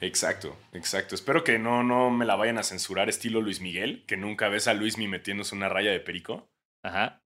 Exacto, 0.00 0.56
exacto. 0.72 1.14
Espero 1.14 1.42
que 1.42 1.58
no, 1.58 1.82
no 1.82 2.10
me 2.10 2.26
la 2.26 2.36
vayan 2.36 2.58
a 2.58 2.62
censurar 2.62 3.08
estilo 3.08 3.40
Luis 3.40 3.60
Miguel, 3.60 4.04
que 4.06 4.16
nunca 4.16 4.48
ves 4.48 4.68
a 4.68 4.74
Luismi 4.74 5.08
metiéndose 5.08 5.54
una 5.54 5.68
raya 5.68 5.90
de 5.90 6.00
perico. 6.00 6.50
Ajá. 6.82 7.22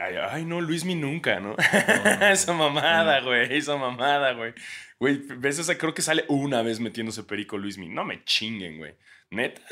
Ay, 0.00 0.16
ay, 0.30 0.44
no, 0.44 0.60
Luismi 0.60 0.94
nunca, 0.94 1.40
¿no? 1.40 1.50
no, 1.56 1.56
esa 2.30 2.52
mamada, 2.52 3.20
no. 3.20 3.26
güey, 3.28 3.56
esa 3.56 3.76
mamada, 3.76 4.32
güey. 4.32 4.54
Güey, 5.00 5.18
ves 5.38 5.58
esa, 5.58 5.78
creo 5.78 5.94
que 5.94 6.02
sale 6.02 6.24
una 6.28 6.62
vez 6.62 6.80
metiéndose 6.80 7.22
perico 7.24 7.56
Luismi. 7.56 7.88
No 7.88 8.04
me 8.04 8.24
chinguen, 8.24 8.78
güey. 8.78 8.96
¿Neta? 9.30 9.62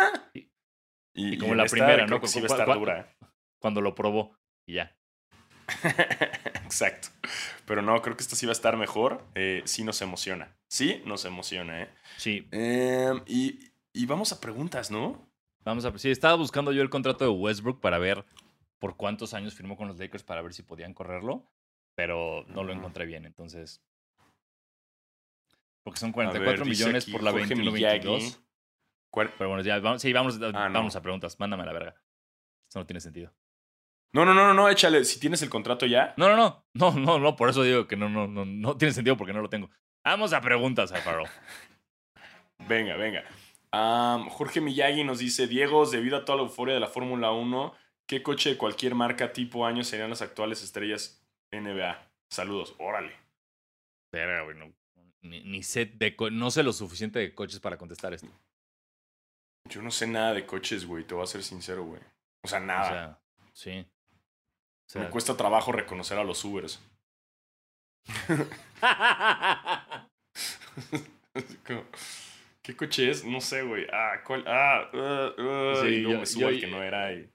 Y- 1.14 1.38
como 1.38 1.54
la 1.54 1.64
esta 1.64 1.76
primera, 1.76 2.04
creo 2.04 2.18
¿no? 2.18 2.20
que 2.20 2.28
sí 2.28 2.40
va 2.40 2.46
a 2.46 2.60
estar 2.60 2.78
dura. 2.78 3.16
Cuando 3.58 3.80
lo 3.80 3.94
probó. 3.94 4.36
Y 4.66 4.74
ya. 4.74 4.96
Exacto. 6.64 7.08
Pero 7.64 7.82
no, 7.82 8.00
creo 8.02 8.16
que 8.16 8.22
esta 8.22 8.36
sí 8.36 8.46
va 8.46 8.50
a 8.50 8.52
estar 8.52 8.76
mejor. 8.76 9.24
Eh, 9.34 9.62
sí 9.64 9.82
nos 9.82 10.00
emociona. 10.02 10.56
Sí 10.68 11.02
nos 11.06 11.24
emociona, 11.24 11.82
¿eh? 11.82 11.88
Sí. 12.16 12.46
Em, 12.52 13.22
y, 13.26 13.58
y 13.92 14.06
vamos 14.06 14.32
a 14.32 14.40
preguntas, 14.40 14.90
¿no? 14.90 15.28
Vamos 15.64 15.84
a. 15.84 15.98
Sí, 15.98 16.10
estaba 16.10 16.34
buscando 16.34 16.72
yo 16.72 16.82
el 16.82 16.90
contrato 16.90 17.24
de 17.24 17.30
Westbrook 17.30 17.80
para 17.80 17.98
ver 17.98 18.24
por 18.78 18.96
cuántos 18.96 19.34
años 19.34 19.54
firmó 19.54 19.76
con 19.76 19.88
los 19.88 19.98
Lakers 19.98 20.22
para 20.24 20.42
ver 20.42 20.52
si 20.54 20.62
podían 20.62 20.94
correrlo. 20.94 21.50
Pero 21.94 22.44
no 22.48 22.62
lo 22.62 22.72
encontré 22.72 23.06
bien, 23.06 23.24
entonces. 23.24 23.82
Porque 25.82 25.98
son 26.00 26.10
A 26.10 26.12
44 26.12 26.50
ver, 26.50 26.68
dice 26.68 26.84
millones 26.84 27.04
aquí 27.04 27.12
por 27.12 27.22
la 27.22 27.30
Jorge 27.30 27.54
21-22. 27.54 27.72
Miyagi. 27.72 28.36
Cuar- 29.10 29.32
Pero 29.38 29.48
bueno, 29.50 29.62
ya, 29.62 29.78
vamos, 29.78 30.02
sí, 30.02 30.12
vamos, 30.12 30.38
Ah, 30.54 30.68
no. 30.68 30.74
vamos 30.74 30.96
a 30.96 31.00
preguntas. 31.02 31.38
Mándame 31.40 31.62
a 31.62 31.66
la 31.66 31.72
verga. 31.72 31.94
Eso 32.68 32.80
no 32.80 32.86
tiene 32.86 33.00
sentido. 33.00 33.32
No, 34.12 34.24
no, 34.24 34.34
no, 34.34 34.46
no, 34.46 34.54
no, 34.54 34.68
échale. 34.68 35.04
Si 35.04 35.18
tienes 35.20 35.40
el 35.42 35.48
contrato 35.50 35.86
ya. 35.86 36.12
No, 36.16 36.28
no, 36.28 36.36
no. 36.36 36.66
No, 36.74 36.92
no, 36.92 37.18
no. 37.18 37.36
Por 37.36 37.48
eso 37.48 37.62
digo 37.62 37.86
que 37.86 37.96
no, 37.96 38.08
no, 38.08 38.26
no, 38.26 38.44
no 38.44 38.76
tiene 38.76 38.92
sentido 38.92 39.16
porque 39.16 39.32
no 39.32 39.40
lo 39.40 39.48
tengo. 39.48 39.70
Vamos 40.04 40.32
a 40.32 40.40
preguntas, 40.40 40.92
Alfaro. 40.92 41.24
Venga, 42.68 42.96
venga. 42.96 43.22
Am, 43.70 44.28
Jorge 44.28 44.60
Miyagi 44.60 45.04
nos 45.04 45.18
dice: 45.18 45.46
Diego, 45.46 45.84
debido 45.86 46.16
a 46.16 46.24
toda 46.24 46.36
la 46.38 46.42
euforia 46.44 46.74
de 46.74 46.80
la 46.80 46.86
Fórmula 46.88 47.30
1, 47.32 47.74
¿qué 48.06 48.22
coche 48.22 48.50
de 48.50 48.56
cualquier 48.58 48.94
marca, 48.94 49.32
tipo, 49.32 49.66
año 49.66 49.84
serían 49.84 50.10
las 50.10 50.22
actuales 50.22 50.62
estrellas 50.62 51.22
NBA? 51.52 52.10
Saludos, 52.30 52.74
órale. 52.78 53.14
Verga, 54.12 54.42
güey. 54.42 54.56
No, 54.56 54.72
ni, 55.22 55.42
ni 55.44 55.62
sé 55.62 55.86
de 55.86 56.16
no 56.32 56.50
sé 56.50 56.62
lo 56.62 56.72
suficiente 56.72 57.18
de 57.18 57.34
coches 57.34 57.60
para 57.60 57.76
contestar 57.78 58.12
esto. 58.14 58.28
Yo 59.68 59.82
no 59.82 59.90
sé 59.90 60.06
nada 60.06 60.32
de 60.32 60.46
coches, 60.46 60.86
güey, 60.86 61.04
te 61.04 61.14
voy 61.14 61.24
a 61.24 61.26
ser 61.26 61.42
sincero, 61.42 61.84
güey. 61.84 62.00
O 62.44 62.48
sea, 62.48 62.58
O 62.58 62.62
nada. 62.64 62.88
sea, 62.88 63.20
sí. 63.52 63.80
O 63.80 64.88
sea, 64.88 65.02
Me 65.02 65.10
cuesta 65.10 65.36
trabajo 65.36 65.72
reconocer 65.72 66.18
a 66.18 66.24
los 66.24 66.44
Ubers. 66.44 66.80
Como, 71.66 71.84
¿Qué 72.62 72.76
coche 72.76 73.10
es? 73.10 73.24
No 73.24 73.40
sé, 73.40 73.62
güey. 73.62 73.86
Ah, 73.92 74.22
¿cuál? 74.26 74.44
Ah, 74.46 74.90
uh, 74.92 75.42
uh, 75.42 75.76
Sí, 75.82 75.86
y 75.88 76.00
luego 76.00 76.12
yo- 76.14 76.20
me 76.20 76.26
subo 76.26 76.40
yo- 76.42 76.48
al 76.48 76.60
que 76.60 76.66
no 76.66 76.82
era. 76.82 77.12
Y... 77.12 77.30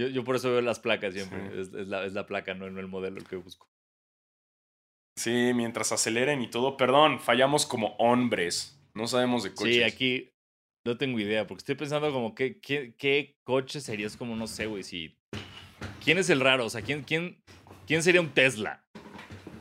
Yo, 0.00 0.08
yo 0.08 0.24
por 0.24 0.36
eso 0.36 0.50
veo 0.50 0.60
las 0.60 0.80
placas 0.80 1.14
siempre. 1.14 1.40
Sí. 1.50 1.60
Es, 1.60 1.74
es 1.74 1.88
la, 1.88 2.04
es 2.04 2.12
la 2.12 2.26
placa, 2.26 2.54
no, 2.54 2.70
no 2.70 2.80
el 2.80 2.88
modelo 2.88 3.18
el 3.18 3.26
que 3.26 3.36
busco. 3.36 3.68
Sí, 5.18 5.52
mientras 5.54 5.92
aceleren 5.92 6.42
y 6.42 6.48
todo. 6.48 6.76
Perdón, 6.76 7.20
fallamos 7.20 7.66
como 7.66 7.88
hombres. 7.96 8.80
No 8.94 9.06
sabemos 9.06 9.42
de 9.42 9.54
coches. 9.54 9.74
Sí, 9.74 9.82
aquí 9.82 10.32
no 10.84 10.96
tengo 10.96 11.20
idea, 11.20 11.46
porque 11.46 11.60
estoy 11.60 11.74
pensando 11.74 12.10
como 12.12 12.34
qué, 12.34 12.58
qué, 12.58 12.94
qué 12.96 13.36
coche 13.44 13.80
serías 13.80 14.16
como, 14.16 14.34
no 14.36 14.46
sé, 14.46 14.66
güey, 14.66 14.82
si... 14.82 15.16
¿Quién 16.02 16.18
es 16.18 16.28
el 16.30 16.40
raro? 16.40 16.66
O 16.66 16.70
sea, 16.70 16.82
¿quién, 16.82 17.02
quién, 17.02 17.40
quién 17.86 18.02
sería 18.02 18.20
un 18.20 18.30
Tesla? 18.30 18.84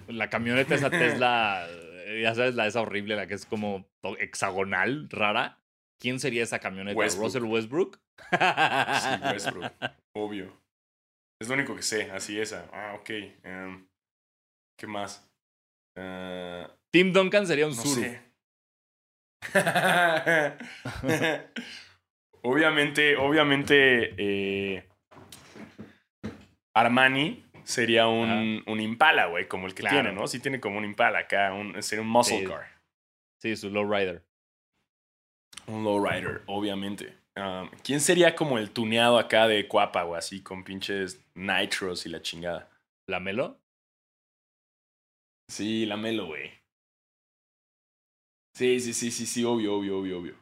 La 0.08 0.30
camioneta 0.30 0.76
esa 0.76 0.90
Tesla 0.90 1.68
eh, 2.12 2.22
ya 2.24 2.36
sabes, 2.36 2.56
la 2.56 2.68
esa 2.68 2.82
horrible, 2.82 3.16
la 3.16 3.28
que 3.28 3.36
es 3.36 3.46
como 3.46 3.88
hexagonal, 4.20 5.08
rara. 5.10 5.60
¿Quién 6.00 6.20
sería 6.20 6.44
esa 6.44 6.60
camioneta? 6.60 7.00
¿Russell 7.00 7.44
Westbrook? 7.44 8.00
sí, 8.32 9.10
Westbrook. 9.24 9.72
Obvio. 10.16 10.52
Es 11.40 11.48
lo 11.48 11.56
único 11.56 11.76
que 11.76 11.82
sé, 11.82 12.12
así 12.12 12.40
esa. 12.40 12.70
Ah, 12.72 12.96
ok. 13.00 13.10
Em, 13.44 13.88
¿Qué 14.78 14.88
más? 14.88 15.28
Uh, 15.98 16.68
Tim 16.92 17.14
Duncan 17.14 17.48
sería 17.48 17.68
un 17.68 17.76
no 17.76 17.82
obviamente, 22.44 23.18
obviamente, 23.18 24.14
eh, 24.18 24.88
Armani 26.76 27.44
sería 27.64 28.08
un, 28.08 28.64
un 28.66 28.80
Impala, 28.80 29.28
güey, 29.28 29.48
como 29.48 29.68
el 29.68 29.74
que 29.74 29.84
tiene, 29.84 30.12
¿no? 30.12 30.28
Sí 30.28 30.40
tiene 30.40 30.60
como 30.60 30.78
un 30.78 30.86
Impala 30.86 31.20
acá, 31.20 31.54
un, 31.54 31.82
sería 31.82 32.04
un 32.04 32.10
muscle 32.10 32.44
car. 32.44 32.68
Sí, 33.42 33.56
su 33.56 33.70
lowrider. 33.70 34.24
Un 35.68 35.84
lowrider, 35.84 36.44
obviamente. 36.46 37.18
Um, 37.38 37.70
¿Quién 37.84 38.02
sería 38.02 38.36
como 38.36 38.58
el 38.58 38.72
tuneado 38.72 39.18
acá 39.18 39.48
de 39.48 39.68
Cuapa, 39.68 40.04
o 40.04 40.16
así, 40.16 40.42
con 40.42 40.64
pinches 40.64 41.24
nitros 41.34 42.06
y 42.06 42.10
la 42.10 42.22
chingada? 42.22 42.70
¿La 43.08 43.20
Melo? 43.20 43.60
Sí, 45.50 45.86
la 45.86 45.98
Melo, 45.98 46.28
güey. 46.28 46.52
Sí, 48.54 48.80
sí, 48.80 48.94
sí, 48.94 49.12
sí, 49.12 49.26
sí, 49.26 49.44
obvio, 49.44 49.76
obvio, 49.76 50.00
obvio, 50.00 50.20
obvio. 50.20 50.36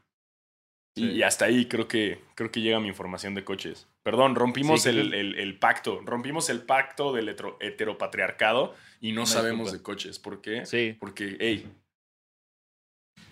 Y, 0.96 1.22
hasta 1.22 1.46
ahí 1.46 1.68
creo 1.68 1.88
que, 1.88 2.22
creo 2.36 2.52
que 2.52 2.62
llega 2.62 2.80
mi 2.80 2.90
información 2.90 3.34
de 3.34 3.46
coches. 3.46 3.88
Perdón, 4.04 4.36
rompimos 4.36 4.86
el, 4.86 5.14
el, 5.14 5.60
pacto, 5.60 6.02
rompimos 6.04 6.50
el 6.50 6.64
pacto 6.64 7.14
del 7.14 7.30
heteropatriarcado 7.30 8.76
y 9.00 9.12
no, 9.12 9.26
sabemos 9.26 9.72
de 9.72 9.82
coches. 9.82 10.20
¿Por 10.20 10.42
qué? 10.42 10.66
Sí. 10.66 10.98
Porque, 11.00 11.38
hey, 11.40 11.72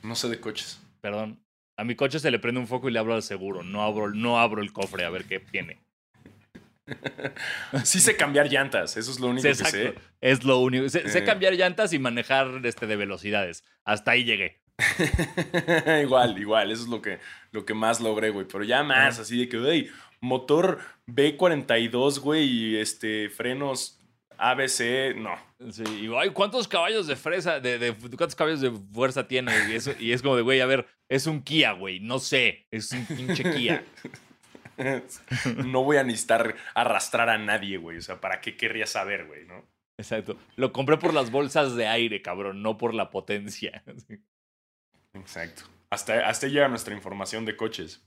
no 0.03 0.15
sé 0.15 0.29
de 0.29 0.39
coches. 0.39 0.79
Perdón. 1.01 1.43
A 1.77 1.83
mi 1.83 1.95
coche 1.95 2.19
se 2.19 2.31
le 2.31 2.39
prende 2.39 2.59
un 2.59 2.67
foco 2.67 2.89
y 2.89 2.91
le 2.91 2.99
abro 2.99 3.13
al 3.13 3.23
seguro. 3.23 3.63
No 3.63 3.83
abro, 3.83 4.09
no 4.09 4.39
abro 4.39 4.61
el 4.61 4.73
cofre 4.73 5.05
a 5.05 5.09
ver 5.09 5.25
qué 5.25 5.39
tiene. 5.39 5.79
sí 7.83 7.99
sé 7.99 8.15
cambiar 8.15 8.49
llantas, 8.49 8.97
eso 8.97 9.11
es 9.11 9.19
lo 9.19 9.27
único 9.27 9.47
que 9.47 9.55
sé. 9.55 9.95
Es 10.21 10.43
lo 10.43 10.59
único. 10.59 10.89
Sé, 10.89 11.07
sé, 11.09 11.23
cambiar 11.23 11.53
llantas 11.53 11.93
y 11.93 11.99
manejar 11.99 12.61
este, 12.63 12.87
de 12.87 12.95
velocidades. 12.95 13.63
Hasta 13.83 14.11
ahí 14.11 14.23
llegué. 14.23 14.59
igual, 16.03 16.37
igual, 16.37 16.71
eso 16.71 16.83
es 16.83 16.89
lo 16.89 17.01
que, 17.01 17.19
lo 17.51 17.65
que 17.65 17.73
más 17.73 17.99
logré, 17.99 18.29
güey. 18.29 18.47
Pero 18.47 18.63
ya 18.63 18.83
más, 18.83 19.19
así 19.19 19.37
de 19.37 19.49
que, 19.49 19.57
güey, 19.59 19.89
motor 20.21 20.79
B42, 21.07 22.19
güey, 22.19 22.43
y 22.43 22.77
este, 22.77 23.29
frenos 23.29 23.99
ABC, 24.37 25.15
no. 25.15 25.46
Sí, 25.71 25.83
y 25.87 26.29
¿cuántos 26.29 26.67
caballos 26.67 27.07
de 27.07 27.15
fresa, 27.15 27.59
de, 27.59 27.95
cuántos 27.99 28.35
caballos 28.35 28.61
de 28.61 28.71
fuerza 28.93 29.27
tiene? 29.27 29.51
Y, 29.69 29.73
eso, 29.73 29.91
y 29.99 30.11
es 30.11 30.21
como 30.21 30.35
de, 30.35 30.43
güey, 30.43 30.61
a 30.61 30.67
ver, 30.67 30.87
es 31.09 31.25
un 31.25 31.41
Kia, 31.41 31.71
güey, 31.71 31.99
no 31.99 32.19
sé, 32.19 32.67
es 32.69 32.91
un 32.91 33.05
pinche 33.07 33.43
Kia. 33.43 33.83
no 35.65 35.83
voy 35.83 35.97
a 35.97 36.03
necesitar 36.03 36.55
arrastrar 36.75 37.29
a 37.29 37.39
nadie, 37.39 37.77
güey, 37.77 37.97
o 37.97 38.01
sea, 38.01 38.21
¿para 38.21 38.39
qué 38.39 38.55
querría 38.55 38.85
saber, 38.85 39.25
güey, 39.25 39.45
no? 39.45 39.65
Exacto. 39.97 40.37
Lo 40.55 40.71
compré 40.71 40.97
por 40.97 41.13
las 41.13 41.31
bolsas 41.31 41.75
de 41.75 41.87
aire, 41.87 42.21
cabrón, 42.21 42.61
no 42.61 42.77
por 42.77 42.93
la 42.93 43.09
potencia. 43.09 43.83
Exacto. 45.13 45.63
Hasta, 45.89 46.27
hasta 46.27 46.47
llega 46.47 46.67
nuestra 46.67 46.93
información 46.93 47.45
de 47.45 47.55
coches. 47.55 48.05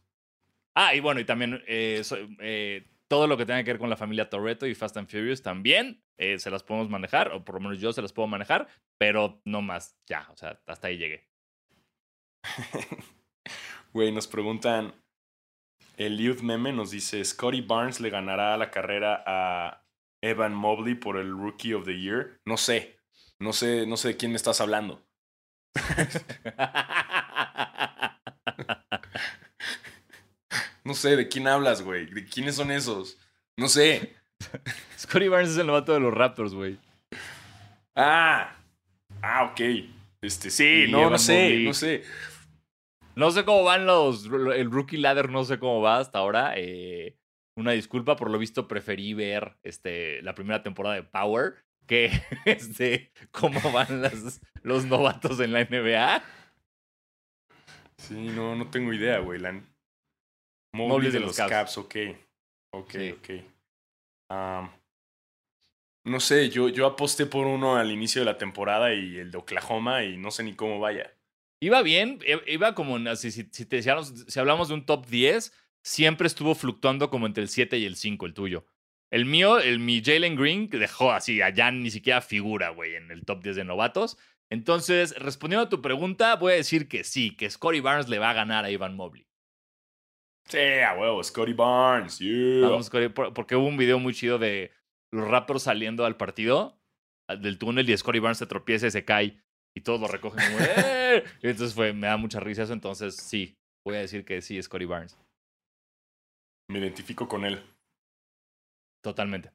Ah, 0.75 0.95
y 0.95 1.01
bueno, 1.01 1.19
y 1.19 1.25
también 1.25 1.63
eh, 1.67 2.03
eh, 2.39 2.87
todo 3.11 3.27
lo 3.27 3.37
que 3.37 3.45
tenga 3.45 3.65
que 3.65 3.73
ver 3.73 3.81
con 3.81 3.91
la 3.91 3.97
familia 3.97 4.31
Toretto 4.31 4.67
y 4.67 4.75
Fast 4.77 4.97
and 4.97 5.09
Furious 5.09 5.43
también 5.43 6.01
eh, 6.17 6.39
se 6.39 6.49
las 6.51 6.63
podemos 6.63 6.89
manejar, 6.89 7.33
o 7.33 7.45
por 7.45 7.57
lo 7.57 7.61
menos 7.61 7.81
yo 7.81 7.93
se 7.93 8.03
las 8.03 8.13
puedo 8.13 8.29
manejar, 8.29 8.69
pero 8.99 9.43
no 9.45 9.63
más, 9.63 9.99
ya, 10.09 10.29
o 10.31 10.37
sea, 10.37 10.61
hasta 10.67 10.87
ahí 10.87 10.97
llegué. 10.97 11.29
Güey, 13.93 14.13
nos 14.13 14.29
preguntan, 14.29 14.95
el 15.97 16.17
Youth 16.19 16.43
Meme 16.43 16.73
nos 16.73 16.93
dice, 16.93 17.25
Scotty 17.25 17.63
Barnes 17.63 17.99
le 17.99 18.09
ganará 18.09 18.57
la 18.57 18.71
carrera 18.71 19.25
a 19.27 19.85
Evan 20.23 20.55
Mobley 20.55 20.95
por 20.95 21.17
el 21.17 21.33
Rookie 21.33 21.75
of 21.75 21.85
the 21.85 21.99
Year. 21.99 22.41
No 22.47 22.57
sé, 22.57 23.01
no 23.41 23.53
sé, 23.53 23.85
no 23.89 23.97
sé 23.97 24.09
de 24.09 24.17
quién 24.17 24.31
me 24.31 24.37
estás 24.37 24.61
hablando. 24.61 25.05
no 30.85 30.95
sé, 30.95 31.17
¿de 31.17 31.29
quién 31.29 31.49
hablas, 31.49 31.83
güey? 31.83 32.07
¿De 32.07 32.25
quiénes 32.25 32.57
son 32.57 32.71
esos? 32.71 33.19
No 33.57 33.69
sé. 33.69 34.15
Scotty 34.99 35.29
Barnes 35.29 35.51
es 35.51 35.59
el 35.59 35.67
novato 35.67 35.93
de 35.93 36.01
los 36.01 36.15
Raptors, 36.15 36.55
güey. 36.55 36.79
Ah. 37.95 38.57
Ah, 39.23 39.45
ok. 39.45 39.61
Este, 40.23 40.51
sí, 40.51 40.87
no, 40.91 41.11
no 41.11 41.19
sé, 41.19 41.61
no 41.61 41.75
sé. 41.75 42.05
No 43.15 43.31
sé 43.31 43.45
cómo 43.45 43.65
van 43.65 43.87
los. 43.87 44.27
El 44.27 44.71
rookie 44.71 44.99
ladder, 44.99 45.31
no 45.31 45.45
sé 45.45 45.59
cómo 45.59 45.81
va 45.81 45.99
hasta 45.99 46.19
ahora. 46.19 46.55
Eh, 46.57 47.17
una 47.57 47.73
disculpa, 47.73 48.17
por 48.17 48.31
lo 48.31 48.39
visto 48.39 48.69
preferí 48.69 49.15
ver 49.15 49.57
este, 49.63 50.23
la 50.23 50.35
primera 50.35 50.63
temporada 50.63 50.95
de 50.95 51.03
Power 51.03 51.55
que 51.87 52.11
este, 52.45 53.13
cómo 53.33 53.61
van 53.73 54.03
las, 54.03 54.41
los 54.63 54.85
novatos 54.87 55.41
en 55.41 55.53
la 55.53 55.65
NBA. 55.65 56.23
Sí, 57.97 58.15
no, 58.15 58.55
no 58.55 58.71
tengo 58.71 58.93
idea, 58.93 59.19
güey. 59.19 59.41
La... 59.41 59.61
de, 60.73 61.21
los, 61.21 61.37
Caps. 61.37 61.79
ok. 61.79 61.97
Ok, 62.73 62.95
ok. 63.19 63.31
no 66.05 66.21
sé, 66.21 66.51
yo, 66.51 66.69
yo 66.69 66.87
aposté 66.87 67.27
por 67.27 67.47
uno 67.47 67.77
al 67.77 67.91
inicio 67.91 68.21
de 68.21 68.27
la 68.27 68.39
temporada 68.39 68.95
y 68.95 69.17
el 69.17 69.31
de 69.31 69.39
Oklahoma 69.39 70.05
y 70.05 70.17
no 70.17 70.31
sé 70.31 70.45
ni 70.45 70.55
cómo 70.55 70.79
vaya. 70.79 71.13
Iba 71.61 71.83
bien, 71.83 72.21
iba 72.47 72.75
como, 72.75 72.99
si, 73.17 73.31
si, 73.31 73.49
si, 73.51 73.67
te, 73.67 73.83
si 73.83 74.39
hablamos 74.39 74.69
de 74.69 74.75
un 74.75 74.87
top 74.87 75.07
10, 75.07 75.53
siempre 75.83 76.27
estuvo 76.27 76.55
fluctuando 76.55 77.11
como 77.11 77.27
entre 77.27 77.43
el 77.43 77.49
7 77.49 77.77
y 77.79 77.85
el 77.85 77.97
5, 77.97 78.27
el 78.27 78.35
tuyo. 78.35 78.67
El 79.11 79.25
mío, 79.25 79.59
el 79.59 79.81
mi 79.81 80.03
Jalen 80.03 80.37
Green, 80.37 80.71
dejó 80.71 81.13
así, 81.13 81.43
allá 81.43 81.71
ni 81.73 81.91
siquiera 81.91 82.21
figura, 82.21 82.71
güey, 82.71 82.95
en 82.95 83.11
el 83.11 83.25
top 83.25 83.43
10 83.43 83.57
de 83.57 83.65
novatos. 83.65 84.17
Entonces, 84.51 85.15
respondiendo 85.19 85.67
a 85.67 85.69
tu 85.69 85.83
pregunta, 85.83 86.37
voy 86.37 86.53
a 86.53 86.57
decir 86.57 86.89
que 86.89 87.05
sí, 87.05 87.37
que 87.37 87.51
Scotty 87.51 87.81
Barnes 87.81 88.09
le 88.09 88.19
va 88.19 88.31
a 88.31 88.35
ganar 88.35 88.65
a 88.65 88.71
Ivan 88.71 88.97
Mobley. 88.97 89.27
Sí, 90.51 90.59
a 90.59 90.95
huevo, 90.95 91.23
Scotty 91.23 91.53
Barnes, 91.53 92.19
Vamos, 92.61 92.91
porque 93.33 93.55
hubo 93.55 93.69
un 93.69 93.77
video 93.77 94.01
muy 94.01 94.13
chido 94.13 94.37
de 94.37 94.73
los 95.13 95.29
Raptors 95.29 95.63
saliendo 95.63 96.05
al 96.05 96.17
partido, 96.17 96.77
del 97.39 97.57
túnel, 97.57 97.89
y 97.89 97.97
Scotty 97.97 98.19
Barnes 98.19 98.39
se 98.39 98.47
tropieza 98.47 98.89
y 98.89 98.91
se 98.91 99.05
cae, 99.05 99.41
y 99.77 99.83
todos 99.83 100.01
lo 100.01 100.09
recogen 100.09 100.41
como, 100.45 100.59
¡Eh! 100.77 101.23
Y 101.41 101.49
entonces 101.49 101.73
fue, 101.73 101.93
me 101.93 102.09
da 102.09 102.17
mucha 102.17 102.41
risa 102.41 102.65
eso, 102.65 102.73
entonces 102.73 103.17
sí, 103.17 103.57
voy 103.85 103.95
a 103.95 104.01
decir 104.01 104.25
que 104.25 104.43
sí, 104.43 104.61
Scotty 104.61 104.87
Barnes. 104.87 105.17
Me 106.69 106.81
identifico 106.81 107.29
con 107.29 107.45
él. 107.45 107.63
Totalmente. 109.03 109.53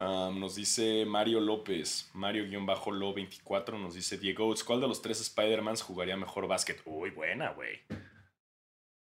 nos 0.00 0.56
dice 0.56 1.04
Mario 1.04 1.40
López, 1.40 2.10
Mario-Lo24, 2.14 3.78
nos 3.78 3.94
dice 3.94 4.16
Diego, 4.16 4.54
¿cuál 4.66 4.80
de 4.80 4.88
los 4.88 5.02
tres 5.02 5.20
Spider-Mans 5.20 5.82
jugaría 5.82 6.16
mejor 6.16 6.48
básquet? 6.48 6.80
Uy, 6.86 7.10
buena, 7.10 7.50
güey. 7.50 7.80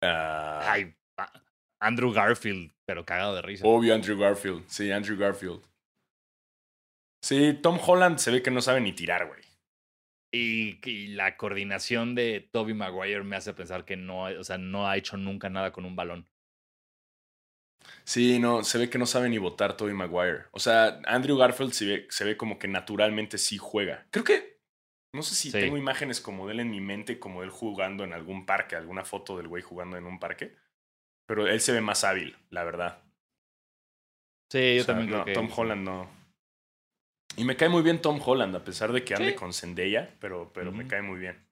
Ah. 0.03 0.73
Ay, 0.73 0.95
Andrew 1.81 2.13
Garfield, 2.13 2.73
pero 2.87 3.05
cagado 3.05 3.35
de 3.35 3.43
risa. 3.43 3.67
Obvio, 3.67 3.95
Andrew 3.95 4.19
Garfield. 4.19 4.65
Sí, 4.69 4.91
Andrew 4.91 5.19
Garfield. 5.19 5.63
Sí, 7.23 7.59
Tom 7.63 7.79
Holland 7.85 8.19
se 8.19 8.31
ve 8.31 8.43
que 8.43 8.51
no 8.51 8.61
sabe 8.61 8.81
ni 8.81 8.93
tirar, 8.93 9.27
güey. 9.27 9.43
Y, 10.33 10.79
y, 10.89 11.09
la 11.09 11.37
coordinación 11.37 12.15
de 12.15 12.49
Toby 12.53 12.75
Maguire 12.75 13.25
me 13.25 13.37
hace 13.37 13.55
pensar 13.55 13.85
que 13.85 13.97
no, 13.97 14.25
o 14.25 14.45
sea, 14.45 14.59
no 14.59 14.87
ha 14.87 14.97
hecho 14.97 15.17
nunca 15.17 15.49
nada 15.49 15.73
con 15.73 15.85
un 15.87 15.97
balón. 15.97 16.29
Sí, 18.05 18.39
no, 18.39 18.65
se 18.65 18.79
ve 18.79 18.91
que 18.91 18.99
no 18.99 19.07
sabe 19.07 19.29
ni 19.29 19.39
votar 19.39 19.77
Tobey 19.77 19.95
Maguire. 19.95 20.45
O 20.53 20.59
sea, 20.59 21.01
Andrew 21.05 21.37
Garfield 21.37 21.73
se 21.73 21.87
ve, 21.87 22.07
se 22.11 22.25
ve 22.25 22.37
como 22.37 22.59
que 22.59 22.69
naturalmente 22.69 23.39
sí 23.39 23.59
juega. 23.59 24.07
Creo 24.11 24.25
que, 24.25 24.58
no 25.19 25.23
sé 25.23 25.35
si 25.35 25.53
tengo 25.53 25.77
imágenes 25.77 26.21
como 26.21 26.47
de 26.47 26.55
él 26.55 26.61
en 26.61 26.71
mi 26.71 26.81
mente, 26.81 27.19
como 27.19 27.43
él 27.43 27.51
jugando 27.51 28.05
en 28.05 28.13
algún 28.13 28.47
parque, 28.47 28.77
alguna 28.77 29.05
foto 29.05 29.37
del 29.37 29.49
güey 29.49 29.63
jugando 29.63 29.97
en 29.97 30.07
un 30.07 30.19
parque. 30.19 30.55
Pero 31.27 31.47
él 31.47 31.61
se 31.61 31.73
ve 31.73 31.81
más 31.81 32.05
hábil, 32.05 32.37
la 32.51 32.65
verdad. 32.65 33.03
Sí, 34.51 34.77
yo 34.77 34.87
también 34.87 35.09
creo 35.09 35.25
que... 35.25 35.33
Tom 35.35 35.51
Holland 35.55 35.85
no. 35.85 36.09
Y 37.37 37.45
me 37.45 37.57
cae 37.57 37.69
muy 37.69 37.83
bien 37.83 38.01
Tom 38.01 38.21
Holland, 38.25 38.57
a 38.57 38.65
pesar 38.65 38.93
de 38.93 39.05
que 39.05 39.15
ande 39.15 39.35
con 39.35 39.53
Zendaya, 39.53 40.17
pero, 40.21 40.53
pero 40.53 40.73
me 40.73 40.87
cae 40.87 41.03
muy 41.03 41.19
bien. 41.19 41.47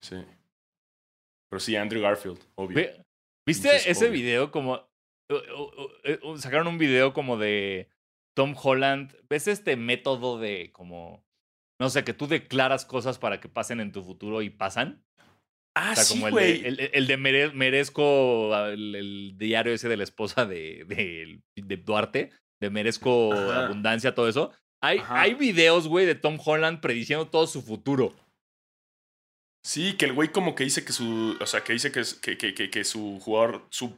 Sí. 0.00 0.24
Pero 1.48 1.60
sí, 1.60 1.76
Andrew 1.76 2.02
Garfield, 2.02 2.40
obvio. 2.54 2.90
¿Viste 3.46 3.90
ese 3.90 4.08
video 4.08 4.50
como... 4.50 4.88
Eh, 5.28 6.18
sacaron 6.36 6.66
un 6.66 6.78
video 6.78 7.12
como 7.12 7.36
de 7.36 7.88
Tom 8.34 8.54
Holland. 8.60 9.14
¿Ves 9.28 9.48
este 9.48 9.76
método 9.76 10.38
de 10.38 10.72
como... 10.72 11.24
No 11.82 11.90
sé, 11.90 12.04
que 12.04 12.14
tú 12.14 12.28
declaras 12.28 12.84
cosas 12.84 13.18
para 13.18 13.40
que 13.40 13.48
pasen 13.48 13.80
en 13.80 13.90
tu 13.90 14.04
futuro 14.04 14.40
y 14.40 14.50
pasan? 14.50 15.04
Ah, 15.74 15.94
o 15.98 16.08
como 16.08 16.28
el, 16.28 16.76
de, 16.76 16.90
el, 16.94 17.06
de 17.08 17.16
merezco, 17.16 18.56
el, 18.68 19.34
diario 19.36 19.72
ese 19.72 19.88
de 19.88 19.96
la 19.96 20.04
esposa 20.04 20.46
de, 20.46 20.84
de, 20.86 21.40
de 21.56 21.76
Duarte, 21.78 22.30
de 22.60 22.70
merezco 22.70 23.32
abundancia, 23.32 24.14
todo 24.14 24.28
eso. 24.28 24.52
Hay, 24.80 24.98
Ajá. 24.98 25.22
hay 25.22 25.34
videos, 25.34 25.88
güey, 25.88 26.06
de 26.06 26.14
Tom 26.14 26.38
Holland 26.44 26.78
prediciendo 26.78 27.26
todo 27.26 27.48
su 27.48 27.62
futuro. 27.62 28.14
Sí, 29.66 29.94
que 29.94 30.04
el 30.04 30.12
güey 30.12 30.28
como 30.28 30.54
que 30.54 30.62
dice 30.62 30.84
que 30.84 30.92
su. 30.92 31.36
O 31.40 31.46
sea, 31.46 31.64
que 31.64 31.72
dice 31.72 31.90
que, 31.90 32.36
que, 32.36 32.54
que, 32.54 32.70
que, 32.70 32.84
su 32.84 33.18
jugador. 33.20 33.66
Su 33.70 33.88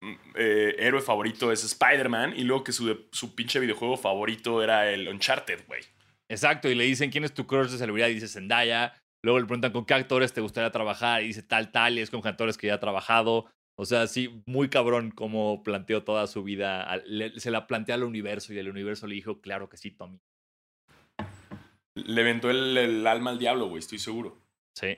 mm, 0.00 0.14
eh, 0.34 0.74
héroe 0.80 1.00
favorito 1.00 1.52
es 1.52 1.62
Spider-Man. 1.62 2.34
Y 2.36 2.42
luego 2.42 2.64
que 2.64 2.72
su, 2.72 3.06
su 3.12 3.36
pinche 3.36 3.60
videojuego 3.60 3.96
favorito 3.96 4.60
era 4.60 4.90
el 4.90 5.06
Uncharted, 5.06 5.68
güey. 5.68 5.82
Exacto, 6.32 6.68
y 6.70 6.74
le 6.74 6.84
dicen 6.84 7.10
quién 7.10 7.24
es 7.24 7.34
tu 7.34 7.46
crush 7.46 7.70
de 7.70 7.78
celebridad 7.78 8.08
y 8.08 8.14
dice 8.14 8.26
Zendaya. 8.28 8.94
Luego 9.22 9.38
le 9.38 9.46
preguntan 9.46 9.70
con 9.72 9.84
qué 9.84 9.94
actores 9.94 10.32
te 10.32 10.40
gustaría 10.40 10.70
trabajar 10.72 11.22
y 11.22 11.26
dice 11.28 11.42
tal, 11.42 11.70
tal, 11.70 11.98
y 11.98 12.00
es 12.00 12.10
con 12.10 12.26
actores 12.26 12.56
que 12.58 12.66
ya 12.68 12.74
ha 12.74 12.80
trabajado. 12.80 13.46
O 13.78 13.84
sea, 13.84 14.06
sí, 14.06 14.42
muy 14.46 14.68
cabrón 14.68 15.10
como 15.10 15.62
planteó 15.62 16.02
toda 16.04 16.26
su 16.26 16.42
vida. 16.42 16.96
le- 17.06 17.38
se 17.38 17.50
la 17.50 17.66
plantea 17.66 17.94
al 17.96 18.04
universo 18.04 18.52
y 18.52 18.58
el 18.58 18.68
universo 18.68 19.06
le 19.06 19.14
dijo, 19.14 19.40
claro 19.40 19.68
que 19.68 19.76
sí, 19.76 19.90
Tommy. 19.90 20.18
Le 21.94 22.22
vendó 22.22 22.50
el, 22.50 22.76
el 22.76 23.06
alma 23.06 23.30
al 23.30 23.38
diablo, 23.38 23.66
güey. 23.68 23.78
Estoy 23.80 23.98
seguro. 23.98 24.38
Sí. 24.76 24.96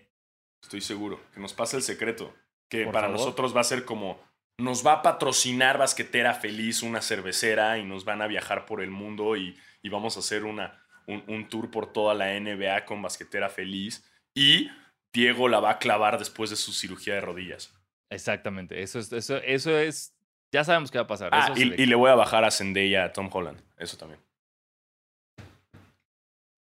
Estoy 0.63 0.81
seguro. 0.81 1.21
Que 1.35 1.41
nos 1.41 1.53
pase 1.53 1.77
el 1.77 1.83
secreto. 1.83 2.35
Que 2.71 2.85
Por 2.85 2.93
para 2.93 3.09
favor. 3.09 3.21
nosotros 3.21 3.55
va 3.55 3.61
a 3.61 3.65
ser 3.65 3.85
como. 3.85 4.21
Nos 4.61 4.87
va 4.87 4.93
a 4.95 5.03
patrocinar 5.03 5.79
Basquetera 5.79 6.33
Feliz, 6.35 6.83
una 6.85 7.03
cervecera, 7.03 7.79
y 7.79 7.85
nos 7.85 8.05
van 8.05 8.23
a 8.23 8.29
viajar 8.29 8.65
por 8.67 8.81
el 8.81 8.91
mundo 8.91 9.37
y, 9.37 9.59
y 9.83 9.89
vamos 9.89 10.17
a 10.17 10.21
hacer 10.21 10.45
una, 10.45 10.84
un, 11.07 11.25
un 11.29 11.49
tour 11.49 11.71
por 11.71 11.93
toda 11.93 12.15
la 12.15 12.39
NBA 12.39 12.85
con 12.85 13.03
Basquetera 13.03 13.49
Feliz. 13.49 14.05
Y 14.35 14.71
Diego 15.13 15.49
la 15.49 15.61
va 15.61 15.71
a 15.71 15.79
clavar 15.79 16.19
después 16.19 16.51
de 16.51 16.57
su 16.57 16.73
cirugía 16.73 17.15
de 17.15 17.21
rodillas. 17.21 17.73
Exactamente. 18.11 18.83
Eso 18.83 18.99
es, 18.99 19.13
eso, 19.13 19.37
eso 19.39 19.79
es. 19.79 20.15
Ya 20.53 20.63
sabemos 20.65 20.91
qué 20.91 20.99
va 20.99 21.05
a 21.05 21.09
pasar. 21.09 21.31
Ah, 21.33 21.51
Eso 21.53 21.53
es 21.55 21.79
y, 21.79 21.87
le 21.87 21.95
voy 21.95 22.11
a 22.11 22.15
bajar 22.15 22.45
a 22.45 22.51
Zendaya 22.51 23.05
a 23.05 23.13
Tom 23.13 23.29
Holland. 23.33 23.61
Eso 23.77 23.97
también. 23.97 24.21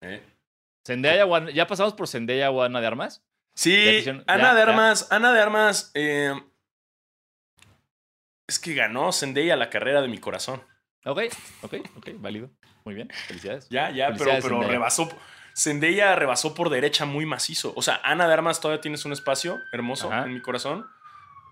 ¿Eh? 0.01 0.23
Zendaya, 0.87 1.25
Ana- 1.25 1.51
¿Ya 1.51 1.67
pasamos 1.67 1.95
por 1.95 2.09
Zendaya 2.09 2.51
o 2.51 2.63
Ana 2.63 2.81
de 2.81 2.87
Armas? 2.87 3.25
Sí, 3.55 4.05
Ana 4.09 4.25
ya, 4.27 4.55
de. 4.55 4.63
Armas, 4.63 5.11
Ana 5.13 5.33
de 5.33 5.41
Armas, 5.41 5.91
eh, 5.95 6.35
es 8.49 8.59
que 8.59 8.75
ganó 8.75 9.13
Zendaya 9.13 9.57
la 9.57 9.71
carrera 9.71 10.03
de 10.03 10.09
mi 10.09 10.19
corazón. 10.19 10.63
Ok, 11.05 11.21
ok, 11.63 11.75
ok, 11.97 12.09
válido. 12.19 12.51
Muy 12.85 12.95
bien, 12.95 13.09
felicidades. 13.27 13.69
Ya, 13.71 13.91
ya, 13.91 14.07
pero, 14.07 14.19
Felicidades, 14.19 14.45
pero 14.45 14.55
Zendaya. 14.57 14.73
rebasó. 14.73 15.09
Zendaya 15.57 16.15
rebasó 16.17 16.55
por 16.55 16.69
derecha 16.69 17.05
muy 17.05 17.27
macizo. 17.27 17.73
O 17.77 17.83
sea, 17.83 18.01
Ana 18.03 18.27
de 18.27 18.33
Armas 18.35 18.61
todavía 18.61 18.81
tienes 18.81 19.05
un 19.05 19.13
espacio 19.13 19.61
hermoso 19.73 20.13
Ajá. 20.13 20.25
en 20.25 20.35
mi 20.35 20.41
corazón. 20.41 20.87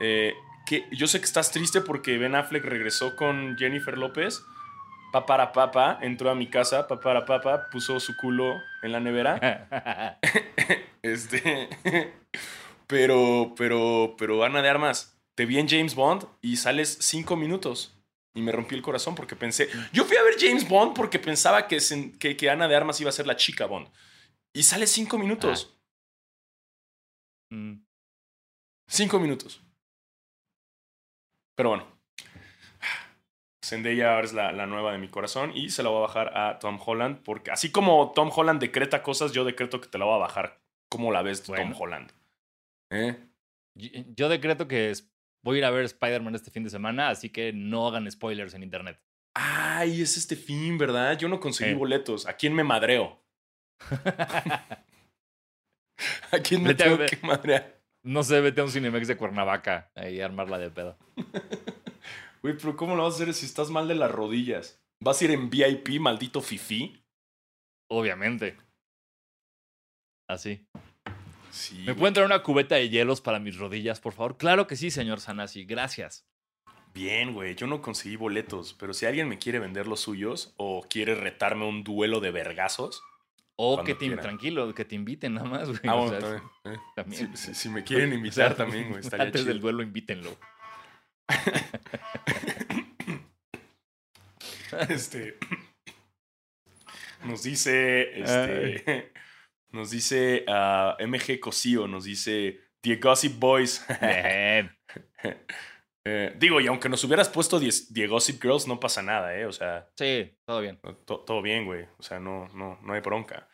Eh, 0.01 0.35
que 0.67 0.85
yo 0.93 1.07
sé 1.07 1.21
que 1.21 1.25
estás 1.25 1.51
triste 1.53 1.81
porque 1.81 2.19
Ben 2.19 2.35
Affleck 2.35 2.65
regresó 2.65 3.17
con 3.17 3.57
Jennifer 3.57 3.97
López. 3.97 4.45
Papara 5.13 5.53
papa, 5.53 5.99
entró 6.01 6.31
a 6.31 6.35
mi 6.35 6.49
casa, 6.49 6.89
papara 6.89 7.27
papa, 7.27 7.69
puso 7.71 8.01
su 8.01 8.17
culo 8.17 8.61
en 8.83 8.93
la 8.93 9.01
nevera. 9.01 10.19
Este. 11.03 11.69
Pero, 12.87 13.55
pero, 13.57 14.15
pero, 14.19 14.45
Ana 14.45 14.63
de 14.63 14.69
Armas, 14.69 15.19
te 15.35 15.47
vi 15.47 15.59
en 15.59 15.69
James 15.69 15.95
Bond 15.97 16.27
y 16.41 16.57
sales 16.57 16.97
cinco 17.01 17.35
minutos. 17.37 17.97
Y 18.35 18.41
me 18.43 18.53
rompí 18.53 18.75
el 18.75 18.83
corazón 18.83 19.15
porque 19.15 19.37
pensé. 19.37 19.69
Yo 19.93 20.05
fui 20.05 20.17
a 20.17 20.23
ver 20.23 20.35
James 20.39 20.67
Bond 20.69 20.95
porque 20.97 21.19
pensaba 21.19 21.69
que, 21.69 21.81
se- 21.81 22.13
que, 22.19 22.37
que 22.37 22.49
Ana 22.51 22.67
de 22.69 22.77
Armas 22.77 23.01
iba 23.01 23.11
a 23.11 23.13
ser 23.13 23.27
la 23.27 23.37
chica 23.37 23.67
Bond. 23.67 23.89
Y 24.55 24.63
sale 24.63 24.87
cinco 24.87 25.19
minutos. 25.19 25.77
Mm, 27.51 27.75
Cinco 28.89 29.19
minutos. 29.21 29.63
Pero 31.57 31.71
bueno. 31.71 31.87
Zendaya 33.65 34.15
ahora 34.15 34.25
es 34.27 34.33
la, 34.33 34.53
la 34.53 34.67
nueva 34.67 34.93
de 34.93 34.99
mi 34.99 35.09
corazón 35.09 35.53
y 35.57 35.71
se 35.71 35.83
la 35.83 35.89
voy 35.91 35.99
a 35.99 36.07
bajar 36.09 36.37
a 36.37 36.59
Tom 36.59 36.79
Holland 36.85 37.23
porque 37.23 37.51
así 37.53 37.71
como 37.71 38.13
Tom 38.13 38.31
Holland 38.35 38.61
decreta 38.61 39.03
cosas, 39.03 39.33
yo 39.33 39.45
decreto 39.45 39.81
que 39.81 39.89
te 39.89 39.99
la 39.99 40.05
voy 40.05 40.15
a 40.17 40.19
bajar. 40.19 40.61
¿Cómo 40.91 41.13
la 41.13 41.23
ves, 41.23 41.43
Tom. 41.45 41.73
Holland? 41.79 42.11
¿Eh? 42.91 43.17
Yo 43.75 43.89
yo 44.17 44.29
decreto 44.29 44.67
que 44.69 44.91
es- 44.91 45.12
voy 45.43 45.57
a 45.57 45.59
ir 45.59 45.65
a 45.65 45.71
ver 45.71 45.85
Spider-Man 45.85 46.35
este 46.35 46.51
fin 46.51 46.65
de 46.65 46.71
semana, 46.71 47.09
así 47.09 47.31
que 47.31 47.53
no 47.53 47.87
hagan 47.87 48.11
spoilers 48.11 48.55
en 48.55 48.63
internet. 48.63 49.01
Ay, 49.35 50.03
es 50.03 50.17
este 50.17 50.37
fin, 50.37 50.79
¿verdad? 50.79 51.19
Yo 51.19 51.29
no 51.29 51.41
conseguí 51.41 51.75
boletos. 51.75 52.27
¿A 52.27 52.35
quién 52.35 52.55
me 52.55 52.65
madreo? 52.65 53.23
¿A 56.31 56.39
quién 56.43 56.63
me 56.63 56.71
Vete 56.71 56.85
tengo 56.85 56.99
que 56.99 57.19
madrear? 57.23 57.81
no 58.05 58.23
sé, 58.23 58.41
vete 58.41 58.61
a 58.61 58.65
un 58.65 58.71
Cinemex 58.71 59.07
de 59.09 59.17
Cuernavaca 59.17 59.91
ahí 59.95 60.21
a 60.21 60.25
armarla 60.25 60.59
de 60.59 60.71
pedo. 60.71 60.99
Güey, 62.43 62.57
pero 62.57 62.75
¿cómo 62.77 62.97
lo 62.97 63.05
vas 63.05 63.15
a 63.15 63.23
hacer 63.23 63.35
si 63.35 63.47
estás 63.47 63.71
mal 63.71 63.87
de 63.87 63.95
las 63.95 64.11
rodillas? 64.11 64.83
¿Vas 65.01 65.21
a 65.21 65.25
ir 65.27 65.31
en 65.31 65.49
VIP, 65.49 66.01
maldito 66.01 66.41
fifi? 66.41 67.01
Obviamente. 67.89 68.57
Así. 70.29 70.67
Sí. 71.53 71.77
¿Me 71.81 71.85
güey. 71.85 71.97
pueden 71.97 72.15
traer 72.15 72.27
una 72.27 72.43
cubeta 72.43 72.77
de 72.77 72.89
hielos 72.89 73.21
para 73.21 73.39
mis 73.39 73.57
rodillas, 73.59 74.01
por 74.01 74.15
favor? 74.15 74.39
Claro 74.39 74.67
que 74.67 74.75
sí, 74.75 74.91
señor 74.91 75.21
Sanasi. 75.21 75.65
Gracias. 75.65 76.25
Bien, 76.95 77.35
güey, 77.35 77.55
yo 77.55 77.67
no 77.67 77.83
conseguí 77.83 78.17
boletos, 78.17 78.73
pero 78.75 78.95
si 78.95 79.05
alguien 79.07 79.29
me 79.29 79.39
quiere 79.39 79.59
vender 79.59 79.87
los 79.87 80.01
suyos 80.01 80.55
o 80.57 80.83
quiere 80.89 81.15
retarme 81.15 81.67
un 81.67 81.85
duelo 81.85 82.21
de 82.21 82.31
vergazos. 82.31 83.03
O 83.57 83.85
que 83.85 83.93
te, 83.95 84.07
quieran. 84.07 84.21
tranquilo, 84.21 84.75
que 84.75 84.87
te 84.87 84.95
inviten 84.95 85.35
nada 85.35 85.47
más, 85.47 85.69
güey. 85.69 85.81
Ah, 85.87 85.95
o 85.97 86.09
bueno, 86.09 86.21
sea, 86.21 86.21
también, 86.21 86.51
eh. 86.65 86.79
también. 86.97 87.37
Si, 87.37 87.47
si- 87.49 87.55
si 87.55 87.69
me 87.69 87.85
quieren 87.89 88.13
O 88.13 88.15
invitar 88.15 88.49
sea, 88.49 88.57
también, 88.57 88.89
güey, 88.89 89.01
estaría 89.01 89.27
Antes 89.27 89.43
chido. 89.43 89.53
del 89.53 89.61
duelo, 89.61 89.83
invítenlo. 89.83 90.37
Este. 94.89 95.37
Nos 97.25 97.43
dice. 97.43 98.11
Este. 98.23 99.13
Nos 99.73 99.91
dice 99.91 100.45
ah, 100.49 100.97
MG 101.01 101.41
Cosío, 101.41 101.87
nos 101.89 102.05
dice. 102.05 102.61
The 102.81 102.97
Gossip 102.97 103.39
Boys. 103.39 103.87
Eh, 106.05 106.35
digo, 106.37 106.61
y 106.61 106.67
aunque 106.67 106.89
nos 106.89 107.05
hubieras 107.05 107.29
puesto 107.29 107.61
The, 107.61 107.69
The 107.95 108.09
Gossip 108.09 108.43
Girls, 108.43 108.67
no 108.67 108.81
pasa 108.81 109.03
nada, 109.03 109.37
¿eh? 109.39 109.47
O 109.47 109.53
sea, 109.53 109.89
Sí, 109.97 110.37
todo 110.45 110.61
bien. 110.61 110.81
to- 111.05 111.21
todo 111.21 111.41
bien, 111.43 111.65
güey. 111.65 111.85
O 111.97 112.03
sea, 112.03 112.19
no, 112.19 112.49
no, 112.55 112.77
no 112.83 112.93
hay 112.93 113.01
bronca. 113.01 113.49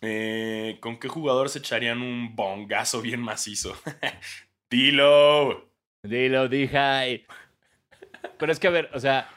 Eh, 0.00 0.78
¿Con 0.80 0.98
qué 0.98 1.08
jugador 1.08 1.50
se 1.50 1.58
echarían 1.58 2.00
un 2.00 2.34
bongazo 2.34 3.02
bien 3.02 3.20
macizo? 3.20 3.76
Dilo. 4.70 5.70
Dilo, 6.02 6.48
Dijay. 6.48 7.26
Pero 8.38 8.50
es 8.50 8.58
que, 8.58 8.68
a 8.68 8.70
ver, 8.70 8.88
o 8.94 8.98
sea, 8.98 9.28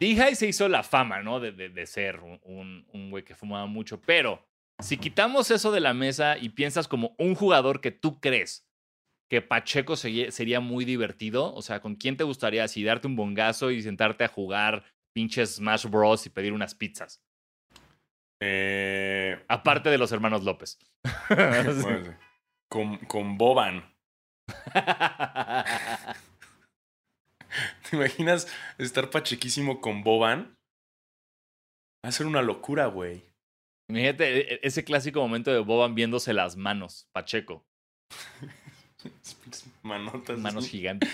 Dijay 0.00 0.36
se 0.36 0.46
hizo 0.46 0.70
la 0.70 0.82
fama, 0.82 1.22
¿no? 1.22 1.38
De, 1.38 1.52
de- 1.52 1.68
de 1.68 1.86
ser 1.86 2.20
un- 2.20 2.40
un 2.44 2.86
un 2.94 3.10
güey 3.10 3.24
que 3.24 3.34
fumaba 3.34 3.66
mucho. 3.66 4.00
Pero 4.00 4.42
si 4.80 4.96
quitamos 4.96 5.50
eso 5.50 5.72
de 5.72 5.80
la 5.80 5.94
mesa 5.94 6.38
y 6.38 6.50
piensas 6.50 6.88
como 6.88 7.14
un 7.18 7.34
jugador 7.34 7.80
que 7.80 7.90
tú 7.90 8.20
crees 8.20 8.68
que 9.28 9.42
Pacheco 9.42 9.96
sería, 9.96 10.60
muy 10.60 10.84
divertido, 10.84 11.54
o 11.54 11.60
sea, 11.60 11.80
¿con 11.80 11.96
quién 11.96 12.16
te 12.16 12.24
gustaría 12.24 12.64
así 12.64 12.82
darte 12.82 13.06
un 13.06 13.16
bongazo 13.16 13.70
y 13.70 13.82
sentarte 13.82 14.24
a 14.24 14.28
jugar 14.28 14.84
pinches 15.14 15.56
Smash 15.56 15.86
Bros. 15.86 16.24
y 16.26 16.30
pedir 16.30 16.52
unas 16.54 16.74
pizzas? 16.74 17.22
Eh, 18.40 19.44
Aparte 19.48 19.90
de 19.90 19.98
los 19.98 20.12
hermanos 20.12 20.44
López. 20.44 20.78
bueno, 21.28 22.16
con, 22.70 22.96
con 22.98 23.36
Boban. 23.36 23.94
¿Te 27.90 27.96
imaginas 27.96 28.46
estar 28.78 29.10
pachequísimo 29.10 29.80
con 29.82 30.02
Boban? 30.02 30.56
Va 32.04 32.08
a 32.08 32.12
ser 32.12 32.26
una 32.26 32.40
locura, 32.40 32.86
güey. 32.86 33.28
Imagínate 33.88 34.24
e- 34.24 34.54
e- 34.54 34.60
ese 34.62 34.84
clásico 34.84 35.20
momento 35.20 35.50
de 35.50 35.60
Boban 35.60 35.94
viéndose 35.94 36.32
las 36.34 36.56
manos, 36.56 37.08
Pacheco. 37.12 37.66
Manotas. 39.82 40.38
Manos 40.38 40.68
gigantes. 40.68 41.10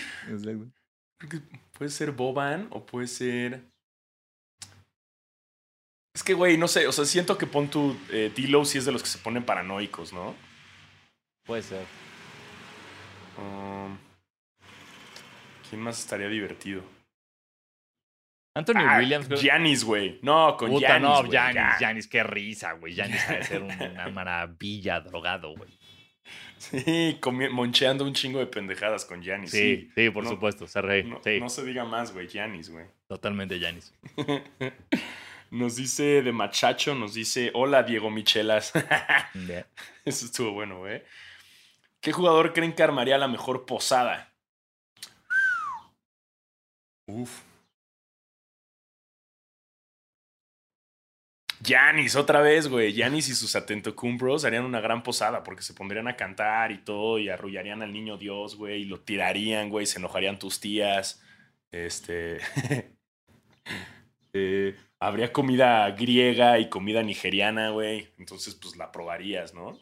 Puede 1.73 1.91
ser 1.91 2.11
Boban 2.11 2.67
o 2.71 2.85
puede 2.85 3.07
ser. 3.07 3.63
Es 6.13 6.23
que, 6.23 6.33
güey, 6.33 6.57
no 6.57 6.67
sé. 6.67 6.87
O 6.87 6.91
sea, 6.91 7.05
siento 7.05 7.37
que 7.37 7.45
pon 7.45 7.69
tu. 7.69 7.97
Eh, 8.09 8.31
D-Lo 8.35 8.65
sí 8.65 8.77
es 8.77 8.85
de 8.85 8.91
los 8.91 9.03
que 9.03 9.09
se 9.09 9.17
ponen 9.19 9.45
paranoicos, 9.45 10.13
¿no? 10.13 10.35
Puede 11.45 11.61
ser. 11.61 11.85
Um, 13.37 13.97
¿Quién 15.69 15.81
más 15.81 15.99
estaría 15.99 16.27
divertido? 16.27 16.83
Anthony 18.55 18.77
Ah, 18.79 18.97
Williams. 18.99 19.27
Giannis, 19.29 19.83
güey. 19.83 20.19
No, 20.21 20.55
con 20.57 20.71
Giannis. 20.79 21.01
no, 21.01 21.23
Giannis, 21.29 21.55
ya. 21.55 21.77
Giannis, 21.77 22.07
qué 22.07 22.23
risa, 22.23 22.71
güey. 22.73 22.93
Giannis 22.95 23.27
debe 23.27 23.43
ser 23.43 23.61
un- 23.63 23.71
una 23.81 24.07
maravilla 24.09 25.01
drogado, 25.01 25.53
güey. 25.55 25.77
Sí, 26.57 27.19
moncheando 27.51 28.05
un 28.05 28.13
chingo 28.13 28.39
de 28.39 28.47
pendejadas 28.47 29.03
con 29.05 29.21
Giannis. 29.21 29.51
Sí, 29.51 29.91
sí, 29.93 30.09
por 30.09 30.23
No, 30.23 30.29
supuesto, 30.31 30.65
ser 30.67 30.85
rey. 30.85 31.03
No, 31.03 31.19
sí, 31.23 31.39
no 31.39 31.49
se 31.49 31.63
diga 31.65 31.83
más, 31.83 32.13
güey. 32.13 32.27
Giannis, 32.27 32.69
güey. 32.71 32.85
totalmente 33.07 33.59
Giannis. 33.59 33.93
Nos 35.51 35.75
dice 35.75 36.21
de 36.23 36.31
Machacho, 36.31 36.95
nos 36.95 37.13
dice, 37.13 37.51
hola 37.53 37.83
Diego 37.83 38.09
Michelas. 38.09 38.73
Yeah. 39.47 39.67
Eso 40.03 40.25
estuvo 40.25 40.51
bueno, 40.51 40.79
güey. 40.79 41.03
¿Qué 42.01 42.11
jugador 42.11 42.51
creen 42.51 42.73
que 42.73 42.81
armaría 42.83 43.17
la 43.17 43.27
mejor 43.27 43.65
posada? 43.65 44.33
Uf. 47.07 47.41
Yanis, 51.61 52.15
otra 52.15 52.41
vez, 52.41 52.67
güey. 52.67 52.93
Yanis 52.93 53.29
y 53.29 53.35
sus 53.35 53.55
Atento 53.55 53.95
Cumbros 53.95 54.45
harían 54.45 54.65
una 54.65 54.81
gran 54.81 55.03
posada 55.03 55.43
porque 55.43 55.63
se 55.63 55.73
pondrían 55.73 56.07
a 56.07 56.15
cantar 56.15 56.71
y 56.71 56.79
todo 56.79 57.17
y 57.19 57.29
arrullarían 57.29 57.81
al 57.81 57.93
niño 57.93 58.17
Dios, 58.17 58.55
güey, 58.55 58.81
y 58.81 58.85
lo 58.85 58.99
tirarían, 58.99 59.69
güey, 59.69 59.85
se 59.85 59.99
enojarían 59.99 60.39
tus 60.39 60.59
tías. 60.59 61.21
Este. 61.71 62.39
eh, 64.33 64.75
habría 64.99 65.31
comida 65.31 65.89
griega 65.91 66.59
y 66.59 66.69
comida 66.69 67.03
nigeriana, 67.03 67.69
güey. 67.69 68.13
Entonces, 68.17 68.55
pues 68.55 68.75
la 68.75 68.91
probarías, 68.91 69.53
¿no? 69.53 69.79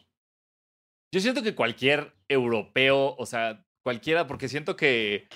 Yo 1.12 1.20
siento 1.20 1.42
que 1.42 1.54
cualquier 1.54 2.14
europeo, 2.28 3.14
o 3.16 3.26
sea, 3.26 3.64
cualquiera, 3.82 4.26
porque 4.26 4.48
siento 4.48 4.76
que 4.76 5.28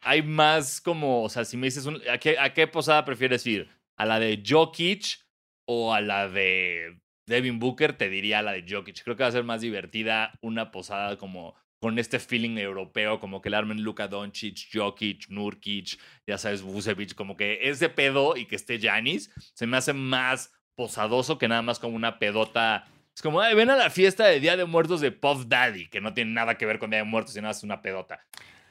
hay 0.00 0.22
más 0.22 0.80
como, 0.80 1.22
o 1.24 1.28
sea, 1.28 1.44
si 1.44 1.56
me 1.56 1.66
dices, 1.66 1.86
un- 1.86 2.00
¿a, 2.08 2.18
qué, 2.18 2.38
¿a 2.38 2.52
qué 2.54 2.66
posada 2.66 3.04
prefieres 3.04 3.46
ir? 3.46 3.68
¿A 3.96 4.06
la 4.06 4.20
de 4.20 4.42
Jokic 4.46 5.25
o 5.66 5.92
a 5.94 6.00
la 6.00 6.28
de 6.28 6.98
Devin 7.26 7.58
Booker? 7.58 7.92
Te 7.92 8.08
diría 8.08 8.38
a 8.40 8.42
la 8.42 8.52
de 8.52 8.64
Jokic. 8.68 9.02
Creo 9.04 9.16
que 9.16 9.22
va 9.22 9.28
a 9.28 9.32
ser 9.32 9.44
más 9.44 9.60
divertida 9.60 10.32
una 10.40 10.70
posada 10.70 11.16
como 11.18 11.54
con 11.80 11.98
este 11.98 12.18
feeling 12.18 12.56
europeo, 12.56 13.20
como 13.20 13.42
que 13.42 13.50
le 13.50 13.56
armen 13.56 13.82
Luka 13.82 14.08
Doncic, 14.08 14.68
Jokic, 14.72 15.28
Nurkic, 15.28 15.98
ya 16.26 16.38
sabes, 16.38 16.62
Vucevic, 16.62 17.14
como 17.14 17.36
que 17.36 17.68
ese 17.68 17.88
pedo 17.90 18.36
y 18.36 18.46
que 18.46 18.56
esté 18.56 18.78
Giannis, 18.78 19.30
se 19.54 19.66
me 19.66 19.76
hace 19.76 19.92
más 19.92 20.52
posadoso 20.74 21.38
que 21.38 21.48
nada 21.48 21.62
más 21.62 21.78
como 21.78 21.94
una 21.94 22.18
pedota. 22.18 22.86
Es 23.14 23.22
como, 23.22 23.40
"Ay, 23.40 23.54
ven 23.54 23.70
a 23.70 23.76
la 23.76 23.90
fiesta 23.90 24.26
de 24.26 24.40
Día 24.40 24.56
de 24.56 24.64
Muertos 24.64 25.00
de 25.00 25.12
Puff 25.12 25.46
Daddy, 25.46 25.88
que 25.88 26.00
no 26.00 26.12
tiene 26.14 26.32
nada 26.32 26.56
que 26.56 26.66
ver 26.66 26.78
con 26.78 26.90
Día 26.90 26.98
de 27.00 27.04
Muertos, 27.04 27.34
sino 27.34 27.50
es 27.50 27.62
una 27.62 27.82
pedota. 27.82 28.20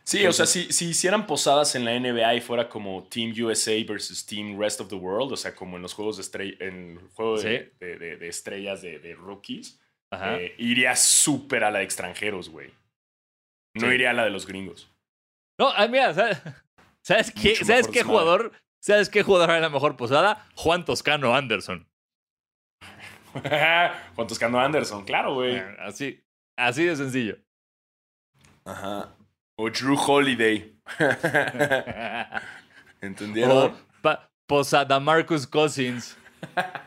Sí, 0.08 0.26
o 0.28 0.32
sea, 0.34 0.45
si, 0.45 0.72
si 0.72 0.89
hicieran 0.89 1.26
posadas 1.26 1.74
en 1.74 1.84
la 1.84 1.99
NBA 1.99 2.36
y 2.36 2.41
fuera 2.41 2.70
como 2.70 3.03
Team 3.10 3.34
USA 3.43 3.72
versus 3.88 4.24
Team 4.26 4.60
Rest 4.60 4.80
of 4.82 4.88
the 4.89 4.95
World, 4.95 5.32
o 5.34 5.36
sea, 5.38 5.56
como 5.56 5.78
en 5.78 5.82
los 5.82 5.93
juegos 5.95 6.18
de 6.18 6.22
estrella, 6.22 6.56
en 6.60 6.99
el 6.99 7.10
juego 7.16 7.39
de, 7.39 7.74
de- 7.80 7.97
de- 7.97 8.18
de 8.18 8.28
estrellas 8.28 8.84
de, 8.84 8.99
de 8.99 9.16
rookies, 9.16 9.80
eh, 10.12 10.53
iría 10.60 10.95
súper 10.95 11.64
a 11.64 11.72
la 11.72 11.80
de 11.80 11.86
extranjeros, 11.86 12.49
güey. 12.49 12.72
No 13.74 13.88
Sí. 13.89 13.95
iría 13.95 14.12
a 14.12 14.14
la 14.14 14.24
de 14.26 14.30
los 14.30 14.45
gringos. 14.45 14.89
No, 15.60 15.70
ah, 15.76 15.88
mira, 15.88 16.14
¿sabes, 16.14 16.39
¿sabes 17.01 17.32
qué, 17.32 17.56
¿sabes 17.56 17.88
qué 17.88 18.03
jugador? 18.03 18.51
¿Sabes 18.82 19.10
qué 19.10 19.24
jugador 19.24 19.49
era 19.49 19.60
la 19.60 19.70
mejor 19.70 19.97
posada? 19.97 20.47
Juan 20.56 20.86
Toscano 20.86 21.34
Anderson. 21.36 21.88
Juan 24.16 24.28
Toscano 24.28 24.60
Anderson, 24.60 25.03
claro, 25.03 25.34
güey. 25.34 25.58
Así, 25.80 26.24
así 26.56 26.84
de 26.86 26.95
sencillo. 26.95 27.38
Ajá. 28.66 29.14
O 29.58 29.70
Drew 29.70 29.95
Holiday. 29.97 30.74
¿Entendieron? 33.01 33.58
o 33.58 33.76
pa- 34.01 34.30
posada 34.47 34.99
Marcus 34.99 35.47
Cousins. 35.47 36.18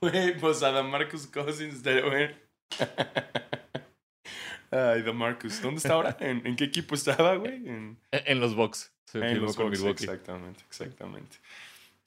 Güey, 0.00 0.38
pues 0.38 0.62
a 0.62 0.82
Marcus 0.82 1.26
Cousins 1.26 1.82
bueno. 2.02 2.34
Ay, 4.70 5.02
Marcus. 5.12 5.60
¿Dónde 5.60 5.78
está 5.78 5.94
ahora? 5.94 6.16
¿En, 6.20 6.46
en 6.46 6.54
qué 6.56 6.64
equipo 6.64 6.94
estaba, 6.94 7.34
güey? 7.36 7.54
En, 7.68 7.98
En 8.12 8.40
los 8.40 8.54
Bucks. 8.54 8.92
Se 9.06 9.18
en 9.18 9.40
los 9.40 9.56
Bucks. 9.56 9.82
Exactamente, 10.02 10.62
exactamente. 10.68 11.38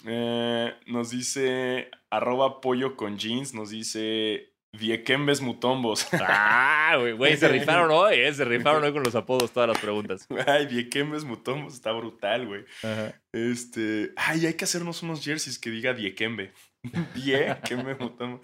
Eh, 0.05 0.73
nos 0.87 1.09
dice 1.09 1.89
arroba 2.09 2.61
pollo 2.61 2.95
con 2.95 3.17
jeans, 3.17 3.53
nos 3.53 3.71
dice 3.71 4.50
Diekembes 4.77 5.41
Mutombos. 5.41 6.07
Ah, 6.21 6.97
güey, 6.97 7.37
se 7.37 7.47
rifaron 7.47 7.89
hoy, 7.91 8.15
¿eh? 8.15 8.33
Se 8.33 8.43
rifaron 8.43 8.83
hoy 8.83 8.91
con 8.91 9.03
los 9.03 9.15
apodos, 9.15 9.51
todas 9.51 9.69
las 9.69 9.79
preguntas. 9.79 10.27
Ay, 10.45 10.65
Diekembes 10.65 11.23
Mutombos 11.23 11.73
está 11.73 11.91
brutal, 11.91 12.47
güey. 12.47 12.65
Este. 13.31 14.11
Ay, 14.17 14.45
hay 14.45 14.55
que 14.55 14.65
hacernos 14.65 15.01
unos 15.03 15.23
jerseys 15.23 15.57
que 15.57 15.69
diga 15.69 15.93
Diekembe. 15.93 16.53
Diekembe 17.15 17.95
Mutombo. 17.99 18.41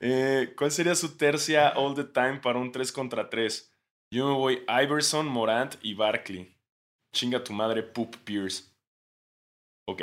Eh, 0.00 0.52
¿Cuál 0.56 0.70
sería 0.70 0.94
su 0.94 1.16
tercia 1.16 1.70
all 1.70 1.94
the 1.94 2.04
time 2.04 2.40
para 2.40 2.58
un 2.58 2.70
3 2.70 2.92
contra 2.92 3.30
3? 3.30 3.72
Yo 4.12 4.28
me 4.28 4.34
voy 4.34 4.64
Iverson, 4.68 5.26
Morant 5.26 5.76
y 5.82 5.94
Barkley. 5.94 6.54
Chinga 7.14 7.42
tu 7.42 7.52
madre, 7.52 7.82
Poop 7.82 8.16
Pierce. 8.24 8.64
Ok. 9.88 10.02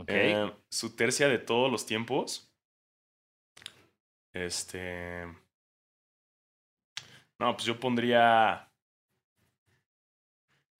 Ok. 0.00 0.08
Eh, 0.08 0.52
su 0.72 0.96
tercia 0.96 1.28
de 1.28 1.38
todos 1.38 1.70
los 1.70 1.86
tiempos. 1.86 2.47
Este. 4.38 5.24
No, 7.40 7.52
pues 7.54 7.64
yo 7.64 7.78
pondría. 7.80 8.70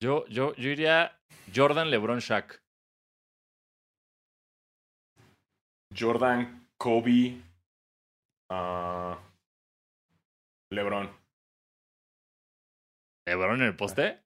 Yo, 0.01 0.25
yo, 0.27 0.55
yo 0.55 0.69
iría 0.69 1.19
Jordan, 1.53 1.89
LeBron, 1.91 2.19
Shaq. 2.19 2.61
Jordan, 5.97 6.69
Kobe, 6.77 7.41
ah, 8.49 9.19
LeBron. 10.71 11.09
¿LeBron 13.27 13.61
en 13.61 13.67
el 13.67 13.75
poste? 13.75 14.23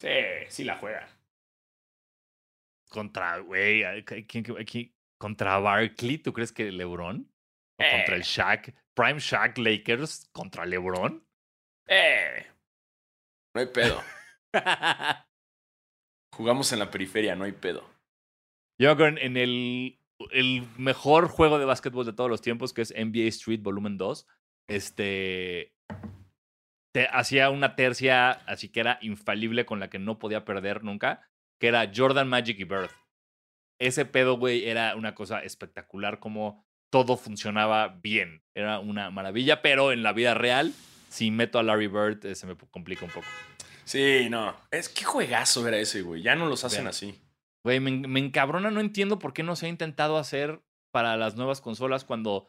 Sí, 0.00 0.08
sí 0.48 0.64
la 0.64 0.78
juega. 0.78 1.06
Contra, 2.88 3.38
güey, 3.40 3.82
¿quién, 4.04 4.24
quién- 4.26 4.64
quién- 4.64 4.94
contra 5.18 5.58
Barkley, 5.58 6.18
¿tú 6.18 6.32
crees 6.32 6.52
que 6.52 6.70
LeBron? 6.72 7.30
¿O 7.78 7.82
contra 7.82 8.14
Eh. 8.14 8.16
el 8.16 8.22
Shaq? 8.22 8.74
Prime 8.94 9.18
Shaq 9.18 9.58
Lakers 9.58 10.28
contra 10.32 10.64
LeBron. 10.64 11.26
Eh. 11.88 12.46
No 13.54 13.60
hay 13.60 13.66
pedo. 13.66 14.02
Jugamos 16.34 16.72
en 16.72 16.78
la 16.78 16.90
periferia, 16.90 17.34
no 17.36 17.44
hay 17.44 17.52
pedo. 17.52 17.88
Yo 18.80 18.94
creo 18.96 19.08
en, 19.08 19.18
en 19.18 19.36
el, 19.36 20.00
el 20.32 20.62
mejor 20.76 21.28
juego 21.28 21.58
de 21.58 21.64
básquetbol 21.64 22.04
de 22.04 22.12
todos 22.12 22.28
los 22.28 22.42
tiempos, 22.42 22.72
que 22.72 22.82
es 22.82 22.92
NBA 22.94 23.28
Street 23.28 23.60
Volumen 23.62 23.96
2, 23.96 24.26
este 24.68 25.72
te 26.94 27.08
hacía 27.08 27.50
una 27.50 27.76
tercia, 27.76 28.30
así 28.30 28.70
que 28.70 28.80
era 28.80 28.98
infalible 29.02 29.66
con 29.66 29.80
la 29.80 29.90
que 29.90 29.98
no 29.98 30.18
podía 30.18 30.46
perder 30.46 30.82
nunca, 30.82 31.28
que 31.60 31.68
era 31.68 31.90
Jordan 31.94 32.28
Magic 32.28 32.58
y 32.58 32.64
Bird. 32.64 32.90
Ese 33.78 34.06
pedo, 34.06 34.38
güey, 34.38 34.66
era 34.66 34.96
una 34.96 35.14
cosa 35.14 35.42
espectacular, 35.42 36.18
como 36.18 36.65
todo 37.04 37.16
funcionaba 37.18 37.88
bien. 38.02 38.42
Era 38.54 38.78
una 38.78 39.10
maravilla, 39.10 39.60
pero 39.60 39.92
en 39.92 40.02
la 40.02 40.12
vida 40.14 40.32
real, 40.32 40.72
si 41.10 41.30
meto 41.30 41.58
a 41.58 41.62
Larry 41.62 41.88
Bird, 41.88 42.24
eh, 42.24 42.34
se 42.34 42.46
me 42.46 42.56
complica 42.70 43.04
un 43.04 43.10
poco. 43.10 43.26
Sí, 43.84 44.28
no. 44.30 44.56
Es 44.70 44.88
que 44.88 45.04
juegazo 45.04 45.66
era 45.68 45.76
ese, 45.76 46.00
güey. 46.02 46.22
Ya 46.22 46.34
no 46.36 46.46
los 46.46 46.64
hacen 46.64 46.84
Vean. 46.84 46.88
así. 46.88 47.20
Güey, 47.64 47.80
me, 47.80 47.90
me 48.08 48.20
encabrona, 48.20 48.70
no 48.70 48.80
entiendo 48.80 49.18
por 49.18 49.34
qué 49.34 49.42
no 49.42 49.56
se 49.56 49.66
ha 49.66 49.68
intentado 49.68 50.16
hacer 50.16 50.62
para 50.90 51.16
las 51.18 51.36
nuevas 51.36 51.60
consolas 51.60 52.04
cuando 52.04 52.48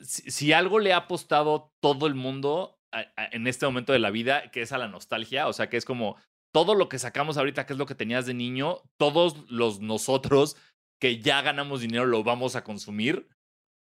si, 0.00 0.30
si 0.30 0.52
algo 0.52 0.78
le 0.78 0.92
ha 0.92 0.98
apostado 0.98 1.72
todo 1.82 2.06
el 2.06 2.14
mundo 2.14 2.78
a- 2.92 3.06
a- 3.16 3.26
en 3.32 3.46
este 3.48 3.66
momento 3.66 3.92
de 3.92 3.98
la 3.98 4.10
vida, 4.10 4.50
que 4.52 4.62
es 4.62 4.70
a 4.72 4.78
la 4.78 4.86
nostalgia, 4.88 5.48
o 5.48 5.52
sea, 5.52 5.68
que 5.68 5.76
es 5.76 5.84
como 5.84 6.16
todo 6.52 6.74
lo 6.76 6.88
que 6.88 7.00
sacamos 7.00 7.36
ahorita, 7.38 7.66
que 7.66 7.72
es 7.72 7.78
lo 7.78 7.86
que 7.86 7.96
tenías 7.96 8.26
de 8.26 8.34
niño, 8.34 8.78
todos 8.98 9.50
los 9.50 9.80
nosotros 9.80 10.56
que 11.00 11.18
ya 11.20 11.42
ganamos 11.42 11.80
dinero 11.80 12.06
lo 12.06 12.22
vamos 12.22 12.54
a 12.54 12.62
consumir. 12.64 13.28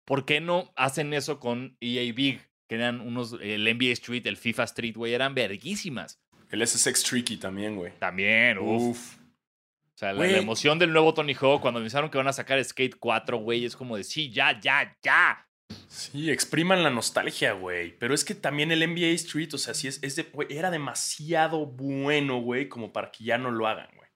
¿Por 0.08 0.24
qué 0.24 0.40
no 0.40 0.72
hacen 0.78 1.14
eso 1.14 1.38
con 1.38 1.76
EA 1.82 2.14
Big? 2.14 2.40
Que 2.70 2.76
eran 2.76 3.02
unos, 3.02 3.36
el 3.42 3.66
NBA 3.66 3.92
Street, 3.92 4.26
el 4.26 4.38
FIFA 4.38 4.64
Street, 4.64 4.96
güey, 4.96 5.14
eran 5.14 5.36
verguísimas. 5.36 6.22
El 6.50 6.66
SSX 6.66 7.04
Tricky 7.04 7.36
también, 7.36 7.76
güey. 7.76 7.92
También, 8.00 8.58
uff. 8.58 8.92
Uf. 8.92 9.18
O 9.18 9.98
sea, 9.98 10.14
la, 10.14 10.30
emoción 10.30 10.80
del 10.80 10.94
nuevo 10.94 11.14
Tony 11.14 11.34
Hawk 11.34 11.60
cuando 11.60 11.82
pensaron 11.82 12.10
que 12.10 12.18
van 12.18 12.28
a 12.28 12.34
sacar 12.34 12.64
Skate 12.64 12.96
4, 12.98 13.38
güey, 13.40 13.66
es 13.66 13.76
como 13.76 13.98
de 13.98 14.06
sí, 14.06 14.32
ya, 14.32 14.58
ya, 14.62 14.98
ya. 15.04 15.46
Sí, 15.90 16.32
expriman 16.32 16.84
la 16.84 16.90
nostalgia, 16.90 17.52
güey. 17.52 17.98
Pero 17.98 18.14
es 18.14 18.24
que 18.24 18.34
también 18.34 18.72
el 18.72 18.80
NBA 18.88 19.08
Street, 19.16 19.54
o 19.56 19.58
sea, 19.58 19.74
sí 19.74 19.90
es, 19.90 20.02
es 20.02 20.16
de, 20.16 20.24
güey, 20.24 20.48
era 20.50 20.72
demasiado 20.72 21.66
bueno, 21.66 22.40
güey, 22.40 22.70
como 22.70 22.94
para 22.94 23.12
que 23.12 23.26
ya 23.26 23.38
no 23.38 23.52
lo 23.52 23.68
hagan, 23.68 23.90
güey. 23.98 24.10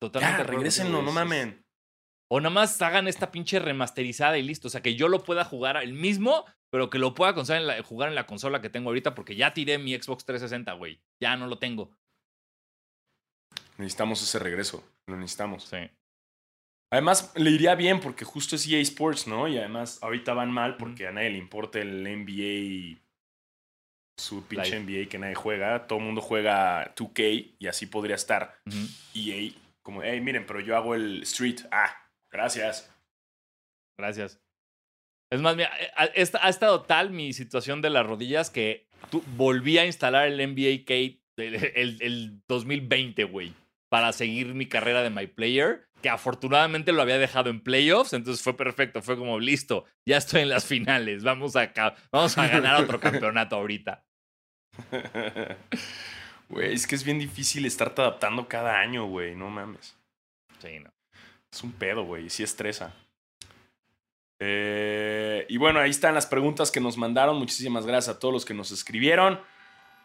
Totalmente. 0.00 0.42
Ya, 0.42 0.82
contigo, 0.86 1.02
no 1.02 1.12
mamen. 1.12 1.67
O 2.30 2.40
nada 2.40 2.50
más 2.54 2.80
hagan 2.82 3.08
esta 3.08 3.30
pinche 3.30 3.58
remasterizada 3.58 4.36
y 4.38 4.42
listo. 4.42 4.68
O 4.68 4.70
sea, 4.70 4.82
que 4.82 4.94
yo 4.94 5.08
lo 5.08 5.22
pueda 5.24 5.44
jugar 5.44 5.76
el 5.78 5.94
mismo, 5.94 6.44
pero 6.70 6.90
que 6.90 6.98
lo 6.98 7.14
pueda 7.14 7.34
conseguir 7.34 7.62
en 7.62 7.66
la- 7.68 7.82
jugar 7.82 8.10
en 8.10 8.14
la 8.14 8.26
consola 8.26 8.60
que 8.60 8.68
tengo 8.70 8.90
ahorita 8.90 9.14
porque 9.14 9.34
ya 9.36 9.54
tiré 9.54 9.78
mi 9.78 9.94
Xbox 9.94 10.24
360, 10.26 10.72
güey. 10.74 11.00
Ya 11.22 11.36
no 11.36 11.46
lo 11.46 11.58
tengo. 11.58 11.90
Necesitamos 13.78 14.22
ese 14.22 14.38
regreso. 14.38 14.84
Lo 15.06 15.16
necesitamos. 15.16 15.64
Sí. 15.64 15.76
Además, 16.92 17.32
le 17.36 17.50
iría 17.50 17.74
bien 17.74 18.00
porque 18.00 18.24
justo 18.24 18.56
es 18.56 18.66
EA 18.66 18.80
Sports, 18.80 19.26
¿no? 19.26 19.46
Y 19.46 19.58
además, 19.58 19.98
ahorita 20.02 20.32
van 20.34 20.50
mal 20.50 20.76
porque 20.76 21.06
a 21.06 21.12
nadie 21.12 21.30
le 21.30 21.38
importa 21.38 21.78
el 21.80 22.02
NBA, 22.06 22.98
su 24.18 24.44
pinche. 24.46 24.80
NBA 24.80 25.08
que 25.08 25.18
nadie 25.18 25.34
juega. 25.34 25.86
Todo 25.86 25.98
el 25.98 26.04
mundo 26.06 26.20
juega 26.20 26.94
2K 26.94 27.54
y 27.58 27.66
así 27.68 27.86
podría 27.86 28.16
estar. 28.16 28.58
EA 29.14 29.52
como, 29.82 30.02
hey, 30.02 30.20
miren, 30.20 30.44
pero 30.46 30.60
yo 30.60 30.76
hago 30.76 30.94
el 30.94 31.22
Street. 31.22 31.60
Ah, 31.70 31.94
gracias. 32.32 32.92
Gracias. 33.98 34.40
Es 35.30 35.40
más, 35.40 35.56
mira, 35.56 35.70
eh, 35.80 35.90
ha, 35.96 36.04
esta- 36.06 36.44
ha 36.44 36.48
estado 36.48 36.82
tal 36.82 37.10
mi 37.10 37.32
situación 37.32 37.82
de 37.82 37.90
las 37.90 38.06
rodillas 38.06 38.50
que 38.50 38.86
tú, 39.10 39.22
volví 39.36 39.76
a 39.78 39.84
instalar 39.86 40.26
el 40.26 40.40
NBA 40.40 40.84
K 40.86 41.18
el 41.36 42.40
2020, 42.48 43.24
güey. 43.24 43.52
para 43.90 44.12
seguir 44.12 44.48
mi 44.54 44.66
carrera 44.66 45.02
de 45.02 45.08
My 45.08 45.26
Player, 45.26 45.88
que 46.02 46.10
afortunadamente 46.10 46.92
lo 46.92 47.00
había 47.00 47.16
dejado 47.16 47.48
en 47.48 47.62
playoffs, 47.62 48.12
entonces 48.12 48.42
fue 48.44 48.54
perfecto, 48.54 49.00
fue 49.00 49.16
como 49.16 49.40
listo, 49.40 49.86
ya 50.06 50.18
estoy 50.18 50.42
en 50.42 50.50
las 50.50 50.66
finales, 50.66 51.24
vamos 51.24 51.56
a, 51.56 51.72
vamos 52.12 52.36
a 52.36 52.48
ganar 52.48 52.82
otro 52.82 53.00
campeonato 53.32 53.56
ahorita. 53.56 54.04
Güey, 56.50 56.74
es 56.74 56.86
que 56.86 56.94
es 56.96 57.04
bien 57.04 57.18
difícil 57.18 57.64
estarte 57.64 58.02
adaptando 58.02 58.46
cada 58.46 58.78
año, 58.78 59.06
güey, 59.06 59.34
no 59.34 59.48
mames. 59.48 59.96
Sí, 60.60 60.78
no. 60.80 60.90
Es 61.52 61.62
un 61.62 61.72
pedo, 61.72 62.04
güey, 62.04 62.30
sí 62.30 62.42
estresa. 62.42 62.94
Eh, 64.40 65.46
y 65.48 65.56
bueno, 65.56 65.80
ahí 65.80 65.90
están 65.90 66.14
las 66.14 66.26
preguntas 66.26 66.70
que 66.70 66.80
nos 66.80 66.96
mandaron. 66.96 67.38
Muchísimas 67.38 67.86
gracias 67.86 68.16
a 68.16 68.18
todos 68.18 68.32
los 68.32 68.44
que 68.44 68.54
nos 68.54 68.70
escribieron. 68.70 69.40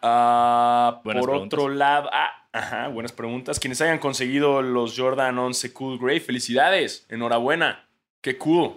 Ah, 0.02 1.00
por 1.04 1.30
otro 1.30 1.68
lado, 1.68 2.10
ah, 2.12 2.30
ajá, 2.52 2.88
buenas 2.88 3.12
preguntas. 3.12 3.58
Quienes 3.60 3.80
hayan 3.80 3.98
conseguido 3.98 4.60
los 4.60 4.98
Jordan 4.98 5.38
11 5.38 5.72
Cool 5.72 5.98
Gray, 5.98 6.20
felicidades, 6.20 7.06
enhorabuena. 7.08 7.88
Qué 8.20 8.36
cool. 8.36 8.76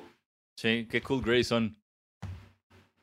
Sí, 0.56 0.88
qué 0.90 1.02
cool 1.02 1.22
Gray 1.22 1.44
son. 1.44 1.78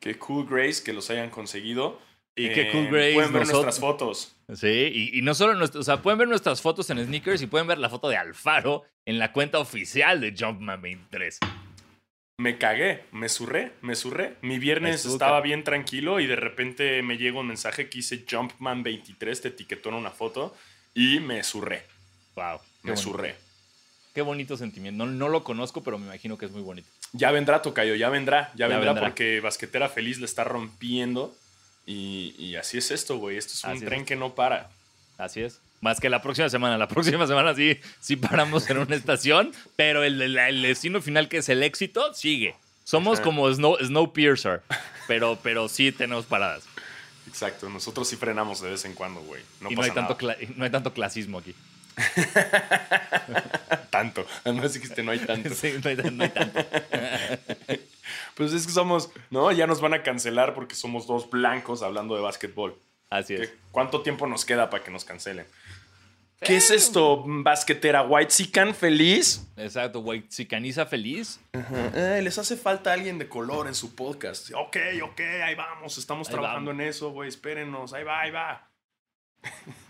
Qué 0.05 0.19
cool 0.19 0.47
Grays 0.47 0.83
que 0.83 0.93
los 0.93 1.09
hayan 1.09 1.31
conseguido. 1.31 1.99
Y 2.37 2.49
qué 2.51 2.71
cool 2.73 2.89
Grays. 2.89 3.15
Pueden 3.15 3.33
ver 3.33 3.47
nuestras 3.47 3.79
fotos. 3.79 4.37
Sí, 4.53 5.11
y, 5.15 5.23
no 5.23 5.35
solo 5.35 5.55
nuestras, 5.55 5.81
o 5.81 5.85
sea, 5.85 6.03
pueden 6.03 6.19
ver 6.19 6.29
nuestras 6.29 6.61
fotos 6.61 6.91
en 6.91 7.05
Sneakers 7.05 7.41
y 7.43 7.47
pueden 7.47 7.67
ver 7.67 7.79
la 7.79 7.89
foto 7.89 8.09
de 8.09 8.17
Alfaro 8.17 8.83
en 9.07 9.19
la 9.19 9.33
cuenta 9.33 9.59
oficial 9.59 10.21
de 10.21 10.35
Jumpman 10.37 10.83
23 10.83 11.39
me 12.37 12.59
cagué, 12.59 13.05
me 13.13 13.29
surré, 13.29 13.73
me 13.81 13.95
surré. 13.95 14.35
Mi 14.43 14.59
viernes 14.59 15.07
estaba 15.07 15.41
bien 15.41 15.63
tranquilo 15.63 16.21
y 16.21 16.27
de 16.27 16.37
repente 16.37 17.03
me 17.03 17.17
llegó 17.17 17.41
un 17.41 17.49
mensaje 17.49 17.89
que 17.89 17.99
hice 17.99 18.27
Jumpman23, 18.27 19.41
te 19.41 19.49
etiquetó 19.49 19.91
en 19.91 19.97
una 19.97 20.11
foto 20.11 20.55
y 20.95 21.21
me 21.21 21.43
surré. 21.45 21.85
Wow. 22.35 22.59
Me 22.83 22.97
surré. 22.97 23.37
Qué 24.15 24.23
bonito 24.23 24.57
sentimiento. 24.57 25.07
No, 25.07 25.29
lo 25.29 25.45
conozco, 25.45 25.83
pero 25.83 25.99
me 25.99 26.07
imagino 26.07 26.37
que 26.37 26.47
es 26.47 26.53
muy 26.53 26.63
bonito. 26.63 26.89
Ya 27.13 27.31
vendrá, 27.31 27.63
Tocayo, 27.63 27.95
ya 27.95 28.09
vendrá, 28.11 28.53
ya, 28.55 28.69
vendrá, 28.69 28.95
porque 28.95 29.41
Basquetera 29.41 29.89
Feliz 29.89 30.19
le 30.19 30.27
está 30.27 30.45
rompiendo. 30.45 31.35
Y, 31.87 32.57
así 32.57 32.79
es 32.79 32.91
esto, 32.91 33.19
güey. 33.19 33.37
Esto 33.37 33.53
es 33.55 33.65
un 33.65 33.85
tren 33.85 34.05
que 34.05 34.17
no 34.17 34.35
para. 34.35 34.71
Así 35.19 35.43
es. 35.43 35.61
Más 35.81 36.01
que 36.01 36.09
la 36.09 36.23
próxima 36.23 36.49
semana. 36.49 36.79
La 36.79 36.89
próxima 36.89 37.27
semana 37.27 37.55
sí, 37.55 37.79
sí 38.01 38.17
paramos 38.17 38.69
en 38.71 38.79
una 38.79 38.97
estación, 38.97 39.53
pero 39.77 40.03
el, 40.03 40.21
el, 40.23 40.63
destino 40.63 41.03
final, 41.03 41.29
que 41.29 41.39
es 41.39 41.49
el 41.49 41.63
éxito, 41.63 42.15
sigue. 42.15 42.55
Somos 42.85 43.21
como 43.21 43.51
Snow, 43.53 43.77
Snowpiercer, 43.83 44.63
pero, 45.09 45.39
pero 45.43 45.69
sí 45.69 45.93
tenemos 45.93 46.27
paradas. 46.27 46.65
Exacto, 47.27 47.69
nosotros 47.69 48.09
sí 48.09 48.17
frenamos 48.17 48.61
de 48.61 48.71
vez 48.71 48.85
en 48.85 48.95
cuando, 48.95 49.21
güey. 49.21 49.43
No 49.61 49.71
y 49.71 49.75
no 49.75 49.83
hay, 49.83 49.91
Tanto 49.91 50.17
no 50.57 50.65
hay 50.65 50.71
tanto 50.71 50.93
clasismo 50.93 51.39
aquí. 51.39 51.55
tanto. 53.91 54.27
No 54.45 54.69
dijiste, 54.69 55.03
no 55.03 55.13
hay 55.13 55.19
tanto. 55.21 55.55
Sí, 55.55 55.75
no 55.83 55.91
hay, 55.91 55.97
no 55.97 56.25
hay 56.25 56.31
tanto. 56.31 56.61
pues 58.35 58.53
es 58.53 58.67
que 58.67 58.73
somos, 58.73 59.11
¿no? 59.31 59.53
Ya 59.53 59.67
nos 59.67 59.81
van 59.81 59.95
a 59.95 60.03
cancelar 60.03 60.55
porque 60.55 60.75
somos 60.75 61.07
dos 61.07 61.31
blancos 61.31 61.83
hablando 61.83 62.15
de 62.15 62.23
básquetbol. 62.23 62.77
Así 63.11 63.35
es. 63.35 63.53
¿Cuánto 63.71 64.03
tiempo 64.03 64.27
nos 64.27 64.45
queda 64.45 64.71
para 64.71 64.83
que 64.83 64.91
nos 64.91 65.05
cancelen? 65.05 65.47
¿Qué 66.41 66.57
es 66.57 66.71
esto, 66.71 67.25
basquetera? 67.27 68.03
¿White 68.03 68.31
Sican 68.31 68.75
feliz? 68.75 69.47
Exacto, 69.57 70.01
White 70.01 70.27
Sicaniza 70.31 70.85
feliz. 70.85 71.41
Eh, 71.95 72.21
les 72.23 72.37
hace 72.39 72.57
falta 72.57 72.93
alguien 72.93 73.19
de 73.19 73.29
color 73.29 73.67
en 73.67 73.75
su 73.75 73.95
podcast. 73.95 74.51
Ok, 74.55 74.77
ok, 75.03 75.21
ahí 75.43 75.55
vamos. 75.55 75.97
Estamos 75.97 76.29
trabajando 76.29 76.73
en 76.73 76.83
eso, 76.83 77.11
güey. 77.13 77.29
Espérenos. 77.29 77.95
Ahí 77.95 78.05
va, 78.05 78.21
ahí 78.21 78.31
va. 78.31 78.69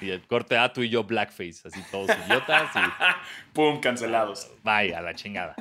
Y 0.00 0.10
el 0.10 0.22
corte 0.26 0.56
A, 0.56 0.72
tú 0.72 0.82
y 0.82 0.88
yo, 0.88 1.02
blackface. 1.02 1.66
Así 1.66 1.82
todos 1.90 2.08
idiotas. 2.26 2.70
Y... 2.74 2.78
Pum, 3.52 3.80
cancelados. 3.80 4.48
Vaya, 4.62 4.98
a 4.98 5.02
la 5.02 5.14
chingada. 5.14 5.56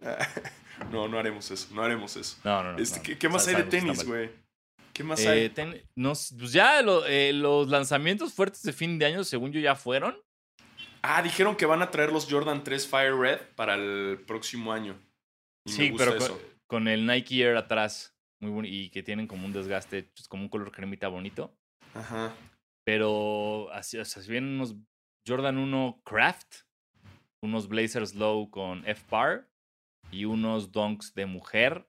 No, 0.90 1.08
no 1.08 1.18
haremos 1.18 1.50
eso. 1.50 1.68
No 1.74 1.82
haremos 1.82 2.16
eso. 2.16 2.38
No, 2.42 2.62
no, 2.62 2.72
no. 2.72 2.78
Este, 2.78 3.18
¿qué, 3.18 3.28
más 3.28 3.46
hay 3.46 3.56
de 3.56 3.64
tenis, 3.64 4.04
güey? 4.04 4.30
¿Qué 4.92 5.04
más 5.04 5.24
hay? 5.26 5.44
Eh, 5.44 5.84
pues 5.94 6.52
ya 6.52 6.80
eh, 7.06 7.32
los 7.32 7.68
lanzamientos 7.68 8.32
fuertes 8.32 8.62
de 8.62 8.72
fin 8.72 8.98
de 8.98 9.06
año, 9.06 9.24
según 9.24 9.52
yo, 9.52 9.60
ya 9.60 9.76
fueron. 9.76 10.16
Ah, 11.02 11.22
dijeron 11.22 11.56
que 11.56 11.66
van 11.66 11.82
a 11.82 11.90
traer 11.90 12.12
los 12.12 12.30
Jordan 12.30 12.64
3 12.64 12.86
Fire 12.86 13.16
Red 13.16 13.40
para 13.54 13.74
el 13.74 14.20
próximo 14.26 14.72
año. 14.72 14.98
sí, 15.66 15.92
pero 15.96 16.16
con, 16.66 16.88
el 16.88 17.06
Nike 17.06 17.42
Air 17.42 17.56
atrás. 17.56 18.14
Muy 18.40 18.66
y 18.68 18.88
que 18.88 19.02
tienen 19.02 19.26
como 19.26 19.44
un 19.44 19.52
desgaste, 19.52 20.04
pues, 20.04 20.26
como 20.26 20.44
un 20.44 20.48
color 20.48 20.72
cremita 20.72 21.08
bonito. 21.08 21.54
Ajá. 21.94 22.34
Pero 22.84 23.70
así, 23.72 23.98
o 23.98 24.04
sea, 24.06 24.22
si 24.22 24.30
vienen 24.30 24.54
unos 24.54 24.74
Jordan 25.28 25.58
1 25.58 26.00
Craft, 26.04 26.62
unos 27.42 27.68
Blazers 27.68 28.14
Low 28.14 28.50
con 28.50 28.86
F-Par 28.86 29.49
y 30.10 30.24
unos 30.24 30.72
Dunks 30.72 31.14
de 31.14 31.26
mujer, 31.26 31.88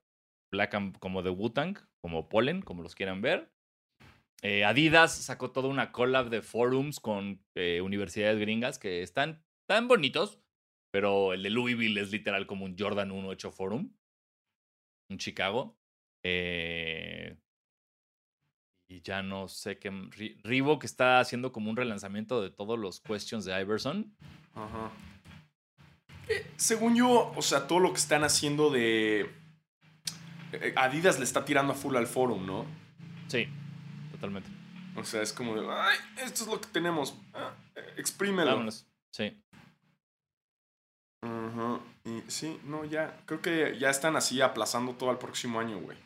black 0.51 0.99
como 0.99 1.21
de 1.21 1.29
Wu-Tang, 1.29 1.77
como 2.01 2.29
Pollen, 2.29 2.61
como 2.61 2.83
los 2.83 2.95
quieran 2.95 3.21
ver. 3.21 3.51
Eh, 4.43 4.65
Adidas 4.65 5.13
sacó 5.13 5.51
toda 5.51 5.69
una 5.69 5.91
collab 5.91 6.29
de 6.29 6.41
forums 6.41 6.99
con 6.99 7.43
eh, 7.55 7.81
universidades 7.81 8.39
gringas 8.39 8.79
que 8.79 9.03
están 9.03 9.43
tan 9.69 9.87
bonitos, 9.87 10.39
pero 10.91 11.33
el 11.33 11.43
de 11.43 11.51
Louisville 11.51 12.01
es 12.01 12.11
literal 12.11 12.47
como 12.47 12.65
un 12.65 12.75
Jordan 12.77 13.11
1 13.11 13.31
hecho 13.31 13.51
forum, 13.51 13.93
en 15.09 15.17
Chicago. 15.17 15.77
Eh, 16.23 17.37
y 18.89 19.01
ya 19.01 19.23
no 19.23 19.47
sé 19.47 19.79
qué. 19.79 19.89
que 20.43 20.85
está 20.85 21.19
haciendo 21.19 21.51
como 21.51 21.69
un 21.69 21.77
relanzamiento 21.77 22.41
de 22.41 22.49
todos 22.49 22.77
los 22.77 22.99
questions 22.99 23.45
de 23.45 23.59
Iverson. 23.61 24.13
Ajá. 24.53 24.91
Según 26.57 26.95
yo, 26.95 27.31
o 27.35 27.41
sea, 27.41 27.67
todo 27.67 27.79
lo 27.79 27.91
que 27.93 27.99
están 27.99 28.23
haciendo 28.23 28.69
de 28.69 29.29
eh, 30.53 30.73
Adidas 30.75 31.17
le 31.17 31.25
está 31.25 31.45
tirando 31.45 31.73
a 31.73 31.75
full 31.75 31.95
al 31.95 32.07
forum, 32.07 32.45
¿no? 32.45 32.65
Sí, 33.27 33.47
totalmente. 34.11 34.49
O 34.95 35.03
sea, 35.03 35.21
es 35.21 35.33
como 35.33 35.55
de, 35.55 35.67
ay, 35.69 35.97
esto 36.17 36.43
es 36.43 36.49
lo 36.49 36.59
que 36.59 36.67
tenemos. 36.67 37.15
Ah, 37.33 37.53
eh, 37.75 37.93
exprímelo. 37.97 38.51
Vámonos. 38.51 38.85
Sí. 39.11 39.37
Y 42.03 42.23
sí, 42.27 42.59
no, 42.63 42.83
ya. 42.85 43.21
Creo 43.25 43.41
que 43.41 43.77
ya 43.77 43.89
están 43.89 44.15
así 44.15 44.41
aplazando 44.41 44.93
todo 44.93 45.11
al 45.11 45.19
próximo 45.19 45.59
año, 45.59 45.79
güey. 45.79 45.97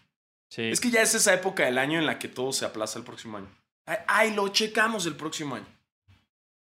Sí. 0.49 0.63
Es 0.63 0.80
que 0.80 0.91
ya 0.91 1.01
es 1.01 1.16
esa 1.16 1.34
época 1.34 1.66
del 1.66 1.78
año 1.78 1.99
en 1.99 2.05
la 2.05 2.20
que 2.20 2.28
todo 2.28 2.51
se 2.51 2.66
aplaza 2.66 2.99
el 2.99 3.05
próximo 3.05 3.38
año. 3.38 3.47
Ay, 4.07 4.34
lo 4.34 4.49
checamos 4.49 5.05
el 5.05 5.16
próximo 5.16 5.55
año. 5.55 5.66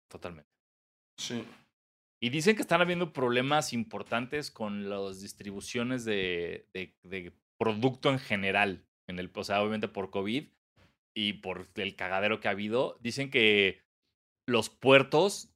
Totalmente. 0.07 0.49
Sí. 1.17 1.45
Y 2.21 2.29
dicen 2.29 2.55
que 2.55 2.61
están 2.61 2.81
habiendo 2.81 3.13
problemas 3.13 3.71
importantes 3.71 4.51
con 4.51 4.89
las 4.89 5.21
distribuciones 5.21 6.03
de, 6.03 6.67
producto 7.57 8.09
en 8.09 8.19
general, 8.19 8.85
en 9.07 9.19
el, 9.19 9.31
o 9.33 9.43
sea, 9.43 9.61
obviamente 9.61 9.87
por 9.87 10.11
COVID 10.11 10.47
y 11.13 11.33
por 11.33 11.67
el 11.75 11.95
cagadero 11.95 12.39
que 12.39 12.49
ha 12.49 12.51
habido, 12.51 12.97
dicen 13.01 13.31
que 13.31 13.81
los 14.45 14.69
puertos, 14.69 15.53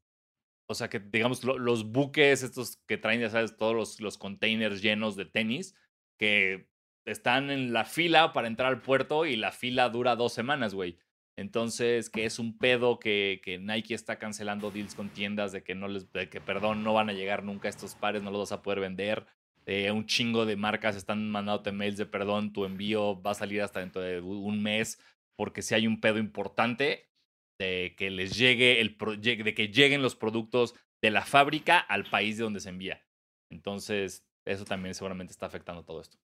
o 0.68 0.74
sea, 0.74 0.90
que 0.90 1.00
digamos 1.00 1.44
los 1.44 1.92
buques 1.92 2.44
estos 2.44 2.78
que 2.88 2.98
traen, 2.98 3.22
ya 3.22 3.30
sabes, 3.30 3.58
todos 3.58 3.76
los, 3.76 4.00
los 4.00 4.18
containers 4.18 4.82
llenos 4.82 5.18
de 5.18 5.26
tenis, 5.26 5.76
que 6.18 6.70
están 7.06 7.52
en 7.52 7.74
la 7.74 7.84
fila 7.84 8.32
para 8.32 8.48
entrar 8.48 8.70
al 8.70 8.82
puerto 8.82 9.26
y 9.26 9.36
la 9.36 9.52
fila 9.52 9.90
dura 9.90 10.16
dos 10.16 10.34
semanas, 10.34 10.74
güey. 10.74 10.98
Entonces, 11.36 12.10
que 12.10 12.26
es 12.26 12.38
un 12.38 12.58
pedo 12.58 13.00
que, 13.00 13.42
que, 13.44 13.58
Nike 13.58 13.96
está 13.96 14.20
cancelando 14.20 14.70
deals 14.70 14.94
con 14.94 15.10
tiendas 15.10 15.52
de 15.52 15.64
que 15.64 15.74
no 15.74 15.88
les, 15.88 16.12
de 16.14 16.30
que 16.30 16.40
perdón, 16.40 16.84
no 16.84 16.94
van 16.94 17.10
a 17.10 17.14
llegar 17.14 17.44
nunca 17.44 17.70
estos 17.70 17.96
pares, 17.96 18.22
no 18.22 18.30
los 18.30 18.42
vas 18.42 18.52
a 18.52 18.62
poder 18.62 18.80
vender. 18.80 19.26
Eh, 19.66 19.92
un 19.92 20.06
chingo 20.06 20.46
de 20.46 20.58
marcas 20.58 20.96
están 20.96 21.32
mandándote 21.32 21.72
mails 21.72 21.98
de 21.98 22.06
perdón, 22.06 22.54
tu 22.54 22.66
envío 22.66 23.22
va 23.22 23.32
a 23.32 23.36
salir 23.36 23.62
hasta 23.62 23.80
dentro 23.80 24.02
de 24.02 24.20
un 24.20 24.62
mes, 24.62 25.00
porque 25.36 25.62
si 25.62 25.74
hay 25.74 25.88
un 25.88 26.02
pedo 26.02 26.20
importante 26.20 27.10
de 27.58 27.96
que 27.98 28.10
les 28.10 28.36
llegue 28.38 28.82
el 28.82 28.98
de 28.98 29.54
que 29.54 29.70
lleguen 29.70 30.02
los 30.02 30.16
productos 30.16 30.76
de 31.02 31.12
la 31.12 31.26
fábrica 31.26 31.80
al 31.80 32.04
país 32.04 32.38
de 32.38 32.44
donde 32.44 32.60
se 32.60 32.70
envía. 32.70 33.04
Entonces, 33.50 34.26
eso 34.46 34.66
también 34.66 34.94
seguramente 34.94 35.32
está 35.32 35.46
afectando 35.46 35.84
todo 35.84 36.02
esto. 36.02 36.18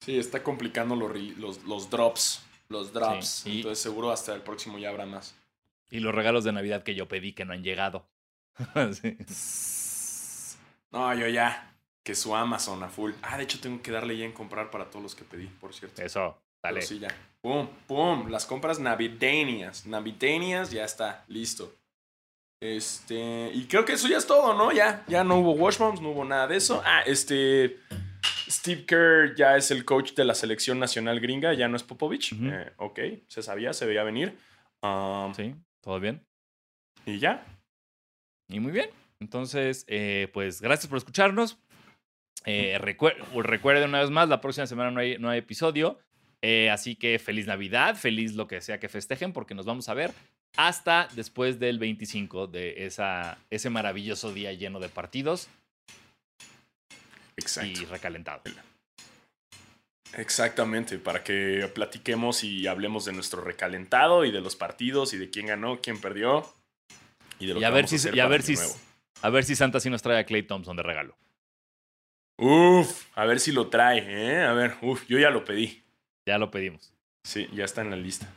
Sí, 0.00 0.18
está 0.18 0.42
complicando 0.42 0.94
los, 0.96 1.16
los, 1.38 1.64
los 1.64 1.90
drops. 1.90 2.44
Los 2.68 2.92
drops. 2.92 3.46
Entonces, 3.46 3.78
seguro 3.78 4.10
hasta 4.10 4.34
el 4.34 4.42
próximo 4.42 4.78
ya 4.78 4.88
habrá 4.88 5.06
más. 5.06 5.34
Y 5.90 6.00
los 6.00 6.14
regalos 6.14 6.44
de 6.44 6.52
Navidad 6.52 6.82
que 6.82 6.94
yo 6.94 7.08
pedí 7.08 7.32
que 7.32 7.44
no 7.44 7.52
han 7.52 7.62
llegado. 7.62 8.06
No, 10.94 11.12
yo 11.12 11.26
ya 11.26 11.74
que 12.04 12.14
su 12.14 12.36
Amazon 12.36 12.82
a 12.84 12.88
full. 12.88 13.12
Ah, 13.22 13.36
de 13.36 13.42
hecho 13.42 13.58
tengo 13.58 13.82
que 13.82 13.90
darle 13.90 14.16
ya 14.16 14.24
en 14.24 14.32
comprar 14.32 14.70
para 14.70 14.90
todos 14.90 15.02
los 15.02 15.14
que 15.16 15.24
pedí, 15.24 15.46
por 15.46 15.74
cierto. 15.74 16.00
Eso, 16.00 16.38
dale. 16.62 16.82
sí, 16.82 17.00
ya. 17.00 17.08
Pum, 17.40 17.66
pum. 17.88 18.28
Las 18.28 18.46
compras 18.46 18.78
navideñas. 18.78 19.86
Navideñas, 19.86 20.70
ya 20.70 20.84
está, 20.84 21.24
listo. 21.26 21.74
Este, 22.60 23.50
y 23.52 23.66
creo 23.66 23.84
que 23.84 23.94
eso 23.94 24.06
ya 24.06 24.18
es 24.18 24.26
todo, 24.26 24.54
¿no? 24.54 24.70
Ya, 24.70 25.04
ya 25.08 25.24
no 25.24 25.38
hubo 25.38 25.52
washbombs, 25.52 26.00
no 26.00 26.10
hubo 26.10 26.24
nada 26.24 26.46
de 26.46 26.56
eso. 26.56 26.80
Ah, 26.84 27.02
este, 27.04 27.78
Steve 28.48 28.84
Kerr 28.86 29.34
ya 29.34 29.56
es 29.56 29.70
el 29.70 29.84
coach 29.84 30.14
de 30.14 30.24
la 30.24 30.34
selección 30.34 30.78
nacional 30.78 31.20
gringa, 31.20 31.54
ya 31.54 31.68
no 31.68 31.76
es 31.76 31.82
Popovich. 31.82 32.32
Eh, 32.32 32.72
ok, 32.76 33.00
se 33.28 33.42
sabía, 33.42 33.72
se 33.72 33.86
veía 33.86 34.02
venir. 34.02 34.36
Um, 34.82 35.32
sí. 35.34 35.54
¿Todo 35.80 36.00
bien? 36.00 36.26
Y 37.06 37.18
ya. 37.18 37.44
Y 38.48 38.60
muy 38.60 38.72
bien. 38.72 38.90
Entonces, 39.20 39.84
eh, 39.88 40.28
pues 40.32 40.60
gracias 40.60 40.88
por 40.88 40.98
escucharnos. 40.98 41.58
Eh, 42.46 42.78
recuerden 42.78 43.88
una 43.88 44.00
vez 44.00 44.10
más, 44.10 44.28
la 44.28 44.40
próxima 44.40 44.66
semana 44.66 44.90
no 44.90 45.00
hay, 45.00 45.18
no 45.18 45.30
hay 45.30 45.38
episodio. 45.38 45.98
Eh, 46.42 46.68
así 46.68 46.94
que 46.94 47.18
feliz 47.18 47.46
Navidad, 47.46 47.96
feliz 47.96 48.34
lo 48.34 48.46
que 48.46 48.60
sea 48.60 48.78
que 48.78 48.90
festejen, 48.90 49.32
porque 49.32 49.54
nos 49.54 49.64
vamos 49.64 49.88
a 49.88 49.94
ver 49.94 50.12
hasta 50.56 51.08
después 51.14 51.58
del 51.58 51.78
25 51.78 52.46
de 52.46 52.84
esa, 52.86 53.38
ese 53.50 53.70
maravilloso 53.70 54.32
día 54.32 54.52
lleno 54.52 54.78
de 54.78 54.88
partidos. 54.88 55.48
Exacto. 57.36 57.82
Y 57.82 57.84
recalentado. 57.84 58.42
Exactamente, 60.16 60.98
para 60.98 61.24
que 61.24 61.68
platiquemos 61.74 62.44
y 62.44 62.66
hablemos 62.66 63.04
de 63.04 63.12
nuestro 63.12 63.40
recalentado 63.42 64.24
y 64.24 64.30
de 64.30 64.40
los 64.40 64.54
partidos 64.54 65.12
y 65.12 65.18
de 65.18 65.30
quién 65.30 65.46
ganó, 65.46 65.80
quién 65.80 66.00
perdió. 66.00 66.46
Y, 67.40 67.46
de 67.46 67.54
lo 67.54 67.66
a 67.66 67.70
ver 67.70 67.88
si, 67.88 67.96
a 68.20 68.26
ver 68.28 68.42
si, 68.42 68.54
a 69.22 69.30
ver 69.30 69.44
si 69.44 69.56
Santa 69.56 69.80
sí 69.80 69.90
nos 69.90 70.02
trae 70.02 70.18
a 70.18 70.24
Clay 70.24 70.44
Thompson 70.44 70.76
de 70.76 70.84
regalo. 70.84 71.16
Uf, 72.36 73.06
a 73.14 73.24
ver 73.24 73.40
si 73.40 73.52
lo 73.52 73.68
trae, 73.68 74.04
¿eh? 74.06 74.44
A 74.44 74.52
ver, 74.52 74.76
uf, 74.82 75.06
yo 75.08 75.18
ya 75.18 75.30
lo 75.30 75.44
pedí. 75.44 75.82
Ya 76.26 76.38
lo 76.38 76.50
pedimos. 76.50 76.92
Sí, 77.24 77.48
ya 77.52 77.64
está 77.64 77.80
en 77.80 77.90
la 77.90 77.96
lista. 77.96 78.32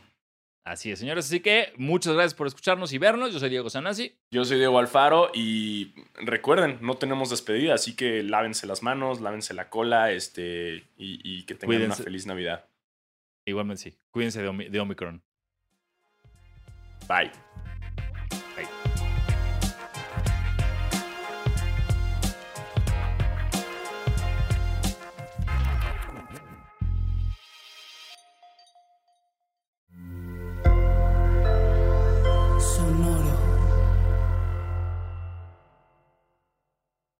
Así 0.64 0.90
es, 0.90 0.98
señores. 0.98 1.26
Así 1.26 1.40
que 1.40 1.72
muchas 1.76 2.14
gracias 2.14 2.34
por 2.34 2.46
escucharnos 2.46 2.92
y 2.92 2.98
vernos. 2.98 3.32
Yo 3.32 3.38
soy 3.38 3.48
Diego 3.48 3.70
Sanasi. 3.70 4.14
Yo 4.30 4.44
soy 4.44 4.58
Diego 4.58 4.78
Alfaro 4.78 5.30
y 5.32 5.94
recuerden, 6.14 6.78
no 6.82 6.96
tenemos 6.98 7.30
despedida, 7.30 7.74
así 7.74 7.96
que 7.96 8.22
lávense 8.22 8.66
las 8.66 8.82
manos, 8.82 9.20
lávense 9.20 9.54
la 9.54 9.70
cola 9.70 10.12
este, 10.12 10.84
y, 10.96 11.44
que 11.44 11.54
tengan 11.54 11.84
una 11.84 11.94
feliz 11.94 12.26
Navidad. 12.26 12.66
Igualmente 13.46 13.82
sí. 13.82 13.98
Cuídense 14.10 14.42
de, 14.42 14.68
de 14.68 14.80
Omicron. 14.80 15.22
Bye. 17.08 17.47